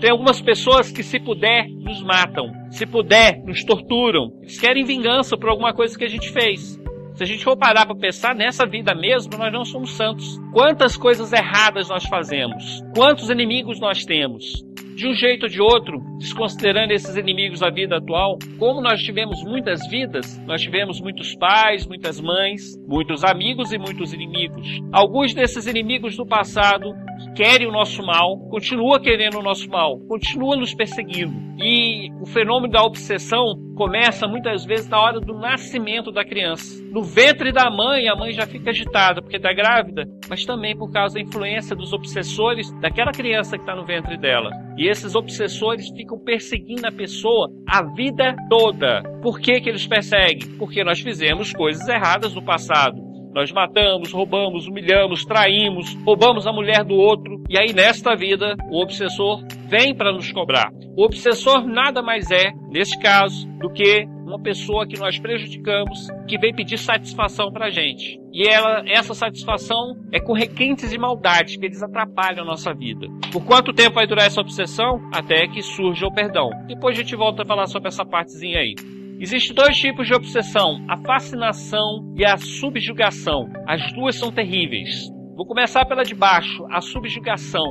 Tem 0.00 0.10
algumas 0.10 0.40
pessoas 0.40 0.92
que, 0.92 1.02
se 1.02 1.18
puder, 1.18 1.68
nos 1.68 2.02
matam. 2.02 2.52
Se 2.70 2.86
puder, 2.86 3.42
nos 3.44 3.64
torturam. 3.64 4.30
Eles 4.40 4.60
querem 4.60 4.84
vingança 4.84 5.36
por 5.36 5.48
alguma 5.48 5.74
coisa 5.74 5.98
que 5.98 6.04
a 6.04 6.08
gente 6.08 6.30
fez. 6.30 6.78
Se 7.14 7.24
a 7.24 7.26
gente 7.26 7.42
for 7.42 7.56
parar 7.56 7.84
para 7.84 7.96
pensar 7.96 8.32
nessa 8.32 8.64
vida 8.64 8.94
mesmo, 8.94 9.36
nós 9.36 9.52
não 9.52 9.64
somos 9.64 9.90
santos. 9.96 10.38
Quantas 10.52 10.96
coisas 10.96 11.32
erradas 11.32 11.88
nós 11.88 12.04
fazemos? 12.04 12.80
Quantos 12.94 13.28
inimigos 13.28 13.80
nós 13.80 14.04
temos? 14.04 14.64
de 14.98 15.06
um 15.06 15.14
jeito 15.14 15.44
ou 15.44 15.48
de 15.48 15.62
outro, 15.62 16.00
desconsiderando 16.18 16.92
esses 16.92 17.16
inimigos 17.16 17.60
da 17.60 17.70
vida 17.70 17.98
atual, 17.98 18.36
como 18.58 18.80
nós 18.80 19.00
tivemos 19.00 19.44
muitas 19.44 19.88
vidas, 19.88 20.36
nós 20.44 20.60
tivemos 20.60 21.00
muitos 21.00 21.36
pais, 21.36 21.86
muitas 21.86 22.20
mães, 22.20 22.76
muitos 22.84 23.22
amigos 23.22 23.72
e 23.72 23.78
muitos 23.78 24.12
inimigos. 24.12 24.66
Alguns 24.92 25.32
desses 25.32 25.68
inimigos 25.68 26.16
do 26.16 26.26
passado 26.26 26.92
querem 27.34 27.66
o 27.66 27.72
nosso 27.72 28.02
mal, 28.02 28.38
continuam 28.50 29.00
querendo 29.00 29.38
o 29.38 29.42
nosso 29.42 29.68
mal, 29.68 29.98
continuam 30.08 30.58
nos 30.58 30.74
perseguindo. 30.74 31.48
E 31.60 32.10
o 32.20 32.26
fenômeno 32.26 32.72
da 32.72 32.82
obsessão 32.82 33.54
começa 33.76 34.26
muitas 34.26 34.64
vezes 34.64 34.88
na 34.88 35.00
hora 35.00 35.20
do 35.20 35.34
nascimento 35.34 36.12
da 36.12 36.24
criança. 36.24 36.82
No 36.92 37.02
ventre 37.02 37.52
da 37.52 37.70
mãe, 37.70 38.08
a 38.08 38.16
mãe 38.16 38.32
já 38.32 38.46
fica 38.46 38.70
agitada 38.70 39.20
porque 39.20 39.36
está 39.36 39.52
grávida, 39.52 40.04
mas 40.28 40.44
também 40.44 40.76
por 40.76 40.90
causa 40.92 41.14
da 41.14 41.20
influência 41.20 41.76
dos 41.76 41.92
obsessores 41.92 42.70
daquela 42.80 43.12
criança 43.12 43.56
que 43.56 43.62
está 43.62 43.74
no 43.74 43.84
ventre 43.84 44.16
dela. 44.16 44.50
E 44.76 44.88
esses 44.88 45.14
obsessores 45.14 45.88
ficam 45.90 46.18
perseguindo 46.18 46.86
a 46.86 46.92
pessoa 46.92 47.48
a 47.68 47.82
vida 47.94 48.36
toda. 48.48 49.02
Por 49.22 49.40
que, 49.40 49.60
que 49.60 49.68
eles 49.68 49.86
perseguem? 49.86 50.56
Porque 50.58 50.84
nós 50.84 51.00
fizemos 51.00 51.52
coisas 51.52 51.86
erradas 51.88 52.34
no 52.34 52.42
passado. 52.42 53.07
Nós 53.34 53.52
matamos, 53.52 54.12
roubamos, 54.12 54.66
humilhamos, 54.66 55.24
traímos, 55.24 55.94
roubamos 56.04 56.46
a 56.46 56.52
mulher 56.52 56.84
do 56.84 56.94
outro. 56.94 57.42
E 57.48 57.58
aí, 57.58 57.72
nesta 57.72 58.16
vida, 58.16 58.56
o 58.70 58.82
obsessor 58.82 59.44
vem 59.68 59.94
para 59.94 60.12
nos 60.12 60.32
cobrar. 60.32 60.70
O 60.96 61.04
obsessor 61.04 61.66
nada 61.66 62.02
mais 62.02 62.30
é, 62.30 62.50
neste 62.70 62.98
caso, 62.98 63.46
do 63.58 63.70
que 63.70 64.06
uma 64.28 64.40
pessoa 64.40 64.86
que 64.86 64.98
nós 64.98 65.18
prejudicamos, 65.18 66.08
que 66.26 66.38
vem 66.38 66.54
pedir 66.54 66.78
satisfação 66.78 67.50
para 67.50 67.70
gente. 67.70 68.20
E 68.32 68.46
ela, 68.46 68.82
essa 68.86 69.14
satisfação 69.14 69.96
é 70.12 70.20
com 70.20 70.32
requintes 70.34 70.90
de 70.90 70.98
maldade, 70.98 71.58
que 71.58 71.64
eles 71.64 71.82
atrapalham 71.82 72.42
a 72.42 72.46
nossa 72.46 72.74
vida. 72.74 73.06
Por 73.32 73.44
quanto 73.44 73.72
tempo 73.72 73.94
vai 73.94 74.06
durar 74.06 74.26
essa 74.26 74.40
obsessão? 74.40 75.00
Até 75.14 75.48
que 75.48 75.62
surja 75.62 76.06
o 76.06 76.12
perdão. 76.12 76.50
Depois 76.66 76.96
a 76.96 77.02
gente 77.02 77.16
volta 77.16 77.42
a 77.42 77.46
falar 77.46 77.66
sobre 77.66 77.88
essa 77.88 78.04
partezinha 78.04 78.58
aí. 78.58 78.74
Existem 79.20 79.54
dois 79.54 79.76
tipos 79.76 80.06
de 80.06 80.14
obsessão: 80.14 80.84
a 80.88 80.96
fascinação 80.96 82.14
e 82.16 82.24
a 82.24 82.36
subjugação. 82.36 83.48
As 83.66 83.92
duas 83.92 84.14
são 84.14 84.30
terríveis. 84.30 85.10
Vou 85.36 85.44
começar 85.44 85.84
pela 85.86 86.04
de 86.04 86.14
baixo, 86.14 86.64
a 86.70 86.80
subjugação. 86.80 87.64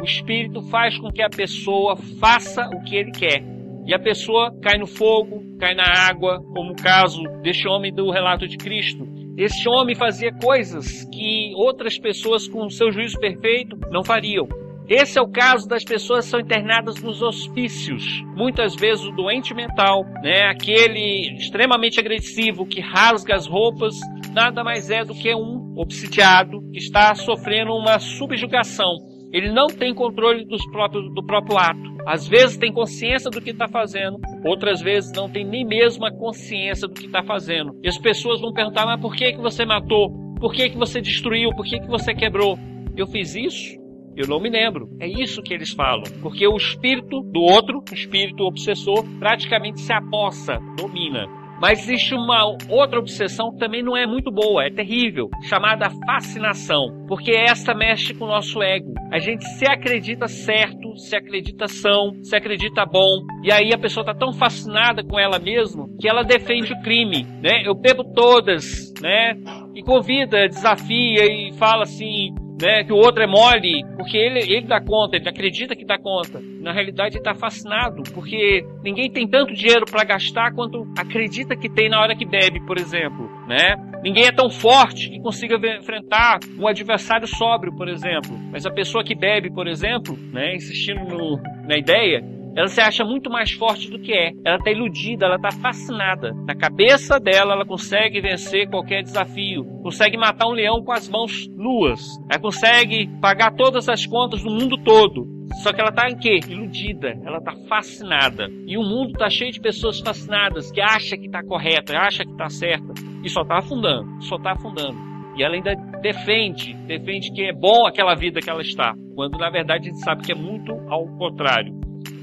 O 0.00 0.04
espírito 0.04 0.60
faz 0.62 0.98
com 0.98 1.10
que 1.10 1.22
a 1.22 1.30
pessoa 1.30 1.96
faça 2.18 2.68
o 2.74 2.82
que 2.82 2.96
ele 2.96 3.12
quer. 3.12 3.44
E 3.86 3.94
a 3.94 3.98
pessoa 3.98 4.52
cai 4.60 4.78
no 4.78 4.86
fogo, 4.86 5.42
cai 5.58 5.74
na 5.74 5.84
água, 5.84 6.40
como 6.52 6.72
o 6.72 6.76
caso 6.76 7.22
deste 7.42 7.68
homem 7.68 7.92
do 7.92 8.10
relato 8.10 8.46
de 8.48 8.56
Cristo. 8.56 9.06
Este 9.36 9.68
homem 9.68 9.94
fazia 9.94 10.32
coisas 10.32 11.04
que 11.12 11.52
outras 11.56 11.98
pessoas 11.98 12.48
com 12.48 12.68
seu 12.68 12.92
juízo 12.92 13.18
perfeito 13.18 13.76
não 13.90 14.04
fariam. 14.04 14.48
Esse 14.94 15.18
é 15.18 15.22
o 15.22 15.26
caso 15.26 15.66
das 15.66 15.82
pessoas 15.82 16.26
que 16.26 16.30
são 16.32 16.38
internadas 16.38 17.02
nos 17.02 17.22
hospícios. 17.22 18.04
Muitas 18.36 18.76
vezes 18.76 19.02
o 19.02 19.10
doente 19.10 19.54
mental, 19.54 20.04
né, 20.22 20.42
aquele 20.50 21.34
extremamente 21.34 21.98
agressivo 21.98 22.66
que 22.66 22.78
rasga 22.78 23.34
as 23.34 23.46
roupas, 23.46 23.94
nada 24.34 24.62
mais 24.62 24.90
é 24.90 25.02
do 25.02 25.14
que 25.14 25.34
um 25.34 25.72
obsidiado 25.78 26.60
que 26.70 26.76
está 26.76 27.14
sofrendo 27.14 27.72
uma 27.72 27.98
subjugação. 27.98 28.98
Ele 29.32 29.50
não 29.50 29.66
tem 29.66 29.94
controle 29.94 30.44
dos 30.44 30.62
próprios, 30.70 31.10
do 31.14 31.24
próprio 31.24 31.56
ato. 31.56 31.96
Às 32.06 32.28
vezes 32.28 32.58
tem 32.58 32.70
consciência 32.70 33.30
do 33.30 33.40
que 33.40 33.48
está 33.48 33.66
fazendo, 33.66 34.18
outras 34.44 34.82
vezes 34.82 35.10
não 35.16 35.26
tem 35.26 35.42
nem 35.42 35.64
mesmo 35.64 36.04
a 36.04 36.12
consciência 36.12 36.86
do 36.86 36.92
que 36.92 37.06
está 37.06 37.22
fazendo. 37.22 37.72
E 37.82 37.88
as 37.88 37.96
pessoas 37.96 38.42
vão 38.42 38.52
perguntar: 38.52 38.84
mas 38.84 39.00
por 39.00 39.16
que, 39.16 39.32
que 39.32 39.40
você 39.40 39.64
matou? 39.64 40.10
Por 40.38 40.52
que, 40.52 40.68
que 40.68 40.76
você 40.76 41.00
destruiu? 41.00 41.48
Por 41.56 41.64
que, 41.64 41.80
que 41.80 41.88
você 41.88 42.12
quebrou? 42.12 42.58
Eu 42.94 43.06
fiz 43.06 43.34
isso 43.34 43.81
eu 44.16 44.28
não 44.28 44.40
me 44.40 44.50
lembro. 44.50 44.88
É 45.00 45.06
isso 45.06 45.42
que 45.42 45.54
eles 45.54 45.72
falam. 45.72 46.04
Porque 46.20 46.46
o 46.46 46.56
espírito 46.56 47.20
do 47.22 47.40
outro, 47.40 47.82
o 47.90 47.94
espírito 47.94 48.44
obsessor, 48.44 49.04
praticamente 49.18 49.80
se 49.80 49.92
apossa, 49.92 50.58
domina. 50.76 51.26
Mas 51.62 51.78
existe 51.88 52.12
uma 52.12 52.44
outra 52.68 52.98
obsessão 52.98 53.52
que 53.52 53.58
também 53.58 53.84
não 53.84 53.96
é 53.96 54.04
muito 54.04 54.32
boa, 54.32 54.64
é 54.64 54.68
terrível, 54.68 55.28
chamada 55.48 55.88
fascinação, 56.04 57.04
porque 57.06 57.30
essa 57.30 57.72
mexe 57.72 58.12
com 58.14 58.24
o 58.24 58.28
nosso 58.28 58.60
ego. 58.60 58.92
A 59.12 59.20
gente 59.20 59.44
se 59.44 59.64
acredita 59.70 60.26
certo, 60.26 60.96
se 60.96 61.14
acredita 61.14 61.68
são, 61.68 62.14
se 62.20 62.34
acredita 62.34 62.84
bom, 62.84 63.24
e 63.44 63.52
aí 63.52 63.72
a 63.72 63.78
pessoa 63.78 64.02
está 64.02 64.12
tão 64.12 64.32
fascinada 64.32 65.04
com 65.04 65.20
ela 65.20 65.38
mesma 65.38 65.86
que 66.00 66.08
ela 66.08 66.24
defende 66.24 66.72
o 66.72 66.82
crime, 66.82 67.22
né? 67.40 67.62
Eu 67.64 67.76
bebo 67.76 68.12
todas, 68.12 68.92
né? 69.00 69.34
E 69.72 69.84
convida, 69.84 70.48
desafia 70.48 71.26
e 71.26 71.52
fala 71.52 71.84
assim: 71.84 72.34
né, 72.62 72.84
que 72.84 72.92
o 72.92 72.96
outro 72.96 73.22
é 73.22 73.26
mole, 73.26 73.84
porque 73.96 74.16
ele, 74.16 74.38
ele 74.38 74.68
dá 74.68 74.80
conta, 74.80 75.16
ele 75.16 75.28
acredita 75.28 75.74
que 75.74 75.84
dá 75.84 75.98
conta. 75.98 76.40
Na 76.60 76.72
realidade, 76.72 77.16
ele 77.16 77.18
está 77.18 77.34
fascinado, 77.34 78.04
porque 78.14 78.64
ninguém 78.84 79.10
tem 79.10 79.28
tanto 79.28 79.52
dinheiro 79.52 79.84
para 79.84 80.04
gastar 80.04 80.54
quanto 80.54 80.86
acredita 80.96 81.56
que 81.56 81.68
tem 81.68 81.88
na 81.88 82.00
hora 82.00 82.14
que 82.14 82.24
bebe, 82.24 82.64
por 82.64 82.78
exemplo. 82.78 83.28
Né? 83.48 83.74
Ninguém 84.02 84.26
é 84.26 84.32
tão 84.32 84.48
forte 84.48 85.10
que 85.10 85.20
consiga 85.20 85.56
enfrentar 85.76 86.38
um 86.56 86.68
adversário 86.68 87.26
sóbrio, 87.26 87.74
por 87.76 87.88
exemplo. 87.88 88.38
Mas 88.52 88.64
a 88.64 88.70
pessoa 88.70 89.02
que 89.02 89.14
bebe, 89.14 89.52
por 89.52 89.66
exemplo, 89.66 90.16
né, 90.32 90.54
insistindo 90.54 91.04
no, 91.04 91.40
na 91.66 91.76
ideia, 91.76 92.22
ela 92.54 92.68
se 92.68 92.80
acha 92.80 93.04
muito 93.04 93.30
mais 93.30 93.52
forte 93.52 93.90
do 93.90 93.98
que 93.98 94.12
é. 94.12 94.32
Ela 94.44 94.56
está 94.56 94.70
iludida, 94.70 95.26
ela 95.26 95.36
está 95.36 95.50
fascinada. 95.50 96.32
Na 96.46 96.54
cabeça 96.54 97.18
dela, 97.18 97.54
ela 97.54 97.64
consegue 97.64 98.20
vencer 98.20 98.68
qualquer 98.68 99.02
desafio. 99.02 99.64
Consegue 99.82 100.16
matar 100.16 100.46
um 100.46 100.52
leão 100.52 100.82
com 100.84 100.92
as 100.92 101.08
mãos 101.08 101.48
nuas. 101.48 102.00
Ela 102.30 102.40
consegue 102.40 103.08
pagar 103.20 103.54
todas 103.54 103.88
as 103.88 104.04
contas 104.06 104.42
do 104.42 104.50
mundo 104.50 104.76
todo. 104.84 105.26
Só 105.62 105.72
que 105.72 105.80
ela 105.80 105.90
está 105.90 106.08
em 106.08 106.16
quê? 106.16 106.40
Iludida. 106.48 107.18
Ela 107.24 107.38
está 107.38 107.54
fascinada. 107.68 108.48
E 108.66 108.76
o 108.76 108.82
mundo 108.82 109.12
está 109.12 109.30
cheio 109.30 109.52
de 109.52 109.60
pessoas 109.60 110.00
fascinadas 110.00 110.70
que 110.70 110.80
acha 110.80 111.16
que 111.16 111.26
está 111.26 111.42
correta, 111.42 111.96
acha 111.98 112.24
que 112.24 112.32
está 112.32 112.48
certa. 112.48 112.92
E 113.24 113.28
só 113.28 113.42
está 113.42 113.58
afundando. 113.58 114.22
Só 114.22 114.36
está 114.36 114.52
afundando. 114.52 115.12
E 115.36 115.42
ela 115.42 115.54
ainda 115.54 115.74
defende, 116.02 116.74
defende 116.86 117.32
que 117.32 117.42
é 117.42 117.52
bom 117.54 117.86
aquela 117.86 118.14
vida 118.14 118.40
que 118.40 118.50
ela 118.50 118.60
está, 118.60 118.92
quando 119.14 119.38
na 119.38 119.48
verdade 119.48 119.88
a 119.88 119.90
gente 119.90 120.04
sabe 120.04 120.22
que 120.22 120.32
é 120.32 120.34
muito 120.34 120.72
ao 120.90 121.06
contrário. 121.16 121.72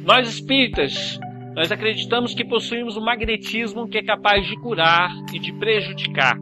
Nós 0.09 0.27
espíritas, 0.27 1.19
nós 1.55 1.71
acreditamos 1.71 2.33
que 2.33 2.43
possuímos 2.43 2.97
um 2.97 3.01
magnetismo 3.01 3.87
que 3.87 3.99
é 3.99 4.03
capaz 4.03 4.43
de 4.47 4.59
curar 4.59 5.11
e 5.31 5.37
de 5.37 5.53
prejudicar. 5.53 6.35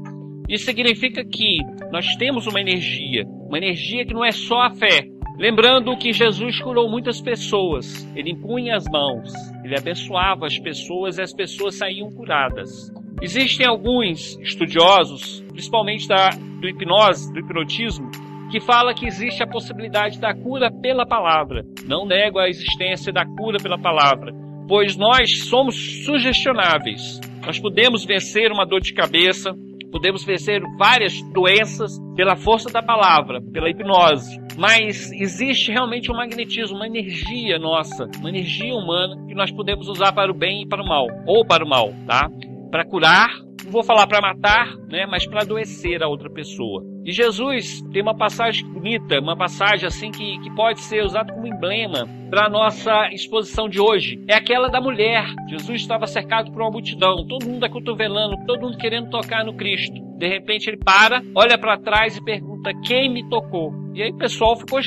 Isso 0.47 0.63
significa 0.63 1.22
que 1.26 1.57
nós 1.91 2.15
temos 2.15 2.47
uma 2.47 2.61
energia, 2.61 3.26
uma 3.26 3.57
energia 3.57 4.05
que 4.05 4.13
não 4.13 4.24
é 4.24 4.32
só 4.32 4.61
a 4.61 4.70
fé, 4.72 5.09
Lembrando 5.38 5.95
que 5.97 6.11
Jesus 6.11 6.59
curou 6.61 6.89
muitas 6.89 7.22
pessoas, 7.22 8.03
ele 8.15 8.32
impunha 8.32 8.76
as 8.76 8.86
mãos, 8.89 9.32
ele 9.63 9.78
abençoava 9.78 10.47
as 10.47 10.57
pessoas 10.57 11.20
e 11.20 11.22
as 11.22 11.32
pessoas 11.32 11.76
saíam 11.76 12.09
curadas. 12.09 12.91
Existem 13.22 13.68
alguns 13.68 14.36
estudiosos, 14.39 15.41
principalmente 15.51 16.07
da, 16.07 16.30
do 16.30 16.68
hipnose, 16.68 17.32
do 17.32 17.39
hipnotismo, 17.39 18.09
que 18.49 18.59
fala 18.59 18.93
que 18.93 19.05
existe 19.05 19.43
a 19.43 19.47
possibilidade 19.47 20.19
da 20.19 20.33
cura 20.33 20.71
pela 20.71 21.05
palavra. 21.05 21.63
Não 21.85 22.05
nego 22.05 22.39
a 22.39 22.49
existência 22.49 23.11
da 23.11 23.25
cura 23.25 23.57
pela 23.61 23.77
palavra, 23.77 24.33
pois 24.67 24.95
nós 24.95 25.43
somos 25.45 26.03
sugestionáveis. 26.05 27.19
Nós 27.45 27.59
podemos 27.59 28.05
vencer 28.05 28.51
uma 28.51 28.65
dor 28.65 28.81
de 28.81 28.93
cabeça, 28.93 29.53
podemos 29.91 30.23
vencer 30.23 30.61
várias 30.77 31.21
doenças 31.33 31.91
pela 32.15 32.35
força 32.35 32.69
da 32.71 32.81
palavra, 32.81 33.41
pela 33.53 33.69
hipnose. 33.69 34.37
Mas 34.57 35.11
existe 35.11 35.71
realmente 35.71 36.11
um 36.11 36.15
magnetismo, 36.15 36.77
uma 36.77 36.87
energia 36.87 37.59
nossa, 37.59 38.09
uma 38.19 38.29
energia 38.29 38.73
humana 38.73 39.15
que 39.27 39.35
nós 39.35 39.51
podemos 39.51 39.87
usar 39.87 40.13
para 40.13 40.31
o 40.31 40.37
bem 40.37 40.63
e 40.63 40.67
para 40.67 40.81
o 40.81 40.87
mal, 40.87 41.05
ou 41.27 41.45
para 41.45 41.63
o 41.63 41.69
mal, 41.69 41.93
tá? 42.07 42.29
Para 42.71 42.85
curar, 42.85 43.29
não 43.68 43.74
vou 43.74 43.84
falar 43.84 44.07
para 44.07 44.22
matar, 44.22 44.78
né, 44.89 45.05
mas 45.05 45.28
para 45.28 45.41
adoecer 45.41 46.01
a 46.01 46.07
outra 46.07 46.30
pessoa. 46.30 46.82
E 47.05 47.11
Jesus 47.11 47.82
tem 47.91 48.01
uma 48.01 48.15
passagem 48.15 48.65
bonita, 48.65 49.20
uma 49.20 49.38
passagem 49.38 49.86
assim 49.86 50.09
que, 50.09 50.39
que 50.39 50.49
pode 50.55 50.80
ser 50.80 51.03
usada 51.03 51.34
como 51.34 51.47
emblema 51.47 52.07
para 52.30 52.47
a 52.47 52.49
nossa 52.49 53.09
exposição 53.11 53.68
de 53.68 53.80
hoje. 53.80 54.24
É 54.28 54.36
aquela 54.36 54.70
da 54.70 54.80
mulher. 54.80 55.26
Jesus 55.49 55.82
estava 55.82 56.07
cercado 56.07 56.51
por 56.51 56.61
uma 56.61 56.72
multidão, 56.72 57.28
todo 57.28 57.45
mundo 57.45 57.65
acotovelando, 57.65 58.38
todo 58.45 58.61
mundo 58.61 58.78
querendo 58.78 59.09
tocar 59.09 59.43
no 59.43 59.55
Cristo. 59.55 59.95
De 60.18 60.28
repente 60.28 60.70
ele 60.70 60.78
para, 60.78 61.22
olha 61.36 61.57
para 61.57 61.78
trás 61.78 62.18
e 62.18 62.24
pergunta: 62.24 62.72
Quem 62.86 63.11
me 63.11 63.28
tocou? 63.30 63.72
E 63.93 64.01
aí 64.01 64.11
o 64.11 64.18
pessoal 64.18 64.55
ficou 64.55 64.80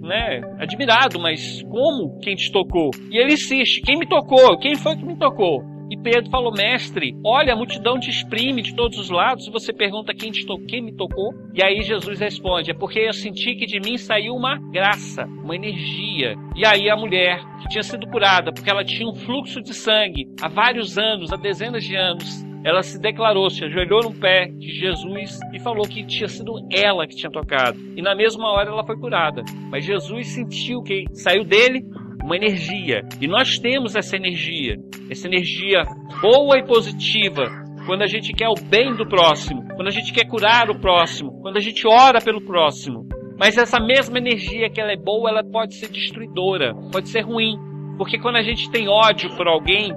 né, 0.00 0.40
admirado, 0.58 1.18
mas 1.18 1.62
como 1.62 2.18
quem 2.20 2.34
te 2.34 2.52
tocou? 2.52 2.90
E 3.10 3.18
ele 3.18 3.34
insiste: 3.34 3.80
Quem 3.82 3.98
me 3.98 4.06
tocou? 4.06 4.58
Quem 4.58 4.74
foi 4.74 4.96
que 4.96 5.04
me 5.04 5.16
tocou? 5.16 5.77
Pedro 6.10 6.30
falou: 6.30 6.50
Mestre, 6.50 7.14
olha, 7.22 7.52
a 7.52 7.56
multidão 7.56 8.00
te 8.00 8.08
exprime 8.08 8.62
de 8.62 8.74
todos 8.74 8.98
os 8.98 9.10
lados. 9.10 9.46
E 9.46 9.50
você 9.50 9.74
pergunta 9.74 10.14
quem, 10.14 10.30
te 10.30 10.46
to 10.46 10.58
quem 10.66 10.82
me 10.82 10.96
tocou. 10.96 11.34
E 11.54 11.62
aí 11.62 11.82
Jesus 11.82 12.18
responde: 12.18 12.70
É 12.70 12.74
porque 12.74 13.00
eu 13.00 13.12
senti 13.12 13.54
que 13.54 13.66
de 13.66 13.78
mim 13.78 13.98
saiu 13.98 14.34
uma 14.34 14.56
graça, 14.70 15.26
uma 15.26 15.54
energia. 15.54 16.34
E 16.56 16.64
aí 16.64 16.88
a 16.88 16.96
mulher, 16.96 17.40
que 17.60 17.68
tinha 17.68 17.82
sido 17.82 18.06
curada, 18.06 18.52
porque 18.52 18.70
ela 18.70 18.84
tinha 18.84 19.06
um 19.06 19.14
fluxo 19.14 19.60
de 19.60 19.74
sangue 19.74 20.26
há 20.40 20.48
vários 20.48 20.96
anos, 20.96 21.30
há 21.30 21.36
dezenas 21.36 21.84
de 21.84 21.94
anos, 21.94 22.42
ela 22.64 22.82
se 22.82 22.98
declarou, 22.98 23.50
se 23.50 23.64
ajoelhou 23.64 24.02
no 24.02 24.14
pé 24.14 24.46
de 24.46 24.70
Jesus 24.70 25.38
e 25.52 25.60
falou 25.60 25.86
que 25.86 26.04
tinha 26.06 26.28
sido 26.28 26.54
ela 26.72 27.06
que 27.06 27.16
tinha 27.16 27.30
tocado. 27.30 27.78
E 27.94 28.00
na 28.00 28.14
mesma 28.14 28.50
hora 28.50 28.70
ela 28.70 28.84
foi 28.84 28.96
curada. 28.96 29.42
Mas 29.70 29.84
Jesus 29.84 30.28
sentiu 30.28 30.82
que 30.82 31.04
saiu 31.12 31.44
dele 31.44 31.84
uma 32.28 32.36
energia. 32.36 33.00
E 33.18 33.26
nós 33.26 33.58
temos 33.58 33.96
essa 33.96 34.14
energia, 34.14 34.76
essa 35.10 35.26
energia 35.26 35.82
boa 36.20 36.58
e 36.58 36.66
positiva, 36.66 37.48
quando 37.86 38.02
a 38.02 38.06
gente 38.06 38.34
quer 38.34 38.48
o 38.48 38.68
bem 38.68 38.94
do 38.94 39.08
próximo, 39.08 39.66
quando 39.74 39.88
a 39.88 39.90
gente 39.90 40.12
quer 40.12 40.26
curar 40.26 40.68
o 40.68 40.78
próximo, 40.78 41.40
quando 41.40 41.56
a 41.56 41.60
gente 41.60 41.86
ora 41.88 42.20
pelo 42.20 42.44
próximo. 42.44 43.08
Mas 43.38 43.56
essa 43.56 43.80
mesma 43.80 44.18
energia 44.18 44.68
que 44.68 44.78
ela 44.78 44.92
é 44.92 44.96
boa, 44.96 45.30
ela 45.30 45.42
pode 45.42 45.76
ser 45.76 45.88
destruidora, 45.88 46.74
pode 46.92 47.08
ser 47.08 47.22
ruim. 47.22 47.56
Porque 47.96 48.18
quando 48.18 48.36
a 48.36 48.42
gente 48.42 48.70
tem 48.70 48.88
ódio 48.88 49.34
por 49.34 49.48
alguém, 49.48 49.90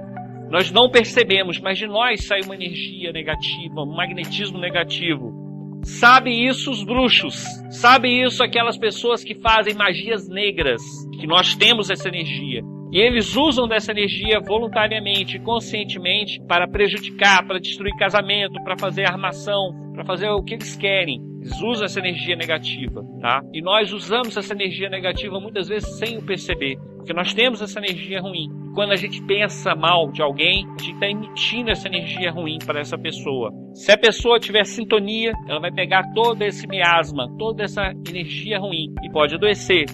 nós 0.50 0.72
não 0.72 0.90
percebemos, 0.90 1.60
mas 1.60 1.76
de 1.76 1.86
nós 1.86 2.24
sai 2.24 2.40
uma 2.46 2.54
energia 2.54 3.12
negativa, 3.12 3.82
um 3.82 3.94
magnetismo 3.94 4.58
negativo. 4.58 5.41
Sabe 5.84 6.30
isso 6.30 6.70
os 6.70 6.84
bruxos, 6.84 7.44
sabe 7.70 8.08
isso 8.08 8.42
aquelas 8.42 8.78
pessoas 8.78 9.24
que 9.24 9.34
fazem 9.34 9.74
magias 9.74 10.28
negras, 10.28 10.80
que 11.18 11.26
nós 11.26 11.54
temos 11.56 11.90
essa 11.90 12.08
energia. 12.08 12.62
E 12.92 12.98
eles 12.98 13.34
usam 13.34 13.66
dessa 13.66 13.90
energia 13.90 14.38
voluntariamente, 14.38 15.38
conscientemente, 15.38 16.38
para 16.46 16.68
prejudicar, 16.68 17.42
para 17.46 17.58
destruir 17.58 17.96
casamento, 17.96 18.62
para 18.62 18.76
fazer 18.78 19.08
armação, 19.08 19.70
para 19.94 20.04
fazer 20.04 20.28
o 20.28 20.42
que 20.42 20.52
eles 20.52 20.76
querem. 20.76 21.18
Eles 21.40 21.58
usam 21.62 21.86
essa 21.86 22.00
energia 22.00 22.36
negativa, 22.36 23.02
tá? 23.18 23.40
E 23.54 23.62
nós 23.62 23.94
usamos 23.94 24.36
essa 24.36 24.52
energia 24.52 24.90
negativa 24.90 25.40
muitas 25.40 25.68
vezes 25.68 25.88
sem 25.98 26.18
o 26.18 26.22
perceber, 26.22 26.76
porque 26.98 27.14
nós 27.14 27.32
temos 27.32 27.62
essa 27.62 27.80
energia 27.80 28.20
ruim. 28.20 28.48
Quando 28.74 28.92
a 28.92 28.96
gente 28.96 29.22
pensa 29.22 29.74
mal 29.74 30.12
de 30.12 30.20
alguém, 30.20 30.66
a 30.66 30.82
gente 30.82 30.92
está 30.92 31.08
emitindo 31.08 31.70
essa 31.70 31.88
energia 31.88 32.30
ruim 32.30 32.58
para 32.64 32.80
essa 32.80 32.98
pessoa. 32.98 33.50
Se 33.72 33.90
a 33.90 33.96
pessoa 33.96 34.38
tiver 34.38 34.64
sintonia, 34.64 35.32
ela 35.48 35.60
vai 35.60 35.72
pegar 35.72 36.02
todo 36.14 36.42
esse 36.42 36.66
miasma, 36.66 37.26
toda 37.38 37.64
essa 37.64 37.90
energia 38.06 38.58
ruim 38.58 38.92
e 39.02 39.10
pode 39.10 39.34
adoecer, 39.34 39.86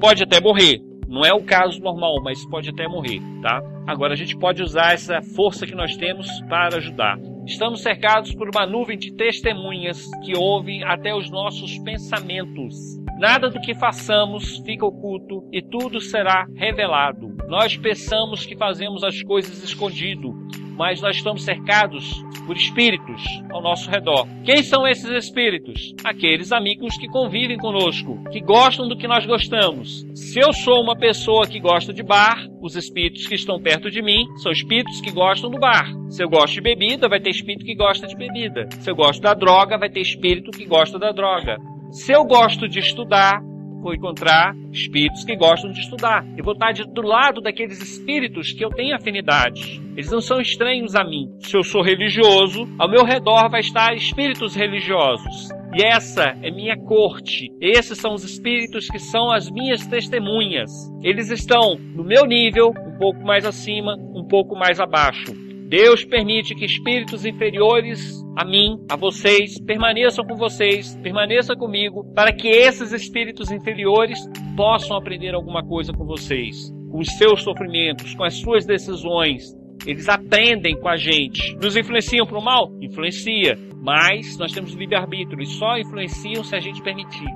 pode 0.00 0.22
até 0.22 0.40
morrer. 0.40 0.87
Não 1.08 1.24
é 1.24 1.32
o 1.32 1.42
caso 1.42 1.80
normal, 1.80 2.20
mas 2.22 2.44
pode 2.50 2.68
até 2.68 2.86
morrer, 2.86 3.20
tá? 3.40 3.62
Agora 3.86 4.12
a 4.12 4.16
gente 4.16 4.36
pode 4.36 4.62
usar 4.62 4.92
essa 4.92 5.22
força 5.22 5.66
que 5.66 5.74
nós 5.74 5.96
temos 5.96 6.28
para 6.42 6.76
ajudar. 6.76 7.18
Estamos 7.46 7.80
cercados 7.80 8.34
por 8.34 8.50
uma 8.54 8.66
nuvem 8.66 8.98
de 8.98 9.14
testemunhas 9.14 10.04
que 10.22 10.36
ouvem 10.36 10.84
até 10.84 11.14
os 11.14 11.30
nossos 11.30 11.78
pensamentos. 11.78 12.98
Nada 13.18 13.48
do 13.48 13.58
que 13.58 13.74
façamos 13.74 14.58
fica 14.58 14.84
oculto 14.84 15.48
e 15.50 15.62
tudo 15.62 15.98
será 15.98 16.46
revelado. 16.54 17.34
Nós 17.48 17.74
pensamos 17.74 18.44
que 18.44 18.54
fazemos 18.54 19.02
as 19.02 19.22
coisas 19.22 19.64
escondido, 19.64 20.34
mas 20.78 21.00
nós 21.00 21.16
estamos 21.16 21.42
cercados 21.42 22.24
por 22.46 22.56
espíritos 22.56 23.20
ao 23.50 23.60
nosso 23.60 23.90
redor. 23.90 24.28
Quem 24.44 24.62
são 24.62 24.86
esses 24.86 25.10
espíritos? 25.10 25.92
Aqueles 26.04 26.52
amigos 26.52 26.96
que 26.96 27.08
convivem 27.08 27.58
conosco, 27.58 28.22
que 28.30 28.40
gostam 28.40 28.88
do 28.88 28.96
que 28.96 29.08
nós 29.08 29.26
gostamos. 29.26 30.06
Se 30.14 30.38
eu 30.38 30.52
sou 30.52 30.80
uma 30.80 30.96
pessoa 30.96 31.48
que 31.48 31.58
gosta 31.58 31.92
de 31.92 32.02
bar, 32.04 32.46
os 32.62 32.76
espíritos 32.76 33.26
que 33.26 33.34
estão 33.34 33.60
perto 33.60 33.90
de 33.90 34.00
mim 34.00 34.24
são 34.36 34.52
espíritos 34.52 35.00
que 35.00 35.10
gostam 35.10 35.50
do 35.50 35.58
bar. 35.58 35.90
Se 36.08 36.22
eu 36.22 36.28
gosto 36.28 36.54
de 36.54 36.60
bebida, 36.60 37.08
vai 37.08 37.20
ter 37.20 37.30
espírito 37.30 37.64
que 37.64 37.74
gosta 37.74 38.06
de 38.06 38.16
bebida. 38.16 38.68
Se 38.80 38.88
eu 38.88 38.94
gosto 38.94 39.20
da 39.20 39.34
droga, 39.34 39.76
vai 39.76 39.90
ter 39.90 40.00
espírito 40.00 40.52
que 40.52 40.64
gosta 40.64 40.96
da 40.96 41.10
droga. 41.10 41.58
Se 41.90 42.12
eu 42.12 42.24
gosto 42.24 42.68
de 42.68 42.78
estudar, 42.78 43.42
vou 43.80 43.94
encontrar 43.94 44.54
espíritos 44.72 45.24
que 45.24 45.36
gostam 45.36 45.70
de 45.70 45.80
estudar. 45.80 46.24
Eu 46.36 46.44
vou 46.44 46.54
estar 46.54 46.72
do 46.72 47.02
lado 47.02 47.40
daqueles 47.40 47.80
espíritos 47.80 48.52
que 48.52 48.64
eu 48.64 48.70
tenho 48.70 48.94
afinidade. 48.94 49.80
Eles 49.96 50.10
não 50.10 50.20
são 50.20 50.40
estranhos 50.40 50.94
a 50.94 51.04
mim. 51.04 51.28
Se 51.40 51.56
eu 51.56 51.62
sou 51.62 51.82
religioso, 51.82 52.68
ao 52.78 52.88
meu 52.88 53.04
redor 53.04 53.48
vai 53.50 53.60
estar 53.60 53.94
espíritos 53.94 54.54
religiosos. 54.54 55.48
E 55.74 55.84
essa 55.84 56.36
é 56.42 56.50
minha 56.50 56.76
corte. 56.76 57.52
Esses 57.60 57.98
são 57.98 58.14
os 58.14 58.24
espíritos 58.24 58.88
que 58.88 58.98
são 58.98 59.30
as 59.30 59.50
minhas 59.50 59.86
testemunhas. 59.86 60.70
Eles 61.02 61.30
estão 61.30 61.76
no 61.78 62.04
meu 62.04 62.24
nível, 62.24 62.70
um 62.70 62.98
pouco 62.98 63.20
mais 63.22 63.44
acima, 63.44 63.94
um 64.14 64.26
pouco 64.26 64.56
mais 64.56 64.80
abaixo. 64.80 65.47
Deus 65.68 66.02
permite 66.02 66.54
que 66.54 66.64
espíritos 66.64 67.26
inferiores 67.26 68.24
a 68.34 68.42
mim, 68.42 68.82
a 68.88 68.96
vocês, 68.96 69.60
permaneçam 69.60 70.24
com 70.24 70.34
vocês, 70.34 70.96
permaneçam 71.02 71.54
comigo, 71.56 72.10
para 72.14 72.32
que 72.32 72.48
esses 72.48 72.90
espíritos 72.90 73.50
inferiores 73.50 74.18
possam 74.56 74.96
aprender 74.96 75.34
alguma 75.34 75.62
coisa 75.62 75.92
com 75.92 76.06
vocês, 76.06 76.72
com 76.90 77.00
os 77.00 77.08
seus 77.18 77.42
sofrimentos, 77.42 78.14
com 78.14 78.24
as 78.24 78.36
suas 78.36 78.64
decisões. 78.64 79.54
Eles 79.86 80.08
aprendem 80.08 80.74
com 80.80 80.88
a 80.88 80.96
gente. 80.96 81.54
Nos 81.56 81.76
influenciam 81.76 82.26
para 82.26 82.38
o 82.38 82.44
mal? 82.44 82.72
Influencia. 82.80 83.58
Mas 83.76 84.38
nós 84.38 84.52
temos 84.52 84.72
livre-arbítrio 84.72 85.42
e 85.42 85.46
só 85.46 85.76
influenciam 85.76 86.42
se 86.44 86.56
a 86.56 86.60
gente 86.60 86.82
permitir. 86.82 87.28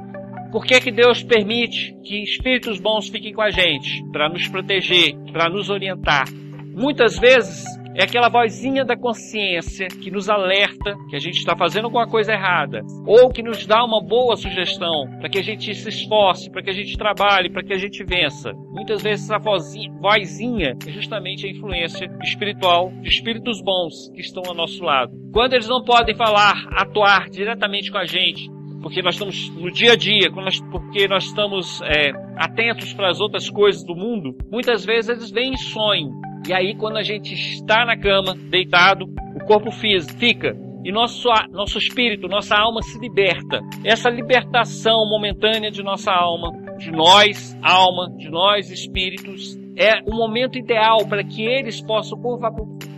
Por 0.50 0.64
que, 0.64 0.80
que 0.80 0.90
Deus 0.90 1.22
permite 1.22 1.94
que 2.02 2.22
espíritos 2.22 2.80
bons 2.80 3.10
fiquem 3.10 3.34
com 3.34 3.42
a 3.42 3.50
gente? 3.50 4.02
Para 4.10 4.30
nos 4.30 4.48
proteger, 4.48 5.14
para 5.32 5.50
nos 5.50 5.68
orientar. 5.68 6.24
Muitas 6.74 7.18
vezes 7.18 7.64
é 7.95 8.05
aquela 8.05 8.28
vozinha 8.28 8.84
da 8.84 8.97
consciência 8.97 9.86
que 9.88 10.11
nos 10.11 10.30
alerta 10.30 10.95
que 11.11 11.16
a 11.16 11.18
gente 11.18 11.36
está 11.36 11.55
fazendo 11.57 11.84
alguma 11.84 12.07
coisa 12.07 12.32
errada, 12.32 12.80
ou 13.07 13.28
que 13.28 13.43
nos 13.43 13.66
dá 13.66 13.84
uma 13.84 14.03
boa 14.03 14.34
sugestão 14.34 15.09
para 15.20 15.28
que 15.28 15.38
a 15.38 15.43
gente 15.43 15.74
se 15.74 15.88
esforce, 15.88 16.51
para 16.51 16.62
que 16.62 16.70
a 16.70 16.74
gente 16.74 16.97
trabalhe, 16.97 17.51
para 17.51 17.62
que 17.62 17.72
a 17.72 17.78
gente 17.78 18.03
vença. 18.03 18.53
Muitas 18.70 19.03
vezes 19.03 19.26
essa 19.26 19.38
vozinha, 19.38 19.93
vozinha 20.01 20.74
é 20.86 20.90
justamente 20.90 21.47
a 21.47 21.51
influência 21.51 22.11
espiritual 22.22 22.90
de 23.03 23.09
espíritos 23.09 23.61
bons 23.62 24.11
que 24.14 24.20
estão 24.20 24.43
ao 24.47 24.55
nosso 24.55 24.82
lado. 24.82 25.12
Quando 25.32 25.53
eles 25.53 25.68
não 25.68 25.84
podem 25.84 26.14
falar, 26.14 26.66
atuar 26.72 27.28
diretamente 27.28 27.90
com 27.93 27.99
a 27.99 28.07
gente, 28.07 28.51
porque 28.82 29.03
nós 29.03 29.14
estamos 29.14 29.51
no 29.51 29.70
dia 29.70 29.93
a 29.93 29.97
dia, 29.97 30.30
porque 30.32 31.07
nós 31.07 31.24
estamos 31.24 31.80
é, 31.82 32.11
atentos 32.36 32.93
para 32.95 33.11
as 33.11 33.20
outras 33.20 33.51
coisas 33.51 33.84
do 33.84 33.95
mundo, 33.95 34.36
muitas 34.51 34.84
vezes 34.84 35.11
eles 35.11 35.30
vêm 35.30 35.53
em 35.53 35.57
sonho 35.57 36.11
e 36.49 36.53
aí, 36.53 36.74
quando 36.74 36.97
a 36.97 37.03
gente 37.03 37.34
está 37.34 37.84
na 37.84 37.97
cama, 37.97 38.34
deitado, 38.34 39.05
o 39.34 39.45
corpo 39.47 39.70
físico 39.70 40.18
fica 40.18 40.57
e 40.84 40.90
nosso, 40.90 41.28
nosso 41.51 41.78
espírito, 41.78 42.26
nossa 42.26 42.57
alma 42.57 42.82
se 42.82 42.99
liberta. 42.99 43.61
Essa 43.84 44.11
libertação 44.11 45.09
momentânea 45.09 45.70
de 45.70 45.82
nossa 45.82 46.11
alma, 46.11 46.51
de 46.76 46.90
nós, 46.90 47.57
alma, 47.62 48.11
de 48.16 48.28
nós, 48.28 48.68
espíritos, 48.68 49.57
é 49.76 50.03
o 50.05 50.14
momento 50.14 50.59
ideal 50.59 51.07
para 51.09 51.22
que 51.22 51.47
eles 51.47 51.80
possam 51.80 52.20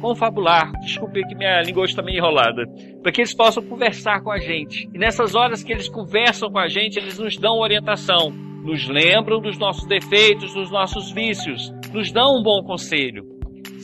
confabular. 0.00 0.72
Desculpe 0.80 1.22
que 1.28 1.34
minha 1.34 1.60
língua 1.60 1.84
está 1.84 2.02
meio 2.02 2.18
enrolada. 2.18 2.64
Para 3.02 3.12
que 3.12 3.20
eles 3.20 3.34
possam 3.34 3.62
conversar 3.62 4.22
com 4.22 4.32
a 4.32 4.38
gente. 4.38 4.88
E 4.92 4.98
nessas 4.98 5.34
horas 5.34 5.62
que 5.62 5.72
eles 5.72 5.88
conversam 5.88 6.50
com 6.50 6.58
a 6.58 6.68
gente, 6.68 6.98
eles 6.98 7.18
nos 7.18 7.36
dão 7.36 7.58
orientação. 7.58 8.32
nos 8.64 8.88
lembram 8.88 9.42
dos 9.42 9.58
nossos 9.58 9.86
defeitos, 9.86 10.54
dos 10.54 10.70
nossos 10.70 11.12
vícios, 11.12 11.70
nos 11.92 12.10
dão 12.10 12.38
um 12.38 12.42
bom 12.42 12.62
conselho. 12.64 13.33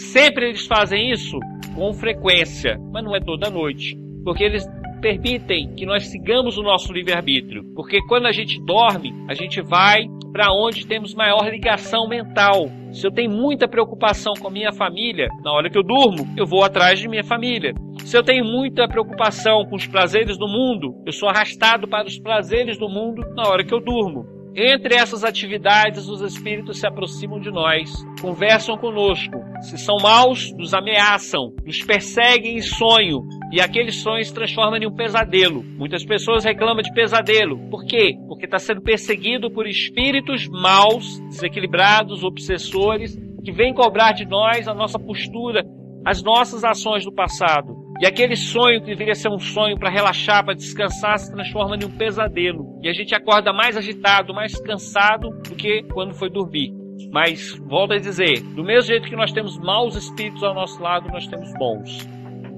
Sempre 0.00 0.46
eles 0.46 0.66
fazem 0.66 1.10
isso 1.10 1.38
com 1.74 1.92
frequência, 1.92 2.78
mas 2.90 3.04
não 3.04 3.14
é 3.14 3.20
toda 3.20 3.50
noite, 3.50 3.94
porque 4.24 4.42
eles 4.42 4.66
permitem 5.00 5.74
que 5.74 5.84
nós 5.84 6.06
sigamos 6.06 6.56
o 6.56 6.62
nosso 6.62 6.92
livre-arbítrio. 6.92 7.64
Porque 7.74 8.00
quando 8.08 8.26
a 8.26 8.32
gente 8.32 8.58
dorme, 8.64 9.12
a 9.28 9.34
gente 9.34 9.60
vai 9.60 10.06
para 10.32 10.52
onde 10.52 10.86
temos 10.86 11.14
maior 11.14 11.48
ligação 11.50 12.08
mental. 12.08 12.70
Se 12.92 13.06
eu 13.06 13.12
tenho 13.12 13.30
muita 13.30 13.68
preocupação 13.68 14.32
com 14.40 14.48
a 14.48 14.50
minha 14.50 14.72
família, 14.72 15.28
na 15.44 15.52
hora 15.52 15.68
que 15.68 15.78
eu 15.78 15.82
durmo, 15.82 16.26
eu 16.36 16.46
vou 16.46 16.64
atrás 16.64 16.98
de 16.98 17.08
minha 17.08 17.24
família. 17.24 17.74
Se 18.04 18.16
eu 18.16 18.22
tenho 18.22 18.44
muita 18.44 18.88
preocupação 18.88 19.64
com 19.66 19.76
os 19.76 19.86
prazeres 19.86 20.38
do 20.38 20.48
mundo, 20.48 20.94
eu 21.06 21.12
sou 21.12 21.28
arrastado 21.28 21.86
para 21.86 22.06
os 22.06 22.18
prazeres 22.18 22.78
do 22.78 22.88
mundo 22.88 23.22
na 23.34 23.48
hora 23.48 23.64
que 23.64 23.74
eu 23.74 23.80
durmo. 23.80 24.39
Entre 24.54 24.96
essas 24.96 25.22
atividades, 25.22 26.08
os 26.08 26.20
espíritos 26.20 26.80
se 26.80 26.86
aproximam 26.86 27.38
de 27.38 27.50
nós, 27.50 28.04
conversam 28.20 28.76
conosco. 28.76 29.38
Se 29.62 29.78
são 29.78 29.96
maus, 30.02 30.52
nos 30.56 30.74
ameaçam, 30.74 31.54
nos 31.64 31.82
perseguem 31.84 32.56
em 32.56 32.60
sonho, 32.60 33.20
e 33.52 33.60
aquele 33.60 33.92
sonho 33.92 34.24
se 34.24 34.34
transforma 34.34 34.76
em 34.78 34.86
um 34.86 34.94
pesadelo. 34.94 35.62
Muitas 35.62 36.04
pessoas 36.04 36.44
reclamam 36.44 36.82
de 36.82 36.92
pesadelo. 36.92 37.58
Por 37.70 37.84
quê? 37.84 38.16
Porque 38.26 38.46
está 38.46 38.58
sendo 38.58 38.82
perseguido 38.82 39.50
por 39.52 39.68
espíritos 39.68 40.48
maus, 40.48 41.20
desequilibrados, 41.28 42.24
obsessores, 42.24 43.16
que 43.44 43.52
vêm 43.52 43.72
cobrar 43.72 44.12
de 44.12 44.26
nós 44.26 44.66
a 44.66 44.74
nossa 44.74 44.98
postura, 44.98 45.64
as 46.04 46.22
nossas 46.22 46.64
ações 46.64 47.04
do 47.04 47.12
passado. 47.12 47.79
E 48.00 48.06
aquele 48.06 48.34
sonho 48.34 48.80
que 48.80 48.86
deveria 48.86 49.14
ser 49.14 49.28
um 49.28 49.38
sonho 49.38 49.78
para 49.78 49.90
relaxar, 49.90 50.42
para 50.42 50.54
descansar, 50.54 51.18
se 51.18 51.30
transforma 51.30 51.76
em 51.76 51.84
um 51.84 51.90
pesadelo. 51.90 52.80
E 52.82 52.88
a 52.88 52.94
gente 52.94 53.14
acorda 53.14 53.52
mais 53.52 53.76
agitado, 53.76 54.32
mais 54.32 54.58
cansado 54.58 55.28
do 55.46 55.54
que 55.54 55.82
quando 55.92 56.14
foi 56.14 56.30
dormir. 56.30 56.72
Mas, 57.12 57.54
volto 57.68 57.92
a 57.92 57.98
dizer, 57.98 58.40
do 58.54 58.64
mesmo 58.64 58.88
jeito 58.88 59.06
que 59.06 59.14
nós 59.14 59.32
temos 59.32 59.58
maus 59.58 59.96
espíritos 59.96 60.42
ao 60.42 60.54
nosso 60.54 60.82
lado, 60.82 61.10
nós 61.12 61.26
temos 61.26 61.52
bons. 61.58 62.08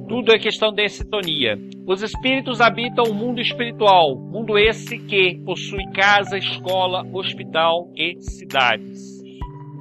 Tudo 0.09 0.32
é 0.32 0.38
questão 0.38 0.72
de 0.72 0.88
sintonia. 0.88 1.59
Os 1.88 2.03
espíritos 2.03 2.61
habitam 2.61 3.07
o 3.07 3.14
mundo 3.14 3.40
espiritual, 3.40 4.14
mundo 4.16 4.57
esse 4.57 4.97
que 4.97 5.40
possui 5.45 5.84
casa, 5.93 6.38
escola, 6.38 7.03
hospital 7.12 7.90
e 7.97 8.14
cidades. 8.20 9.20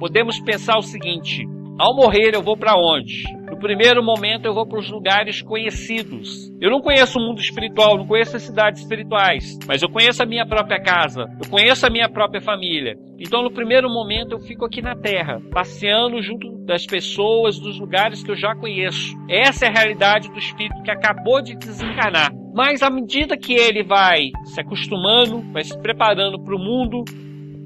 Podemos 0.00 0.40
pensar 0.40 0.76
o 0.76 0.82
seguinte: 0.82 1.46
ao 1.78 1.94
morrer 1.94 2.34
eu 2.34 2.42
vou 2.42 2.56
para 2.56 2.74
onde? 2.76 3.22
Primeiro 3.62 4.02
momento 4.02 4.44
eu 4.44 4.52
vou 4.52 4.66
para 4.66 4.78
os 4.78 4.90
lugares 4.90 5.40
conhecidos. 5.40 6.50
Eu 6.60 6.70
não 6.70 6.80
conheço 6.80 7.18
o 7.18 7.22
mundo 7.22 7.40
espiritual, 7.40 7.96
não 7.96 8.06
conheço 8.06 8.36
as 8.36 8.42
cidades 8.42 8.82
espirituais, 8.82 9.58
mas 9.66 9.82
eu 9.82 9.88
conheço 9.88 10.22
a 10.22 10.26
minha 10.26 10.44
própria 10.44 10.82
casa, 10.82 11.26
eu 11.42 11.48
conheço 11.48 11.86
a 11.86 11.90
minha 11.90 12.08
própria 12.08 12.40
família. 12.40 12.96
Então, 13.18 13.42
no 13.42 13.52
primeiro 13.52 13.88
momento, 13.88 14.32
eu 14.32 14.40
fico 14.40 14.64
aqui 14.64 14.82
na 14.82 14.96
Terra, 14.96 15.40
passeando 15.52 16.20
junto 16.20 16.50
das 16.66 16.84
pessoas, 16.84 17.58
dos 17.58 17.78
lugares 17.78 18.22
que 18.22 18.32
eu 18.32 18.36
já 18.36 18.54
conheço. 18.54 19.16
Essa 19.28 19.66
é 19.66 19.68
a 19.68 19.72
realidade 19.72 20.28
do 20.28 20.38
espírito 20.38 20.82
que 20.82 20.90
acabou 20.90 21.40
de 21.40 21.56
desencarnar. 21.56 22.32
Mas 22.52 22.82
à 22.82 22.90
medida 22.90 23.36
que 23.36 23.54
ele 23.54 23.84
vai 23.84 24.30
se 24.44 24.60
acostumando, 24.60 25.40
vai 25.52 25.62
se 25.62 25.78
preparando 25.80 26.38
para 26.42 26.54
o 26.54 26.58
mundo 26.58 27.04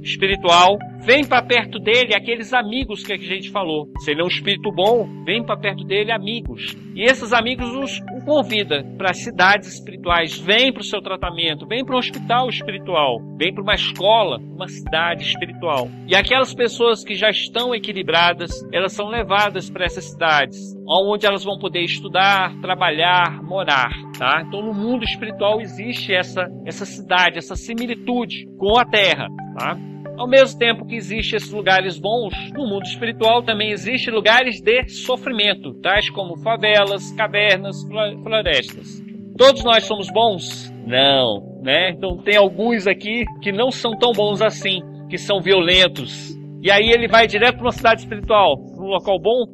espiritual, 0.03 0.79
vem 1.07 1.25
para 1.25 1.41
perto 1.41 1.79
dele 1.79 2.17
aqueles 2.17 2.53
amigos 2.53 3.05
que 3.05 3.13
a 3.13 3.17
gente 3.17 3.49
falou. 3.53 3.89
Se 4.01 4.11
ele 4.11 4.23
é 4.23 4.25
um 4.25 4.29
espírito 4.29 4.73
bom, 4.73 5.07
vem 5.25 5.41
para 5.45 5.57
perto 5.57 5.85
dele 5.85 6.11
amigos. 6.11 6.77
E 6.97 7.05
esses 7.05 7.33
amigos 7.33 7.73
os, 7.77 8.01
convida 8.25 8.85
para 8.99 9.15
cidades 9.15 9.73
espirituais, 9.73 10.37
vem 10.37 10.73
para 10.73 10.81
o 10.81 10.85
seu 10.85 11.01
tratamento, 11.01 11.65
vem 11.65 11.85
para 11.85 11.95
um 11.95 11.99
hospital 11.99 12.49
espiritual, 12.49 13.21
vem 13.39 13.55
para 13.55 13.63
uma 13.63 13.75
escola, 13.75 14.39
uma 14.39 14.67
cidade 14.67 15.23
espiritual. 15.23 15.89
E 16.09 16.17
aquelas 16.17 16.53
pessoas 16.53 17.05
que 17.05 17.15
já 17.15 17.31
estão 17.31 17.73
equilibradas, 17.73 18.51
elas 18.73 18.93
são 18.93 19.07
levadas 19.07 19.71
para 19.71 19.85
essas 19.85 20.07
cidades, 20.07 20.59
onde 20.89 21.25
elas 21.25 21.45
vão 21.45 21.57
poder 21.57 21.83
estudar, 21.83 22.53
trabalhar, 22.61 23.41
morar, 23.45 23.93
tá? 24.19 24.43
Então 24.45 24.61
no 24.61 24.75
mundo 24.75 25.05
espiritual 25.05 25.61
existe 25.61 26.13
essa 26.13 26.49
essa 26.65 26.85
cidade, 26.85 27.39
essa 27.39 27.55
similitude 27.55 28.49
com 28.59 28.77
a 28.77 28.85
Terra, 28.85 29.29
tá? 29.57 29.77
Ao 30.17 30.27
mesmo 30.27 30.59
tempo 30.59 30.87
que 30.87 30.95
existem 30.95 31.37
esses 31.37 31.53
lugares 31.53 31.99
bons, 31.99 32.33
no 32.53 32.67
mundo 32.67 32.85
espiritual 32.85 33.43
também 33.43 33.71
existem 33.71 34.13
lugares 34.13 34.61
de 34.63 34.89
sofrimento, 34.89 35.75
tais 35.81 36.09
como 36.11 36.39
favelas, 36.39 37.13
cavernas, 37.13 37.77
florestas. 38.23 39.03
Todos 39.37 39.63
nós 39.63 39.85
somos 39.85 40.11
bons? 40.11 40.73
Não, 40.87 41.61
né? 41.63 41.91
Então 41.91 42.17
tem 42.17 42.37
alguns 42.37 42.87
aqui 42.87 43.25
que 43.43 43.53
não 43.53 43.71
são 43.71 43.93
tão 43.99 44.13
bons 44.13 44.41
assim, 44.41 44.81
que 45.11 45.19
são 45.19 45.41
violentos. 45.41 46.35
E 46.63 46.71
aí 46.71 46.91
ele 46.91 47.07
vai 47.07 47.27
direto 47.27 47.57
para 47.57 47.67
uma 47.67 47.73
cidade 47.73 48.01
espiritual, 48.01 48.57
para 48.57 48.83
um 48.83 48.89
local 48.89 49.21
bom? 49.21 49.45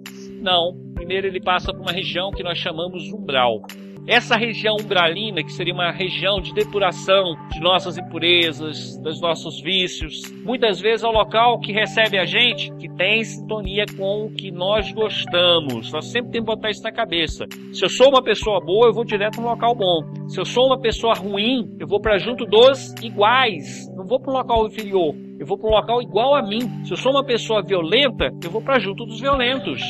Não. 0.40 0.80
Primeiro 0.94 1.26
ele 1.26 1.40
passa 1.40 1.72
por 1.72 1.80
uma 1.80 1.92
região 1.92 2.30
que 2.30 2.44
nós 2.44 2.58
chamamos 2.58 3.12
umbral. 3.12 3.62
Essa 4.06 4.36
região 4.36 4.76
umbralina, 4.80 5.44
que 5.44 5.52
seria 5.52 5.72
uma 5.72 5.92
região 5.92 6.40
de 6.40 6.52
depuração 6.52 7.36
de 7.52 7.60
nossas 7.60 7.96
impurezas, 7.96 8.96
dos 8.98 9.20
nossos 9.20 9.60
vícios, 9.60 10.22
muitas 10.44 10.80
vezes 10.80 11.04
é 11.04 11.08
o 11.08 11.12
local 11.12 11.60
que 11.60 11.72
recebe 11.72 12.18
a 12.18 12.24
gente 12.24 12.72
que 12.78 12.88
tem 12.96 13.22
sintonia 13.22 13.84
com 13.96 14.26
o 14.26 14.34
que 14.34 14.50
nós 14.50 14.90
gostamos. 14.92 15.92
Nós 15.92 16.06
sempre 16.06 16.32
temos 16.32 16.48
que 16.48 16.56
botar 16.56 16.70
isso 16.70 16.82
na 16.82 16.90
cabeça. 16.90 17.46
Se 17.72 17.84
eu 17.84 17.88
sou 17.88 18.08
uma 18.08 18.22
pessoa 18.22 18.60
boa, 18.60 18.88
eu 18.88 18.92
vou 18.92 19.04
direto 19.04 19.40
no 19.40 19.46
local 19.46 19.74
bom. 19.74 20.02
Se 20.28 20.40
eu 20.40 20.44
sou 20.44 20.66
uma 20.66 20.80
pessoa 20.80 21.14
ruim, 21.14 21.76
eu 21.78 21.86
vou 21.86 22.00
para 22.00 22.18
junto 22.18 22.44
dos 22.44 22.92
iguais. 23.02 23.88
Não 23.96 24.04
vou 24.04 24.18
para 24.18 24.32
um 24.32 24.36
local 24.36 24.66
inferior. 24.66 25.14
Eu 25.38 25.46
vou 25.46 25.56
para 25.56 25.68
um 25.68 25.74
local 25.74 26.02
igual 26.02 26.34
a 26.34 26.42
mim. 26.42 26.84
Se 26.84 26.92
eu 26.92 26.96
sou 26.96 27.12
uma 27.12 27.24
pessoa 27.24 27.62
violenta, 27.62 28.32
eu 28.42 28.50
vou 28.50 28.60
para 28.60 28.80
junto 28.80 29.06
dos 29.06 29.20
violentos 29.20 29.80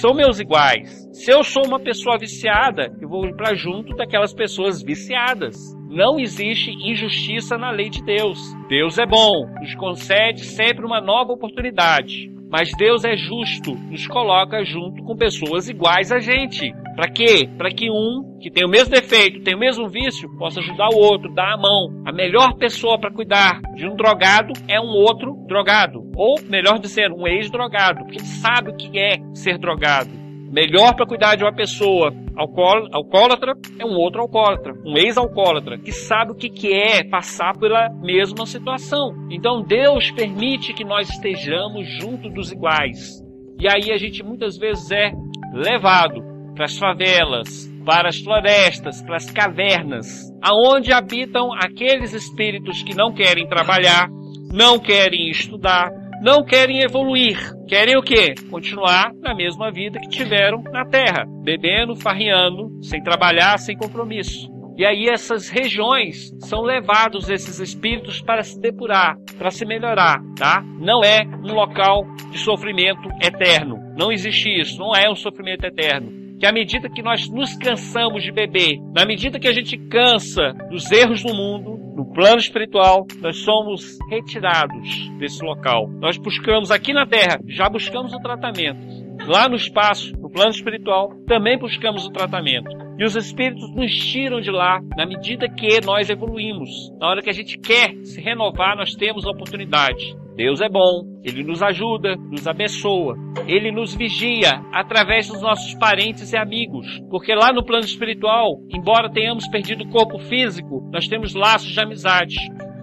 são 0.00 0.14
meus 0.14 0.40
iguais. 0.40 0.99
Se 1.20 1.30
eu 1.30 1.44
sou 1.44 1.66
uma 1.66 1.78
pessoa 1.78 2.16
viciada, 2.16 2.96
eu 2.98 3.06
vou 3.06 3.30
para 3.36 3.54
junto 3.54 3.94
daquelas 3.94 4.32
pessoas 4.32 4.82
viciadas. 4.82 5.54
Não 5.86 6.18
existe 6.18 6.70
injustiça 6.70 7.58
na 7.58 7.70
lei 7.70 7.90
de 7.90 8.02
Deus. 8.02 8.38
Deus 8.70 8.96
é 8.96 9.04
bom, 9.04 9.46
nos 9.60 9.74
concede 9.74 10.42
sempre 10.46 10.82
uma 10.82 10.98
nova 10.98 11.34
oportunidade. 11.34 12.32
Mas 12.50 12.72
Deus 12.74 13.04
é 13.04 13.18
justo, 13.18 13.74
nos 13.74 14.06
coloca 14.06 14.64
junto 14.64 15.04
com 15.04 15.14
pessoas 15.14 15.68
iguais 15.68 16.10
a 16.10 16.20
gente. 16.20 16.72
Para 16.96 17.10
quê? 17.10 17.46
Para 17.58 17.70
que 17.70 17.90
um 17.90 18.38
que 18.40 18.50
tem 18.50 18.64
o 18.64 18.70
mesmo 18.70 18.90
defeito, 18.90 19.42
tem 19.42 19.54
o 19.54 19.58
mesmo 19.58 19.90
vício, 19.90 20.26
possa 20.38 20.60
ajudar 20.60 20.88
o 20.88 20.98
outro, 20.98 21.34
dar 21.34 21.52
a 21.52 21.58
mão. 21.58 22.02
A 22.06 22.12
melhor 22.12 22.56
pessoa 22.56 22.98
para 22.98 23.12
cuidar 23.12 23.60
de 23.74 23.86
um 23.86 23.94
drogado 23.94 24.54
é 24.66 24.80
um 24.80 24.88
outro 24.88 25.34
drogado. 25.46 26.00
Ou, 26.16 26.40
melhor 26.48 26.78
dizendo, 26.78 27.14
um 27.14 27.28
ex-drogado, 27.28 28.06
porque 28.06 28.20
sabe 28.20 28.70
o 28.70 28.74
que 28.74 28.98
é 28.98 29.18
ser 29.34 29.58
drogado. 29.58 30.19
Melhor 30.50 30.96
para 30.96 31.06
cuidar 31.06 31.36
de 31.36 31.44
uma 31.44 31.54
pessoa 31.54 32.12
alcoólatra 32.36 33.52
é 33.78 33.84
um 33.84 33.94
outro 33.94 34.20
alcoólatra, 34.22 34.74
um 34.84 34.96
ex-alcoólatra, 34.96 35.78
que 35.78 35.92
sabe 35.92 36.32
o 36.32 36.34
que, 36.34 36.50
que 36.50 36.74
é 36.74 37.04
passar 37.04 37.56
pela 37.56 37.88
mesma 38.02 38.44
situação. 38.46 39.28
Então 39.30 39.62
Deus 39.62 40.10
permite 40.10 40.74
que 40.74 40.84
nós 40.84 41.08
estejamos 41.08 41.88
junto 42.00 42.28
dos 42.28 42.50
iguais. 42.50 43.22
E 43.60 43.68
aí 43.68 43.92
a 43.92 43.96
gente 43.96 44.24
muitas 44.24 44.58
vezes 44.58 44.90
é 44.90 45.12
levado 45.54 46.20
para 46.56 46.64
as 46.64 46.76
favelas, 46.76 47.70
para 47.86 48.08
as 48.08 48.18
florestas, 48.18 49.00
para 49.02 49.16
as 49.16 49.30
cavernas, 49.30 50.32
aonde 50.42 50.92
habitam 50.92 51.52
aqueles 51.52 52.12
espíritos 52.12 52.82
que 52.82 52.96
não 52.96 53.12
querem 53.12 53.46
trabalhar, 53.46 54.08
não 54.52 54.80
querem 54.80 55.30
estudar, 55.30 55.90
não 56.20 56.44
querem 56.44 56.82
evoluir. 56.82 57.38
Querem 57.66 57.96
o 57.96 58.02
quê? 58.02 58.34
Continuar 58.50 59.12
na 59.20 59.34
mesma 59.34 59.70
vida 59.70 59.98
que 59.98 60.08
tiveram 60.08 60.62
na 60.70 60.84
Terra, 60.84 61.24
bebendo, 61.42 61.96
farriando, 61.96 62.70
sem 62.82 63.02
trabalhar, 63.02 63.58
sem 63.58 63.76
compromisso. 63.76 64.50
E 64.76 64.84
aí 64.84 65.08
essas 65.08 65.48
regiões 65.48 66.30
são 66.40 66.62
levados 66.62 67.28
esses 67.28 67.58
espíritos 67.58 68.22
para 68.22 68.42
se 68.42 68.58
depurar, 68.60 69.16
para 69.36 69.50
se 69.50 69.66
melhorar, 69.66 70.20
tá? 70.38 70.62
Não 70.78 71.02
é 71.04 71.22
um 71.44 71.52
local 71.52 72.06
de 72.30 72.38
sofrimento 72.38 73.08
eterno. 73.22 73.78
Não 73.98 74.10
existe 74.10 74.48
isso, 74.48 74.78
não 74.78 74.94
é 74.94 75.10
um 75.10 75.16
sofrimento 75.16 75.64
eterno 75.64 76.20
que 76.40 76.46
à 76.46 76.52
medida 76.52 76.88
que 76.88 77.02
nós 77.02 77.28
nos 77.28 77.54
cansamos 77.54 78.22
de 78.22 78.32
beber, 78.32 78.78
na 78.94 79.04
medida 79.04 79.38
que 79.38 79.46
a 79.46 79.52
gente 79.52 79.76
cansa 79.76 80.54
dos 80.70 80.90
erros 80.90 81.22
do 81.22 81.34
mundo, 81.34 81.78
plano 82.20 82.36
espiritual, 82.36 83.06
nós 83.22 83.38
somos 83.38 83.98
retirados 84.10 85.08
desse 85.18 85.42
local. 85.42 85.88
Nós 85.88 86.18
buscamos 86.18 86.70
aqui 86.70 86.92
na 86.92 87.06
Terra, 87.06 87.40
já 87.48 87.66
buscamos 87.66 88.12
o 88.12 88.18
tratamento. 88.18 88.78
Lá 89.26 89.48
no 89.48 89.56
espaço, 89.56 90.12
no 90.20 90.30
plano 90.30 90.50
espiritual, 90.50 91.14
também 91.26 91.58
buscamos 91.58 92.04
o 92.04 92.10
tratamento. 92.10 92.68
E 92.98 93.04
os 93.06 93.16
espíritos 93.16 93.74
nos 93.74 93.90
tiram 93.90 94.38
de 94.38 94.50
lá 94.50 94.80
na 94.98 95.06
medida 95.06 95.48
que 95.48 95.80
nós 95.82 96.10
evoluímos. 96.10 96.68
Na 97.00 97.08
hora 97.08 97.22
que 97.22 97.30
a 97.30 97.32
gente 97.32 97.56
quer 97.56 97.94
se 98.04 98.20
renovar, 98.20 98.76
nós 98.76 98.94
temos 98.94 99.24
a 99.24 99.30
oportunidade. 99.30 100.14
Deus 100.40 100.62
é 100.62 100.70
bom, 100.70 101.20
Ele 101.22 101.44
nos 101.44 101.62
ajuda, 101.62 102.16
nos 102.16 102.48
abençoa, 102.48 103.14
Ele 103.46 103.70
nos 103.70 103.94
vigia 103.94 104.62
através 104.72 105.28
dos 105.28 105.42
nossos 105.42 105.74
parentes 105.74 106.32
e 106.32 106.36
amigos, 106.38 106.86
porque 107.10 107.34
lá 107.34 107.52
no 107.52 107.62
plano 107.62 107.84
espiritual, 107.84 108.56
embora 108.70 109.12
tenhamos 109.12 109.46
perdido 109.48 109.84
o 109.84 109.90
corpo 109.90 110.18
físico, 110.18 110.80
nós 110.90 111.06
temos 111.06 111.34
laços 111.34 111.70
de 111.70 111.78
amizade. 111.78 112.36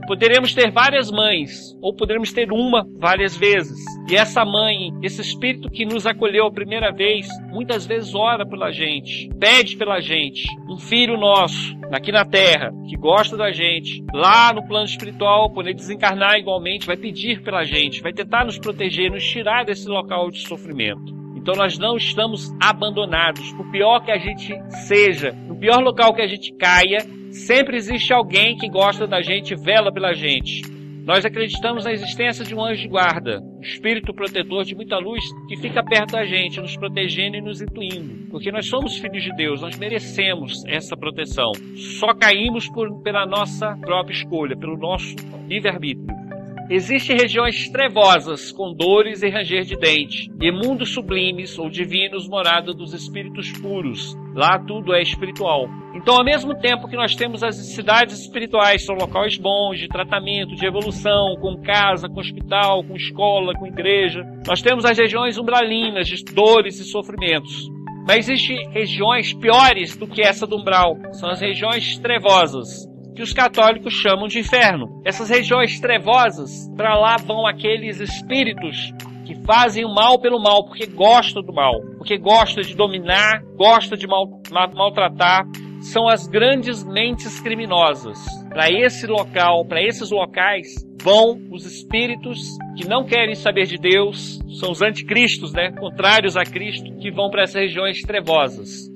Poderemos 0.08 0.54
ter 0.54 0.72
várias 0.72 1.12
mães, 1.12 1.78
ou 1.82 1.94
poderemos 1.94 2.32
ter 2.32 2.50
uma 2.50 2.88
várias 2.98 3.36
vezes. 3.36 3.78
E 4.10 4.16
essa 4.16 4.46
mãe, 4.46 4.90
esse 5.04 5.20
espírito 5.20 5.70
que 5.70 5.86
nos 5.86 6.08
acolheu 6.08 6.46
a 6.46 6.52
primeira 6.52 6.94
vez, 6.94 7.28
muitas 7.50 7.86
vezes 7.86 8.16
ora 8.16 8.48
pela 8.48 8.72
gente, 8.72 9.30
pede 9.38 9.76
pela 9.76 10.00
gente. 10.00 10.48
Um 10.70 10.78
filho 10.78 11.18
nosso, 11.18 11.76
aqui 11.92 12.10
na 12.10 12.24
terra, 12.24 12.72
que 12.90 12.96
gosta 12.96 13.36
da 13.36 13.52
gente, 13.52 14.02
lá 14.14 14.54
no 14.54 14.66
plano 14.66 14.86
espiritual, 14.86 15.50
quando 15.50 15.68
ele 15.68 15.76
desencarnar 15.76 16.40
igualmente, 16.40 16.88
vai 16.88 16.96
pedir 16.96 17.44
pela 17.44 17.66
gente, 17.66 18.02
vai 18.02 18.14
tentar 18.14 18.46
nos 18.46 18.58
proteger, 18.58 19.12
nos 19.12 19.30
tirar 19.30 19.66
desse 19.66 19.90
local 19.90 20.32
de 20.32 20.40
sofrimento. 20.48 21.27
Então 21.38 21.54
nós 21.56 21.78
não 21.78 21.96
estamos 21.96 22.52
abandonados. 22.60 23.54
Por 23.54 23.70
pior 23.72 24.04
que 24.04 24.12
a 24.12 24.18
gente 24.18 24.54
seja, 24.88 25.32
no 25.32 25.56
pior 25.56 25.82
local 25.82 26.14
que 26.14 26.22
a 26.22 26.28
gente 26.28 26.52
caia, 26.58 27.00
sempre 27.32 27.78
existe 27.78 28.12
alguém 28.12 28.58
que 28.58 28.68
gosta 28.68 29.08
da 29.08 29.22
gente, 29.22 29.56
vela 29.56 29.94
pela 29.94 30.14
gente. 30.14 30.64
Nós 31.06 31.24
acreditamos 31.24 31.86
na 31.86 31.94
existência 31.94 32.44
de 32.44 32.54
um 32.54 32.62
anjo 32.62 32.82
de 32.82 32.90
guarda, 32.90 33.40
um 33.40 33.62
espírito 33.62 34.14
protetor 34.14 34.66
de 34.66 34.76
muita 34.76 34.98
luz 34.98 35.24
que 35.48 35.56
fica 35.56 35.82
perto 35.82 36.12
da 36.12 36.26
gente, 36.26 36.60
nos 36.60 36.76
protegendo 36.76 37.38
e 37.38 37.42
nos 37.42 37.62
intuindo. 37.62 38.30
Porque 38.30 38.52
nós 38.52 38.68
somos 38.68 38.98
filhos 38.98 39.24
de 39.24 39.34
Deus, 39.38 39.62
nós 39.62 39.78
merecemos 39.78 40.66
essa 40.68 40.98
proteção. 40.98 41.54
Só 41.98 42.14
caímos 42.14 42.68
por, 42.68 43.02
pela 43.04 43.26
nossa 43.26 43.78
própria 43.78 44.16
escolha, 44.16 44.58
pelo 44.58 44.78
nosso 44.78 45.16
livre-arbítrio. 45.48 46.27
Existem 46.70 47.16
regiões 47.16 47.70
trevosas, 47.70 48.52
com 48.52 48.74
dores 48.74 49.24
e 49.24 49.30
ranger 49.30 49.64
de 49.64 49.78
dente, 49.78 50.30
e 50.42 50.52
mundos 50.52 50.94
sublimes 50.94 51.58
ou 51.58 51.70
divinos, 51.70 52.28
morada 52.28 52.74
dos 52.74 52.94
espíritos 52.94 53.50
puros. 53.54 54.14
Lá 54.36 54.60
tudo 54.60 54.94
é 54.94 55.02
espiritual. 55.02 55.70
Então, 55.96 56.16
ao 56.16 56.26
mesmo 56.26 56.54
tempo 56.60 56.90
que 56.90 56.98
nós 56.98 57.16
temos 57.16 57.42
as 57.42 57.56
cidades 57.56 58.20
espirituais, 58.20 58.86
são 58.86 58.96
locais 58.96 59.38
bons 59.38 59.80
de 59.80 59.88
tratamento, 59.88 60.56
de 60.56 60.66
evolução, 60.66 61.38
com 61.40 61.56
casa, 61.62 62.10
com 62.10 62.20
hospital, 62.20 62.84
com 62.84 62.98
escola, 62.98 63.54
com 63.54 63.66
igreja, 63.66 64.26
nós 64.46 64.62
temos 64.62 64.84
as 64.84 64.98
regiões 64.98 65.38
umbralinas 65.38 66.06
de 66.06 66.22
dores 66.26 66.82
e 66.82 66.84
sofrimentos. 66.84 67.70
Mas 68.06 68.28
existem 68.28 68.70
regiões 68.72 69.34
piores 69.34 69.96
do 69.96 70.06
que 70.06 70.22
essa 70.22 70.46
do 70.46 70.58
umbral, 70.58 70.98
são 71.14 71.30
as 71.30 71.40
regiões 71.40 71.98
trevosas, 71.98 72.86
que 73.18 73.24
os 73.24 73.34
católicos 73.34 73.96
chamam 73.96 74.28
de 74.28 74.38
inferno. 74.38 75.02
Essas 75.04 75.28
regiões 75.32 75.80
trevosas, 75.80 76.72
para 76.78 76.96
lá 76.96 77.18
vão 77.18 77.48
aqueles 77.48 78.00
espíritos 78.00 78.94
que 79.26 79.34
fazem 79.44 79.84
o 79.84 79.92
mal 79.92 80.22
pelo 80.22 80.40
mal, 80.40 80.64
porque 80.66 80.86
gostam 80.86 81.42
do 81.42 81.52
mal, 81.52 81.82
porque 81.98 82.16
gostam 82.16 82.62
de 82.62 82.76
dominar, 82.76 83.42
gostam 83.56 83.98
de 83.98 84.06
mal, 84.06 84.30
maltratar. 84.52 85.48
São 85.82 86.08
as 86.08 86.28
grandes 86.28 86.84
mentes 86.84 87.40
criminosas. 87.42 88.20
Para 88.50 88.70
esse 88.70 89.08
local, 89.08 89.66
para 89.66 89.82
esses 89.82 90.12
locais, 90.12 90.68
vão 91.02 91.40
os 91.52 91.66
espíritos 91.66 92.40
que 92.78 92.88
não 92.88 93.04
querem 93.04 93.34
saber 93.34 93.66
de 93.66 93.80
Deus, 93.80 94.40
são 94.60 94.70
os 94.70 94.84
anticristos, 94.84 95.54
né? 95.54 95.72
Contrários 95.72 96.38
a 96.38 96.44
Cristo, 96.44 96.96
que 97.00 97.10
vão 97.10 97.32
para 97.32 97.44
essas 97.44 97.62
regiões 97.64 98.00
trevosas 98.04 98.96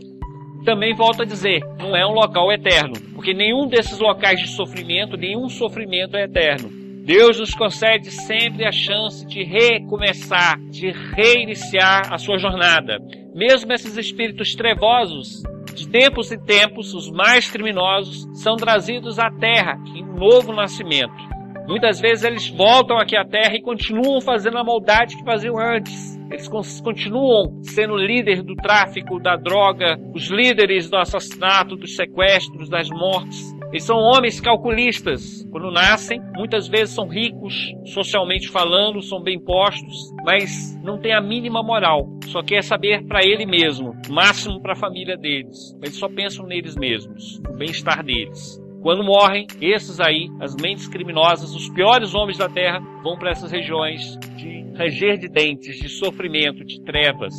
também 0.64 0.96
volto 0.96 1.24
a 1.24 1.26
dizer, 1.26 1.62
não 1.80 1.96
é 1.96 2.06
um 2.06 2.14
local 2.14 2.52
eterno, 2.52 2.94
porque 3.14 3.34
nenhum 3.34 3.68
desses 3.68 4.00
locais 4.00 4.40
de 4.40 4.48
sofrimento, 4.48 5.18
nenhum 5.18 5.50
sofrimento 5.50 6.16
é 6.16 6.24
eterno. 6.24 6.70
Deus 7.04 7.40
nos 7.40 7.56
concede 7.56 8.12
sempre 8.12 8.66
a 8.66 8.72
chance 8.72 9.26
de 9.26 9.44
recomeçar, 9.44 10.60
de 10.70 10.92
reiniciar 10.92 12.14
a 12.14 12.18
sua 12.18 12.38
jornada. 12.38 13.00
Mesmo 13.34 13.74
esses 13.74 13.98
espíritos 13.98 14.54
trevosos, 14.54 15.42
de 15.74 15.90
tempos 15.90 16.32
em 16.32 16.40
tempos, 16.40 16.94
os 16.94 17.10
mais 17.10 17.50
criminosos, 17.50 18.28
são 18.40 18.56
trazidos 18.56 19.18
à 19.18 19.32
terra 19.32 19.80
em 19.96 20.04
novo 20.04 20.54
nascimento. 20.54 21.32
Muitas 21.68 22.00
vezes 22.00 22.24
eles 22.24 22.48
voltam 22.50 22.98
aqui 22.98 23.16
à 23.16 23.26
terra 23.26 23.56
e 23.56 23.62
continuam 23.62 24.22
fazendo 24.22 24.58
a 24.58 24.64
maldade 24.64 25.18
que 25.18 25.24
faziam 25.24 25.58
antes 25.58 26.21
eles 26.32 26.48
continuam 26.82 27.62
sendo 27.64 27.96
líder 27.96 28.42
do 28.42 28.56
tráfico 28.56 29.20
da 29.20 29.36
droga, 29.36 29.98
os 30.16 30.30
líderes 30.30 30.90
do 30.90 30.98
assassinato, 30.98 31.76
dos 31.76 31.96
sequestros, 31.96 32.70
das 32.70 32.90
mortes. 32.90 33.52
Eles 33.72 33.84
são 33.84 33.98
homens 33.98 34.42
calculistas. 34.42 35.46
Quando 35.50 35.72
nascem, 35.72 36.22
muitas 36.36 36.68
vezes 36.68 36.94
são 36.94 37.08
ricos, 37.08 37.74
socialmente 37.86 38.50
falando, 38.50 39.02
são 39.02 39.22
bem 39.22 39.40
postos, 39.40 39.96
mas 40.26 40.78
não 40.84 41.00
tem 41.00 41.14
a 41.14 41.22
mínima 41.22 41.64
moral. 41.64 42.08
Só 42.26 42.42
quer 42.42 42.64
saber 42.64 43.06
para 43.08 43.24
ele 43.24 43.46
mesmo, 43.46 43.94
máximo 44.10 44.62
para 44.62 44.74
a 44.74 44.76
família 44.76 45.18
deles. 45.18 45.74
Eles 45.82 45.96
só 45.96 46.10
pensam 46.10 46.46
neles 46.46 46.76
mesmos, 46.76 47.40
o 47.50 47.54
bem-estar 47.54 48.04
deles. 48.04 48.60
Quando 48.82 49.04
morrem, 49.04 49.46
esses 49.62 50.00
aí, 50.00 50.28
as 50.40 50.56
mentes 50.56 50.88
criminosas, 50.88 51.54
os 51.54 51.70
piores 51.70 52.16
homens 52.16 52.40
da 52.40 52.50
terra, 52.50 52.80
vão 53.04 53.16
para 53.16 53.30
essas 53.30 53.52
regiões 53.52 54.18
de 54.36 54.74
ranger 54.76 55.20
de 55.20 55.28
dentes, 55.28 55.78
de 55.78 55.88
sofrimento, 55.88 56.66
de 56.66 56.82
trevas. 56.82 57.34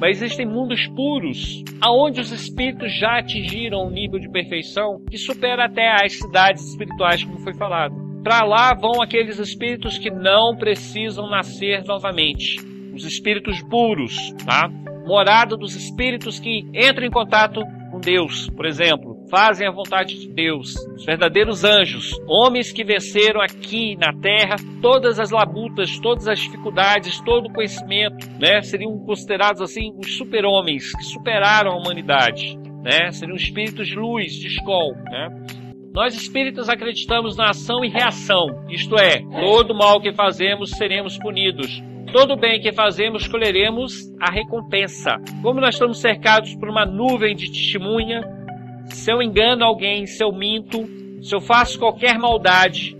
Mas 0.00 0.22
existem 0.22 0.46
mundos 0.46 0.86
puros, 0.96 1.62
aonde 1.82 2.22
os 2.22 2.32
espíritos 2.32 2.90
já 2.98 3.18
atingiram 3.18 3.86
um 3.86 3.90
nível 3.90 4.18
de 4.18 4.30
perfeição 4.30 5.04
que 5.10 5.18
supera 5.18 5.66
até 5.66 5.86
as 6.02 6.14
cidades 6.14 6.66
espirituais, 6.70 7.22
como 7.22 7.40
foi 7.40 7.52
falado. 7.52 7.94
Para 8.22 8.42
lá 8.44 8.72
vão 8.72 9.02
aqueles 9.02 9.38
espíritos 9.38 9.98
que 9.98 10.10
não 10.10 10.56
precisam 10.56 11.28
nascer 11.28 11.84
novamente. 11.84 12.56
Os 12.94 13.04
espíritos 13.04 13.62
puros, 13.62 14.32
tá? 14.46 14.70
Morada 15.06 15.58
dos 15.58 15.76
espíritos 15.76 16.38
que 16.38 16.60
entram 16.74 17.06
em 17.06 17.10
contato 17.10 17.60
com 17.90 18.00
Deus, 18.00 18.48
por 18.50 18.64
exemplo, 18.64 19.09
fazem 19.30 19.66
a 19.66 19.70
vontade 19.70 20.18
de 20.18 20.28
Deus, 20.28 20.74
os 20.96 21.04
verdadeiros 21.04 21.64
anjos, 21.64 22.10
homens 22.26 22.72
que 22.72 22.84
venceram 22.84 23.40
aqui 23.40 23.96
na 23.96 24.12
terra 24.12 24.56
todas 24.82 25.20
as 25.20 25.30
labutas, 25.30 25.98
todas 26.00 26.26
as 26.26 26.40
dificuldades, 26.40 27.20
todo 27.20 27.46
o 27.46 27.52
conhecimento, 27.52 28.28
né? 28.38 28.60
Seriam 28.60 28.98
considerados 29.06 29.62
assim 29.62 29.92
os 29.96 30.16
super-homens 30.16 30.92
que 30.92 31.04
superaram 31.04 31.70
a 31.72 31.76
humanidade, 31.76 32.58
né? 32.82 33.12
Seriam 33.12 33.36
espíritos 33.36 33.86
de 33.86 33.94
luz, 33.94 34.32
de 34.32 34.48
escola, 34.48 34.96
né? 35.04 35.28
Nós 35.94 36.14
espíritas 36.14 36.68
acreditamos 36.68 37.36
na 37.36 37.50
ação 37.50 37.84
e 37.84 37.88
reação, 37.88 38.46
isto 38.68 38.96
é, 38.96 39.22
todo 39.40 39.74
mal 39.74 40.00
que 40.00 40.12
fazemos 40.12 40.70
seremos 40.70 41.18
punidos, 41.18 41.82
todo 42.12 42.36
bem 42.36 42.60
que 42.60 42.72
fazemos 42.72 43.26
colheremos 43.26 43.92
a 44.20 44.30
recompensa. 44.30 45.16
Como 45.42 45.60
nós 45.60 45.74
estamos 45.74 46.00
cercados 46.00 46.54
por 46.56 46.68
uma 46.68 46.84
nuvem 46.84 47.34
de 47.34 47.50
testemunha, 47.50 48.20
se 48.90 49.12
eu 49.12 49.22
engano 49.22 49.64
alguém, 49.64 50.06
se 50.06 50.22
eu 50.22 50.32
minto, 50.32 50.86
se 51.22 51.34
eu 51.34 51.40
faço 51.40 51.78
qualquer 51.78 52.18
maldade, 52.18 52.96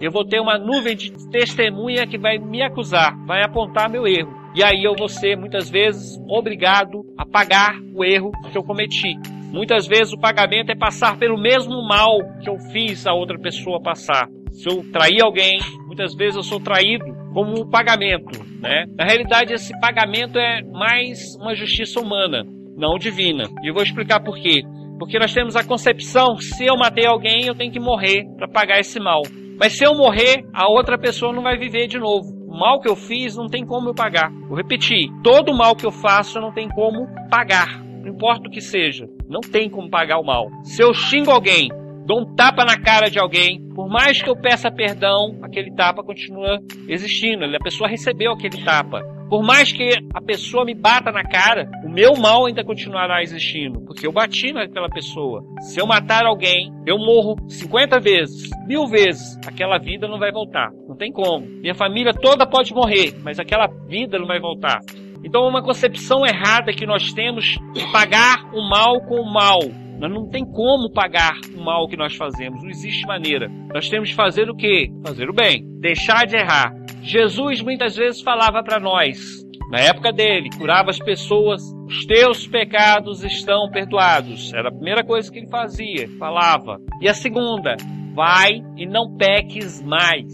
eu 0.00 0.10
vou 0.10 0.24
ter 0.24 0.40
uma 0.40 0.58
nuvem 0.58 0.96
de 0.96 1.12
testemunha 1.30 2.06
que 2.06 2.18
vai 2.18 2.38
me 2.38 2.62
acusar, 2.62 3.16
vai 3.24 3.42
apontar 3.42 3.88
meu 3.88 4.06
erro. 4.06 4.42
E 4.54 4.62
aí 4.62 4.84
eu 4.84 4.94
vou 4.94 5.08
ser 5.08 5.36
muitas 5.36 5.70
vezes 5.70 6.18
obrigado 6.28 7.04
a 7.16 7.24
pagar 7.24 7.78
o 7.94 8.04
erro 8.04 8.30
que 8.50 8.58
eu 8.58 8.62
cometi. 8.62 9.16
Muitas 9.52 9.86
vezes 9.86 10.12
o 10.12 10.18
pagamento 10.18 10.70
é 10.70 10.74
passar 10.74 11.18
pelo 11.18 11.40
mesmo 11.40 11.86
mal 11.86 12.18
que 12.42 12.48
eu 12.48 12.58
fiz 12.72 13.06
a 13.06 13.14
outra 13.14 13.38
pessoa 13.38 13.80
passar. 13.80 14.28
Se 14.50 14.68
eu 14.68 14.82
trair 14.92 15.22
alguém, 15.22 15.58
muitas 15.86 16.14
vezes 16.14 16.36
eu 16.36 16.42
sou 16.42 16.60
traído 16.60 17.04
como 17.32 17.60
um 17.60 17.70
pagamento, 17.70 18.44
né? 18.60 18.86
Na 18.96 19.04
realidade, 19.04 19.54
esse 19.54 19.78
pagamento 19.80 20.38
é 20.38 20.62
mais 20.62 21.34
uma 21.36 21.54
justiça 21.54 22.00
humana, 22.00 22.44
não 22.76 22.98
divina. 22.98 23.44
E 23.62 23.68
eu 23.68 23.74
vou 23.74 23.82
explicar 23.82 24.20
por 24.20 24.36
quê. 24.36 24.62
Porque 25.02 25.18
nós 25.18 25.34
temos 25.34 25.56
a 25.56 25.64
concepção, 25.64 26.36
se 26.36 26.64
eu 26.64 26.76
matei 26.76 27.04
alguém, 27.04 27.44
eu 27.44 27.56
tenho 27.56 27.72
que 27.72 27.80
morrer 27.80 28.24
para 28.36 28.46
pagar 28.46 28.78
esse 28.78 29.00
mal. 29.00 29.22
Mas 29.58 29.72
se 29.72 29.84
eu 29.84 29.96
morrer, 29.96 30.44
a 30.54 30.68
outra 30.68 30.96
pessoa 30.96 31.32
não 31.32 31.42
vai 31.42 31.58
viver 31.58 31.88
de 31.88 31.98
novo. 31.98 32.28
O 32.46 32.56
mal 32.56 32.80
que 32.80 32.88
eu 32.88 32.94
fiz 32.94 33.36
não 33.36 33.48
tem 33.48 33.66
como 33.66 33.88
eu 33.88 33.94
pagar. 33.94 34.30
Vou 34.48 34.56
repetir: 34.56 35.08
todo 35.24 35.52
mal 35.52 35.74
que 35.74 35.84
eu 35.84 35.90
faço 35.90 36.40
não 36.40 36.52
tem 36.52 36.68
como 36.68 37.08
pagar. 37.28 37.82
Não 37.84 38.12
importa 38.12 38.46
o 38.46 38.50
que 38.50 38.60
seja, 38.60 39.06
não 39.28 39.40
tem 39.40 39.68
como 39.68 39.90
pagar 39.90 40.20
o 40.20 40.24
mal. 40.24 40.46
Se 40.62 40.80
eu 40.80 40.94
xingo 40.94 41.32
alguém, 41.32 41.68
dou 42.06 42.20
um 42.20 42.36
tapa 42.36 42.64
na 42.64 42.78
cara 42.78 43.10
de 43.10 43.18
alguém, 43.18 43.60
por 43.74 43.88
mais 43.88 44.22
que 44.22 44.30
eu 44.30 44.36
peça 44.36 44.70
perdão, 44.70 45.36
aquele 45.42 45.74
tapa 45.74 46.04
continua 46.04 46.60
existindo. 46.88 47.44
A 47.44 47.58
pessoa 47.58 47.90
recebeu 47.90 48.30
aquele 48.30 48.64
tapa. 48.64 49.02
Por 49.32 49.42
mais 49.42 49.72
que 49.72 49.88
a 50.12 50.20
pessoa 50.20 50.62
me 50.62 50.74
bata 50.74 51.10
na 51.10 51.24
cara, 51.24 51.66
o 51.82 51.88
meu 51.88 52.14
mal 52.20 52.44
ainda 52.44 52.62
continuará 52.62 53.22
existindo, 53.22 53.80
porque 53.80 54.06
eu 54.06 54.12
bati 54.12 54.52
naquela 54.52 54.90
pessoa. 54.90 55.42
Se 55.62 55.80
eu 55.80 55.86
matar 55.86 56.26
alguém, 56.26 56.70
eu 56.84 56.98
morro 56.98 57.36
50 57.48 57.98
vezes, 57.98 58.50
mil 58.66 58.86
vezes, 58.86 59.38
aquela 59.46 59.78
vida 59.78 60.06
não 60.06 60.18
vai 60.18 60.30
voltar. 60.30 60.70
Não 60.86 60.94
tem 60.94 61.10
como. 61.10 61.46
Minha 61.46 61.74
família 61.74 62.12
toda 62.12 62.46
pode 62.46 62.74
morrer, 62.74 63.14
mas 63.24 63.38
aquela 63.38 63.68
vida 63.88 64.18
não 64.18 64.26
vai 64.26 64.38
voltar. 64.38 64.80
Então, 65.24 65.46
é 65.46 65.48
uma 65.48 65.62
concepção 65.62 66.26
errada 66.26 66.70
que 66.70 66.84
nós 66.84 67.14
temos 67.14 67.56
de 67.72 67.90
pagar 67.90 68.44
o 68.52 68.60
mal 68.68 69.00
com 69.00 69.14
o 69.14 69.32
mal. 69.32 69.60
Nós 69.98 70.12
não 70.12 70.28
tem 70.28 70.44
como 70.44 70.92
pagar 70.92 71.38
o 71.56 71.64
mal 71.64 71.88
que 71.88 71.96
nós 71.96 72.14
fazemos, 72.14 72.62
não 72.62 72.68
existe 72.68 73.06
maneira. 73.06 73.48
Nós 73.72 73.88
temos 73.88 74.10
que 74.10 74.14
fazer 74.14 74.50
o 74.50 74.54
quê? 74.54 74.90
Fazer 75.06 75.30
o 75.30 75.32
bem, 75.32 75.64
deixar 75.80 76.26
de 76.26 76.36
errar. 76.36 76.81
Jesus 77.02 77.60
muitas 77.60 77.96
vezes 77.96 78.22
falava 78.22 78.62
para 78.62 78.78
nós, 78.78 79.42
na 79.72 79.80
época 79.80 80.12
dele, 80.12 80.50
curava 80.56 80.90
as 80.90 80.98
pessoas, 80.98 81.62
os 81.86 82.04
teus 82.04 82.46
pecados 82.46 83.24
estão 83.24 83.70
perdoados. 83.70 84.52
Era 84.52 84.68
a 84.68 84.72
primeira 84.72 85.02
coisa 85.02 85.32
que 85.32 85.38
ele 85.38 85.48
fazia, 85.48 86.08
falava. 86.18 86.78
E 87.00 87.08
a 87.08 87.14
segunda, 87.14 87.74
vai 88.14 88.62
e 88.76 88.86
não 88.86 89.16
peques 89.16 89.82
mais. 89.82 90.26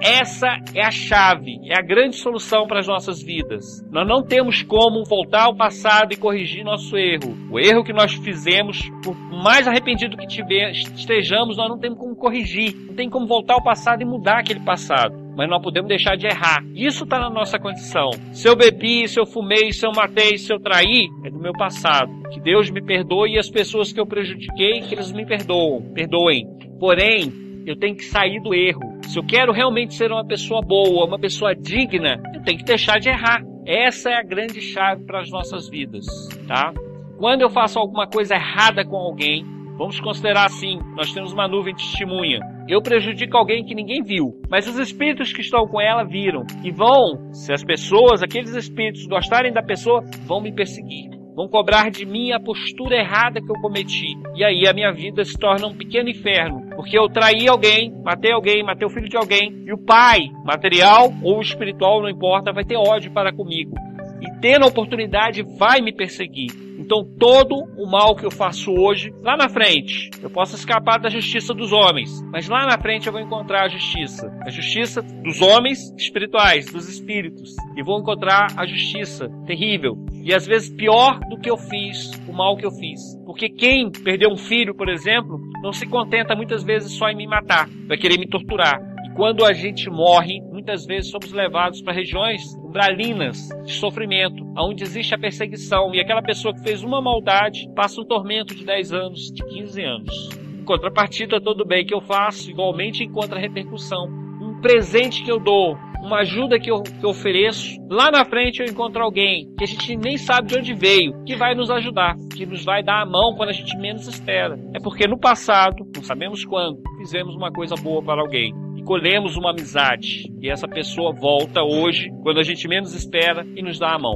Essa 0.00 0.48
é 0.74 0.82
a 0.82 0.90
chave, 0.90 1.58
é 1.70 1.78
a 1.78 1.82
grande 1.82 2.16
solução 2.16 2.66
para 2.66 2.80
as 2.80 2.86
nossas 2.86 3.22
vidas. 3.22 3.64
Nós 3.90 4.08
não 4.08 4.22
temos 4.22 4.62
como 4.62 5.04
voltar 5.04 5.44
ao 5.44 5.56
passado 5.56 6.14
e 6.14 6.16
corrigir 6.16 6.64
nosso 6.64 6.96
erro. 6.96 7.36
O 7.50 7.60
erro 7.60 7.84
que 7.84 7.92
nós 7.92 8.14
fizemos, 8.14 8.90
por 9.04 9.14
mais 9.14 9.68
arrependido 9.68 10.16
que 10.16 10.26
tiver, 10.26 10.70
estejamos, 10.70 11.58
nós 11.58 11.68
não 11.68 11.78
temos 11.78 11.98
como 11.98 12.16
corrigir. 12.16 12.74
Não 12.74 12.94
tem 12.94 13.10
como 13.10 13.26
voltar 13.26 13.54
ao 13.54 13.62
passado 13.62 14.00
e 14.00 14.06
mudar 14.06 14.38
aquele 14.38 14.60
passado 14.60 15.25
mas 15.36 15.48
não 15.48 15.60
podemos 15.60 15.88
deixar 15.88 16.16
de 16.16 16.26
errar. 16.26 16.64
Isso 16.74 17.04
está 17.04 17.18
na 17.18 17.28
nossa 17.28 17.58
condição. 17.58 18.10
Se 18.32 18.48
eu 18.48 18.56
bebi, 18.56 19.06
se 19.06 19.20
eu 19.20 19.26
fumei, 19.26 19.70
se 19.70 19.86
eu 19.86 19.92
matei, 19.94 20.38
se 20.38 20.52
eu 20.52 20.58
traí, 20.58 21.08
é 21.24 21.30
do 21.30 21.38
meu 21.38 21.52
passado. 21.52 22.10
Que 22.32 22.40
Deus 22.40 22.70
me 22.70 22.82
perdoe 22.82 23.34
e 23.34 23.38
as 23.38 23.50
pessoas 23.50 23.92
que 23.92 24.00
eu 24.00 24.06
prejudiquei, 24.06 24.80
que 24.80 24.94
eles 24.94 25.12
me 25.12 25.26
perdoam, 25.26 25.82
perdoem. 25.94 26.46
Porém, 26.80 27.30
eu 27.66 27.76
tenho 27.76 27.94
que 27.94 28.04
sair 28.04 28.40
do 28.40 28.54
erro. 28.54 28.98
Se 29.02 29.18
eu 29.18 29.24
quero 29.24 29.52
realmente 29.52 29.94
ser 29.94 30.10
uma 30.10 30.24
pessoa 30.24 30.62
boa, 30.62 31.04
uma 31.04 31.18
pessoa 31.18 31.54
digna, 31.54 32.20
eu 32.34 32.42
tenho 32.42 32.58
que 32.58 32.64
deixar 32.64 32.98
de 32.98 33.08
errar. 33.08 33.42
Essa 33.66 34.10
é 34.10 34.14
a 34.14 34.22
grande 34.22 34.60
chave 34.60 35.04
para 35.04 35.20
as 35.20 35.30
nossas 35.30 35.68
vidas, 35.68 36.06
tá? 36.46 36.72
Quando 37.18 37.42
eu 37.42 37.50
faço 37.50 37.78
alguma 37.78 38.06
coisa 38.06 38.34
errada 38.34 38.84
com 38.84 38.96
alguém, 38.96 39.44
vamos 39.76 40.00
considerar 40.00 40.46
assim, 40.46 40.78
nós 40.94 41.12
temos 41.12 41.32
uma 41.32 41.48
nuvem 41.48 41.74
de 41.74 41.82
testemunha. 41.82 42.40
Eu 42.68 42.82
prejudico 42.82 43.36
alguém 43.36 43.64
que 43.64 43.74
ninguém 43.74 44.02
viu, 44.02 44.40
mas 44.50 44.66
os 44.66 44.78
espíritos 44.78 45.32
que 45.32 45.40
estão 45.40 45.66
com 45.66 45.80
ela 45.80 46.04
viram 46.04 46.44
e 46.64 46.70
vão, 46.70 47.32
se 47.32 47.52
as 47.52 47.62
pessoas, 47.62 48.22
aqueles 48.22 48.54
espíritos 48.54 49.06
gostarem 49.06 49.52
da 49.52 49.62
pessoa, 49.62 50.02
vão 50.26 50.40
me 50.40 50.52
perseguir 50.52 51.16
vão 51.36 51.46
cobrar 51.46 51.90
de 51.90 52.06
mim 52.06 52.32
a 52.32 52.40
postura 52.40 52.96
errada 52.96 53.42
que 53.42 53.50
eu 53.50 53.60
cometi. 53.60 54.16
E 54.34 54.42
aí 54.42 54.66
a 54.66 54.72
minha 54.72 54.90
vida 54.90 55.22
se 55.22 55.38
torna 55.38 55.66
um 55.66 55.76
pequeno 55.76 56.08
inferno, 56.08 56.62
porque 56.74 56.98
eu 56.98 57.10
traí 57.10 57.46
alguém, 57.46 57.92
matei 58.02 58.32
alguém, 58.32 58.64
matei 58.64 58.88
o 58.88 58.90
filho 58.90 59.08
de 59.08 59.18
alguém, 59.18 59.52
e 59.66 59.72
o 59.72 59.76
pai, 59.76 60.30
material 60.42 61.12
ou 61.22 61.42
espiritual, 61.42 62.00
não 62.00 62.08
importa, 62.08 62.54
vai 62.54 62.64
ter 62.64 62.76
ódio 62.76 63.12
para 63.12 63.34
comigo. 63.34 63.74
E 64.22 64.40
tendo 64.40 64.64
a 64.64 64.68
oportunidade, 64.68 65.44
vai 65.58 65.82
me 65.82 65.92
perseguir. 65.92 66.65
Então, 66.86 67.04
todo 67.18 67.56
o 67.76 67.90
mal 67.90 68.14
que 68.14 68.24
eu 68.24 68.30
faço 68.30 68.72
hoje, 68.72 69.12
lá 69.20 69.36
na 69.36 69.48
frente, 69.48 70.08
eu 70.22 70.30
posso 70.30 70.54
escapar 70.54 71.00
da 71.00 71.08
justiça 71.10 71.52
dos 71.52 71.72
homens, 71.72 72.22
mas 72.30 72.48
lá 72.48 72.64
na 72.64 72.78
frente 72.78 73.08
eu 73.08 73.12
vou 73.12 73.20
encontrar 73.20 73.64
a 73.64 73.68
justiça. 73.68 74.32
A 74.46 74.50
justiça 74.50 75.02
dos 75.02 75.42
homens 75.42 75.92
espirituais, 75.98 76.66
dos 76.66 76.88
espíritos. 76.88 77.56
E 77.76 77.82
vou 77.82 77.98
encontrar 77.98 78.54
a 78.56 78.64
justiça 78.64 79.28
terrível. 79.48 79.98
E 80.22 80.32
às 80.32 80.46
vezes 80.46 80.70
pior 80.70 81.18
do 81.28 81.40
que 81.40 81.50
eu 81.50 81.56
fiz, 81.56 82.12
o 82.28 82.32
mal 82.32 82.56
que 82.56 82.64
eu 82.64 82.70
fiz. 82.70 83.00
Porque 83.26 83.48
quem 83.48 83.90
perdeu 83.90 84.30
um 84.30 84.36
filho, 84.36 84.72
por 84.72 84.88
exemplo, 84.88 85.40
não 85.64 85.72
se 85.72 85.86
contenta 85.86 86.36
muitas 86.36 86.62
vezes 86.62 86.92
só 86.92 87.08
em 87.08 87.16
me 87.16 87.26
matar, 87.26 87.68
vai 87.88 87.98
querer 87.98 88.16
me 88.16 88.28
torturar. 88.28 88.80
Quando 89.16 89.46
a 89.46 89.54
gente 89.54 89.88
morre, 89.88 90.42
muitas 90.42 90.84
vezes 90.84 91.10
somos 91.10 91.32
levados 91.32 91.80
para 91.80 91.94
regiões 91.94 92.54
umbralinas 92.56 93.48
de 93.64 93.72
sofrimento, 93.72 94.44
onde 94.58 94.82
existe 94.82 95.14
a 95.14 95.18
perseguição. 95.18 95.94
E 95.94 96.00
aquela 96.00 96.20
pessoa 96.20 96.52
que 96.52 96.60
fez 96.60 96.84
uma 96.84 97.00
maldade 97.00 97.66
passa 97.74 97.98
um 97.98 98.04
tormento 98.04 98.54
de 98.54 98.62
10 98.62 98.92
anos, 98.92 99.32
de 99.32 99.42
15 99.42 99.82
anos. 99.82 100.28
Em 100.60 100.64
contrapartida, 100.64 101.40
todo 101.40 101.64
bem 101.64 101.86
que 101.86 101.94
eu 101.94 102.02
faço 102.02 102.50
igualmente 102.50 103.02
encontra 103.02 103.40
repercussão. 103.40 104.04
Um 104.38 104.60
presente 104.60 105.24
que 105.24 105.32
eu 105.32 105.40
dou, 105.40 105.78
uma 106.02 106.18
ajuda 106.18 106.60
que 106.60 106.70
eu, 106.70 106.82
que 106.82 107.02
eu 107.02 107.08
ofereço, 107.08 107.74
lá 107.88 108.10
na 108.10 108.22
frente 108.26 108.60
eu 108.60 108.66
encontro 108.66 109.02
alguém 109.02 109.48
que 109.56 109.64
a 109.64 109.66
gente 109.66 109.96
nem 109.96 110.18
sabe 110.18 110.48
de 110.48 110.58
onde 110.58 110.74
veio, 110.74 111.24
que 111.24 111.34
vai 111.34 111.54
nos 111.54 111.70
ajudar, 111.70 112.16
que 112.36 112.44
nos 112.44 112.66
vai 112.66 112.82
dar 112.82 113.00
a 113.00 113.06
mão 113.06 113.34
quando 113.34 113.48
a 113.48 113.54
gente 113.54 113.78
menos 113.78 114.06
espera. 114.06 114.58
É 114.74 114.78
porque 114.78 115.08
no 115.08 115.18
passado, 115.18 115.86
não 115.96 116.02
sabemos 116.02 116.44
quando, 116.44 116.82
fizemos 116.98 117.34
uma 117.34 117.50
coisa 117.50 117.76
boa 117.76 118.02
para 118.02 118.20
alguém 118.20 118.65
colhemos 118.86 119.36
uma 119.36 119.50
amizade 119.50 120.32
e 120.40 120.48
essa 120.48 120.66
pessoa 120.68 121.12
volta 121.12 121.62
hoje, 121.62 122.08
quando 122.22 122.38
a 122.38 122.42
gente 122.42 122.66
menos 122.68 122.94
espera, 122.94 123.44
e 123.56 123.62
nos 123.62 123.78
dá 123.78 123.92
a 123.92 123.98
mão. 123.98 124.14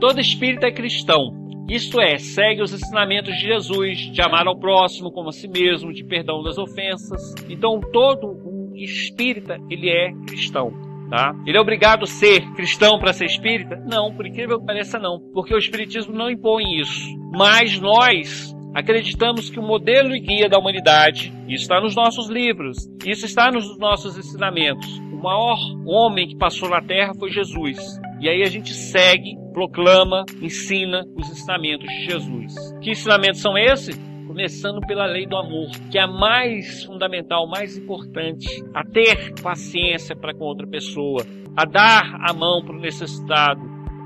Todo 0.00 0.18
espírito 0.18 0.64
é 0.64 0.72
cristão, 0.72 1.42
isto 1.68 2.00
é, 2.00 2.18
segue 2.18 2.60
os 2.60 2.72
ensinamentos 2.72 3.34
de 3.34 3.46
Jesus, 3.46 3.98
de 3.98 4.20
amar 4.20 4.46
ao 4.46 4.58
próximo 4.58 5.12
como 5.12 5.28
a 5.28 5.32
si 5.32 5.48
mesmo, 5.48 5.92
de 5.92 6.04
perdão 6.04 6.42
das 6.42 6.58
ofensas. 6.58 7.34
Então, 7.48 7.80
todo 7.92 8.26
o 8.26 8.72
espírita, 8.76 9.58
ele 9.70 9.88
é 9.88 10.12
cristão. 10.26 10.72
Tá? 11.08 11.34
Ele 11.46 11.56
é 11.56 11.60
obrigado 11.60 12.04
a 12.04 12.06
ser 12.06 12.40
cristão 12.54 12.98
para 12.98 13.12
ser 13.12 13.26
espírita? 13.26 13.76
Não, 13.86 14.14
por 14.14 14.26
incrível 14.26 14.58
que 14.58 14.66
pareça, 14.66 14.98
não. 14.98 15.20
Porque 15.32 15.54
o 15.54 15.58
espiritismo 15.58 16.14
não 16.14 16.30
impõe 16.30 16.80
isso. 16.80 17.08
Mas 17.32 17.78
nós 17.78 18.54
Acreditamos 18.74 19.50
que 19.50 19.60
o 19.60 19.62
modelo 19.62 20.16
e 20.16 20.20
guia 20.20 20.48
da 20.48 20.58
humanidade, 20.58 21.30
isso 21.46 21.62
está 21.62 21.78
nos 21.78 21.94
nossos 21.94 22.30
livros, 22.30 22.78
isso 23.04 23.26
está 23.26 23.50
nos 23.50 23.78
nossos 23.78 24.16
ensinamentos. 24.16 24.88
O 25.12 25.22
maior 25.22 25.58
homem 25.86 26.26
que 26.26 26.36
passou 26.36 26.70
na 26.70 26.80
Terra 26.80 27.12
foi 27.18 27.30
Jesus. 27.30 27.78
E 28.18 28.28
aí 28.30 28.42
a 28.42 28.48
gente 28.48 28.72
segue, 28.72 29.36
proclama, 29.52 30.24
ensina 30.40 31.04
os 31.14 31.30
ensinamentos 31.30 31.86
de 31.86 32.04
Jesus. 32.04 32.54
Que 32.80 32.92
ensinamentos 32.92 33.42
são 33.42 33.58
esses? 33.58 34.00
Começando 34.26 34.80
pela 34.86 35.04
lei 35.04 35.26
do 35.26 35.36
amor, 35.36 35.68
que 35.90 35.98
é 35.98 36.02
a 36.02 36.06
mais 36.06 36.84
fundamental, 36.84 37.46
mais 37.46 37.76
importante, 37.76 38.46
a 38.74 38.82
ter 38.82 39.34
paciência 39.42 40.16
para 40.16 40.32
com 40.32 40.44
outra 40.44 40.66
pessoa, 40.66 41.26
a 41.54 41.66
dar 41.66 42.16
a 42.26 42.32
mão 42.32 42.64
para 42.64 42.74
o 42.74 42.80
necessitado, 42.80 43.60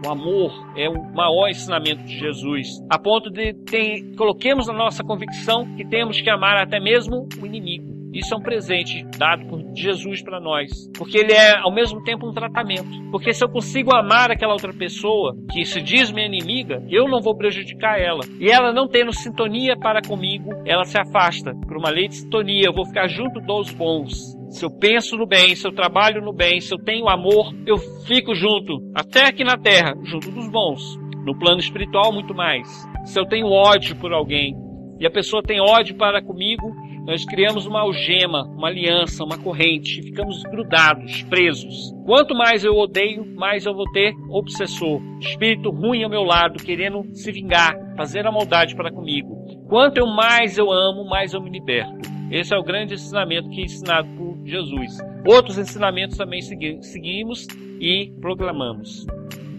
o 0.05 0.11
amor 0.11 0.53
é 0.77 0.89
o 0.89 1.03
maior 1.15 1.49
ensinamento 1.49 2.03
de 2.05 2.19
Jesus, 2.19 2.69
a 2.91 2.99
ponto 2.99 3.31
de 3.31 3.55
ter, 3.65 4.15
coloquemos 4.17 4.67
na 4.67 4.75
nossa 4.75 5.03
convicção 5.03 5.65
que 5.77 5.85
temos 5.87 6.21
que 6.21 6.31
amar 6.31 6.57
até 6.57 6.79
mesmo 6.79 7.29
o 7.41 7.47
inimigo. 7.47 7.96
Isso 8.13 8.35
é 8.35 8.37
um 8.37 8.43
presente 8.43 9.05
dado 9.19 9.47
por 9.47 9.61
Jesus 9.75 10.23
para 10.23 10.41
nós, 10.41 10.71
porque 10.97 11.19
ele 11.19 11.33
é 11.33 11.57
ao 11.59 11.73
mesmo 11.73 12.03
tempo 12.03 12.27
um 12.27 12.33
tratamento. 12.33 12.89
Porque 13.11 13.33
se 13.33 13.45
eu 13.45 13.49
consigo 13.49 13.95
amar 13.95 14.31
aquela 14.31 14.53
outra 14.53 14.73
pessoa 14.73 15.35
que 15.53 15.65
se 15.65 15.83
diz 15.83 16.11
minha 16.11 16.27
inimiga, 16.27 16.83
eu 16.89 17.09
não 17.09 17.21
vou 17.21 17.37
prejudicar 17.37 18.01
ela. 18.01 18.23
E 18.41 18.49
ela 18.51 18.73
não 18.73 18.89
tendo 18.89 19.13
sintonia 19.13 19.77
para 19.77 20.01
comigo, 20.01 20.51
ela 20.65 20.85
se 20.85 20.99
afasta. 20.99 21.53
Por 21.67 21.77
uma 21.77 21.91
lei 21.91 22.09
de 22.09 22.17
sintonia, 22.17 22.67
eu 22.67 22.75
vou 22.75 22.87
ficar 22.87 23.07
junto 23.09 23.41
dos 23.41 23.71
bons 23.73 24.37
se 24.49 24.65
eu 24.65 24.71
penso 24.71 25.17
no 25.17 25.27
bem, 25.27 25.55
se 25.55 25.67
eu 25.67 25.73
trabalho 25.73 26.23
no 26.23 26.33
bem, 26.33 26.61
se 26.61 26.73
eu 26.73 26.79
tenho 26.79 27.09
amor, 27.09 27.53
eu 27.67 27.77
fico 28.07 28.35
junto, 28.35 28.81
até 28.95 29.27
aqui 29.27 29.45
na 29.45 29.59
terra, 29.59 29.95
junto 30.05 30.31
dos 30.31 30.49
bons. 30.49 30.97
No 31.27 31.37
plano 31.39 31.59
espiritual, 31.59 32.13
muito 32.13 32.35
mais. 32.35 32.67
Se 33.05 33.19
eu 33.19 33.27
tenho 33.27 33.49
ódio 33.49 33.97
por 33.97 34.13
alguém 34.13 34.55
e 34.99 35.07
a 35.07 35.11
pessoa 35.11 35.43
tem 35.43 35.61
ódio 35.61 35.97
para 35.97 36.23
comigo, 36.23 36.73
nós 37.07 37.25
criamos 37.25 37.67
uma 37.67 37.83
algema, 37.83 38.43
uma 38.43 38.67
aliança, 38.67 39.23
uma 39.23 39.39
corrente, 39.39 40.03
ficamos 40.03 40.43
grudados, 40.43 41.23
presos. 41.23 41.95
Quanto 42.05 42.35
mais 42.35 42.65
eu 42.65 42.75
odeio, 42.75 43.25
mais 43.37 43.65
eu 43.65 43.73
vou 43.73 43.89
ter 43.93 44.13
obsessor, 44.29 45.01
espírito 45.21 45.71
ruim 45.71 46.03
ao 46.03 46.11
meu 46.11 46.25
lado, 46.25 46.63
querendo 46.63 47.05
se 47.15 47.31
vingar, 47.31 47.77
fazer 47.97 48.27
a 48.27 48.33
maldade 48.33 48.75
para 48.75 48.91
comigo. 48.91 49.37
Quanto 49.69 49.99
eu 49.99 50.07
mais 50.09 50.59
eu 50.59 50.73
amo, 50.73 51.09
mais 51.09 51.33
eu 51.33 51.41
me 51.41 51.49
liberto. 51.49 52.11
Esse 52.29 52.53
é 52.53 52.59
o 52.59 52.65
grande 52.65 52.95
ensinamento 52.95 53.49
que 53.51 53.61
é 53.61 53.65
ensinado 53.65 54.09
por 54.17 54.45
Jesus. 54.45 54.99
Outros 55.25 55.59
ensinamentos 55.59 56.17
também 56.17 56.41
seguimos 56.41 57.47
e 57.81 58.13
proclamamos. 58.21 59.07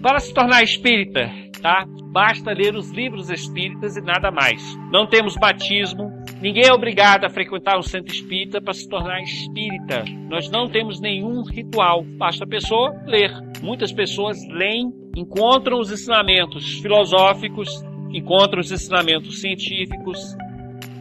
Para 0.02 0.20
se 0.20 0.34
tornar 0.34 0.64
espírita, 0.64 1.32
tá? 1.62 1.86
Basta 2.12 2.52
ler 2.52 2.76
os 2.76 2.92
livros 2.92 3.30
espíritas 3.30 3.96
e 3.96 4.02
nada 4.02 4.32
mais. 4.32 4.62
Não 4.92 5.08
temos 5.08 5.36
batismo, 5.36 6.12
ninguém 6.42 6.68
é 6.68 6.74
obrigado 6.74 7.26
a 7.26 7.30
frequentar 7.30 7.78
um 7.78 7.82
centro 7.82 8.14
espírita 8.14 8.62
para 8.62 8.74
se 8.74 8.88
tornar 8.88 9.22
espírita. 9.22 10.04
Nós 10.30 10.50
não 10.50 10.68
temos 10.68 11.00
nenhum 11.00 11.44
ritual, 11.44 12.04
basta 12.04 12.44
a 12.44 12.48
pessoa 12.48 12.94
ler. 13.06 13.32
Muitas 13.62 13.92
pessoas 13.92 14.38
leem, 14.50 14.92
encontram 15.16 15.80
os 15.80 15.92
ensinamentos 15.92 16.80
filosóficos, 16.80 17.70
encontram 18.14 18.60
os 18.60 18.72
ensinamentos 18.72 19.42
científicos, 19.42 20.20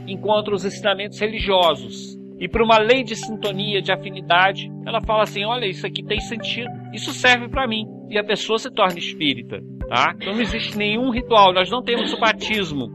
encontra 0.06 0.54
os 0.54 0.64
ensinamentos 0.64 1.18
religiosos. 1.18 2.16
E 2.38 2.48
por 2.48 2.60
uma 2.60 2.78
lei 2.78 3.02
de 3.02 3.16
sintonia, 3.16 3.80
de 3.80 3.90
afinidade, 3.90 4.70
ela 4.86 5.00
fala 5.00 5.22
assim: 5.22 5.44
olha, 5.44 5.66
isso 5.66 5.86
aqui 5.86 6.02
tem 6.02 6.20
sentido, 6.20 6.70
isso 6.92 7.12
serve 7.12 7.48
para 7.48 7.66
mim. 7.66 7.86
E 8.10 8.18
a 8.18 8.24
pessoa 8.24 8.58
se 8.58 8.70
torna 8.70 8.98
espírita. 8.98 9.60
Tá? 9.88 10.14
Então 10.16 10.34
não 10.34 10.40
existe 10.40 10.76
nenhum 10.76 11.10
ritual, 11.10 11.54
nós 11.54 11.70
não 11.70 11.82
temos 11.82 12.12
o 12.12 12.18
batismo. 12.18 12.88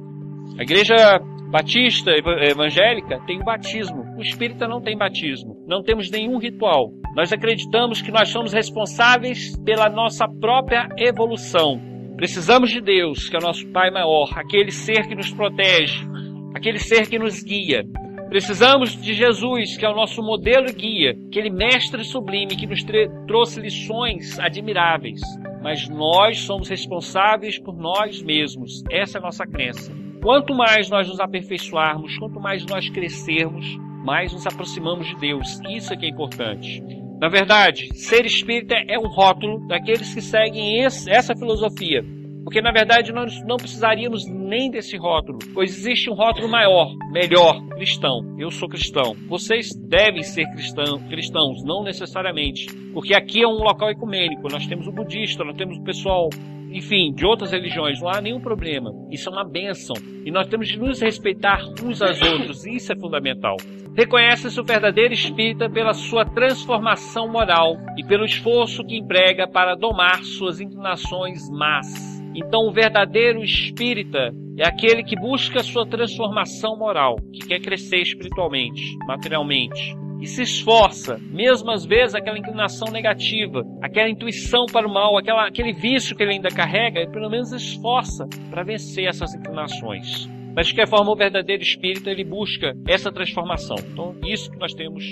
A 0.60 0.64
igreja 0.64 1.20
batista 1.52 2.12
evangélica 2.12 3.20
tem 3.28 3.42
o 3.42 3.44
batismo, 3.44 4.06
o 4.18 4.22
espírita 4.22 4.68
não 4.68 4.82
tem 4.82 4.98
batismo, 4.98 5.58
não 5.68 5.84
temos 5.84 6.10
nenhum 6.10 6.38
ritual. 6.38 6.92
Nós 7.16 7.34
acreditamos 7.34 8.02
que 8.02 8.10
nós 8.10 8.30
somos 8.30 8.54
responsáveis 8.54 9.58
pela 9.66 9.90
nossa 9.90 10.26
própria 10.28 10.88
evolução. 10.98 11.80
Precisamos 12.16 12.70
de 12.70 12.80
Deus, 12.80 13.28
que 13.28 13.36
é 13.36 13.40
o 13.40 13.44
nosso 13.44 13.68
Pai 13.72 13.92
maior, 13.92 14.30
aquele 14.36 14.72
ser 14.72 15.08
que 15.08 15.16
nos 15.16 15.34
protege, 15.34 16.08
aquele 16.56 16.80
ser 16.80 17.10
que 17.10 17.20
nos 17.20 17.44
guia. 17.44 17.84
Precisamos 18.30 18.96
de 18.96 19.14
Jesus, 19.14 19.76
que 19.78 19.86
é 19.86 19.90
o 19.90 19.96
nosso 19.96 20.22
modelo 20.22 20.70
e 20.70 20.74
guia, 20.74 21.18
aquele 21.28 21.50
mestre 21.50 22.02
sublime 22.06 22.56
que 22.56 22.66
nos 22.66 22.82
trouxe 23.28 23.60
lições 23.60 24.40
admiráveis. 24.40 25.20
Mas 25.62 25.90
nós 25.90 26.40
somos 26.40 26.70
responsáveis 26.70 27.60
por 27.60 27.76
nós 27.76 28.24
mesmos. 28.24 28.84
Essa 28.90 29.18
é 29.18 29.20
a 29.20 29.24
nossa 29.24 29.46
crença. 29.46 30.01
Quanto 30.22 30.54
mais 30.54 30.88
nós 30.88 31.08
nos 31.08 31.20
aperfeiçoarmos, 31.20 32.16
quanto 32.20 32.40
mais 32.40 32.64
nós 32.68 32.88
crescermos, 32.90 33.66
mais 34.06 34.32
nos 34.32 34.46
aproximamos 34.46 35.08
de 35.08 35.16
Deus. 35.16 35.60
Isso 35.68 35.92
é 35.92 35.98
que 35.98 36.06
é 36.06 36.10
importante. 36.10 36.80
Na 37.20 37.28
verdade, 37.28 37.90
ser 37.96 38.24
espírita 38.26 38.76
é 38.88 39.00
um 39.00 39.08
rótulo 39.08 39.68
daqueles 39.68 40.14
que 40.14 40.22
seguem 40.22 40.84
esse, 40.84 41.10
essa 41.10 41.36
filosofia. 41.36 42.04
Porque 42.44 42.62
na 42.62 42.72
verdade 42.72 43.12
nós 43.12 43.44
não 43.46 43.58
precisaríamos 43.58 44.28
nem 44.28 44.70
desse 44.70 44.96
rótulo, 44.96 45.40
pois 45.54 45.72
existe 45.72 46.10
um 46.10 46.14
rótulo 46.14 46.48
maior, 46.50 46.96
melhor, 47.12 47.60
cristão. 47.70 48.36
Eu 48.38 48.52
sou 48.52 48.70
cristão. 48.70 49.16
Vocês 49.28 49.70
devem 49.76 50.22
ser 50.22 50.46
cristão, 50.52 51.00
cristãos, 51.08 51.64
não 51.64 51.84
necessariamente, 51.84 52.68
porque 52.94 53.16
aqui 53.16 53.44
é 53.44 53.48
um 53.48 53.64
local 53.64 53.90
ecumênico. 53.90 54.52
Nós 54.52 54.68
temos 54.68 54.88
o 54.88 54.92
budista, 54.92 55.44
nós 55.44 55.58
temos 55.58 55.78
o 55.78 55.84
pessoal 55.84 56.30
enfim, 56.72 57.14
de 57.14 57.26
outras 57.26 57.52
religiões, 57.52 58.00
não 58.02 58.10
há 58.10 58.22
nenhum 58.22 58.40
problema. 58.40 58.92
Isso 59.12 59.30
é 59.30 59.32
uma 59.32 59.44
bênção. 59.44 59.96
E 60.26 60.32
nós 60.32 60.48
temos 60.48 60.70
de 60.70 60.80
nos 60.80 61.02
respeitar 61.02 61.62
uns 61.84 62.02
aos 62.02 62.22
outros, 62.22 62.66
isso 62.66 62.92
é 62.94 62.96
fundamental. 62.96 63.58
Reconhece-se 63.96 64.60
o 64.60 64.64
verdadeiro 64.64 65.14
espírita 65.14 65.70
pela 65.70 65.94
sua 65.94 66.24
transformação 66.24 67.30
moral 67.30 67.76
e 67.98 68.06
pelo 68.06 68.24
esforço 68.24 68.86
que 68.86 68.98
emprega 68.98 69.48
para 69.48 69.76
domar 69.76 70.24
suas 70.24 70.62
inclinações 70.62 71.50
más. 71.50 72.22
Então, 72.34 72.62
o 72.68 72.72
verdadeiro 72.72 73.44
espírita 73.44 74.32
é 74.58 74.66
aquele 74.66 75.04
que 75.04 75.20
busca 75.20 75.62
sua 75.62 75.86
transformação 75.86 76.78
moral, 76.78 77.18
que 77.34 77.46
quer 77.46 77.60
crescer 77.60 78.02
espiritualmente, 78.02 78.98
materialmente, 79.06 79.94
e 80.22 80.28
se 80.28 80.44
esforça, 80.44 81.18
mesmo 81.20 81.72
às 81.72 81.84
vezes 81.84 82.14
aquela 82.14 82.38
inclinação 82.38 82.92
negativa, 82.92 83.64
aquela 83.82 84.08
intuição 84.08 84.66
para 84.72 84.88
o 84.88 84.94
mal, 84.94 85.18
aquela, 85.18 85.48
aquele 85.48 85.74
vício 85.74 86.16
que 86.16 86.22
ele 86.22 86.34
ainda 86.34 86.50
carrega, 86.50 87.00
ele 87.00 87.12
pelo 87.12 87.30
menos 87.30 87.52
esforça 87.52 88.28
para 88.50 88.64
vencer 88.64 89.08
essas 89.08 89.34
inclinações. 89.34 90.30
Mas 90.56 90.68
de 90.68 90.74
qualquer 90.74 90.90
forma, 90.90 91.12
o 91.12 91.16
verdadeiro 91.16 91.64
espírito 91.64 92.10
ele 92.10 92.24
busca 92.24 92.74
essa 92.88 93.12
transformação. 93.12 93.78
Então, 93.92 94.16
isso 94.26 94.52
que 94.52 94.60
nós 94.60 94.74
temos 94.74 95.04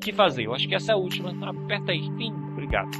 que 0.00 0.12
fazer. 0.12 0.44
Eu 0.44 0.54
acho 0.54 0.68
que 0.68 0.74
essa 0.74 0.92
é 0.92 0.94
a 0.94 0.98
última. 0.98 1.30
Aperta 1.30 1.92
aí. 1.92 2.00
Fim. 2.16 2.32
Obrigado. 2.52 2.90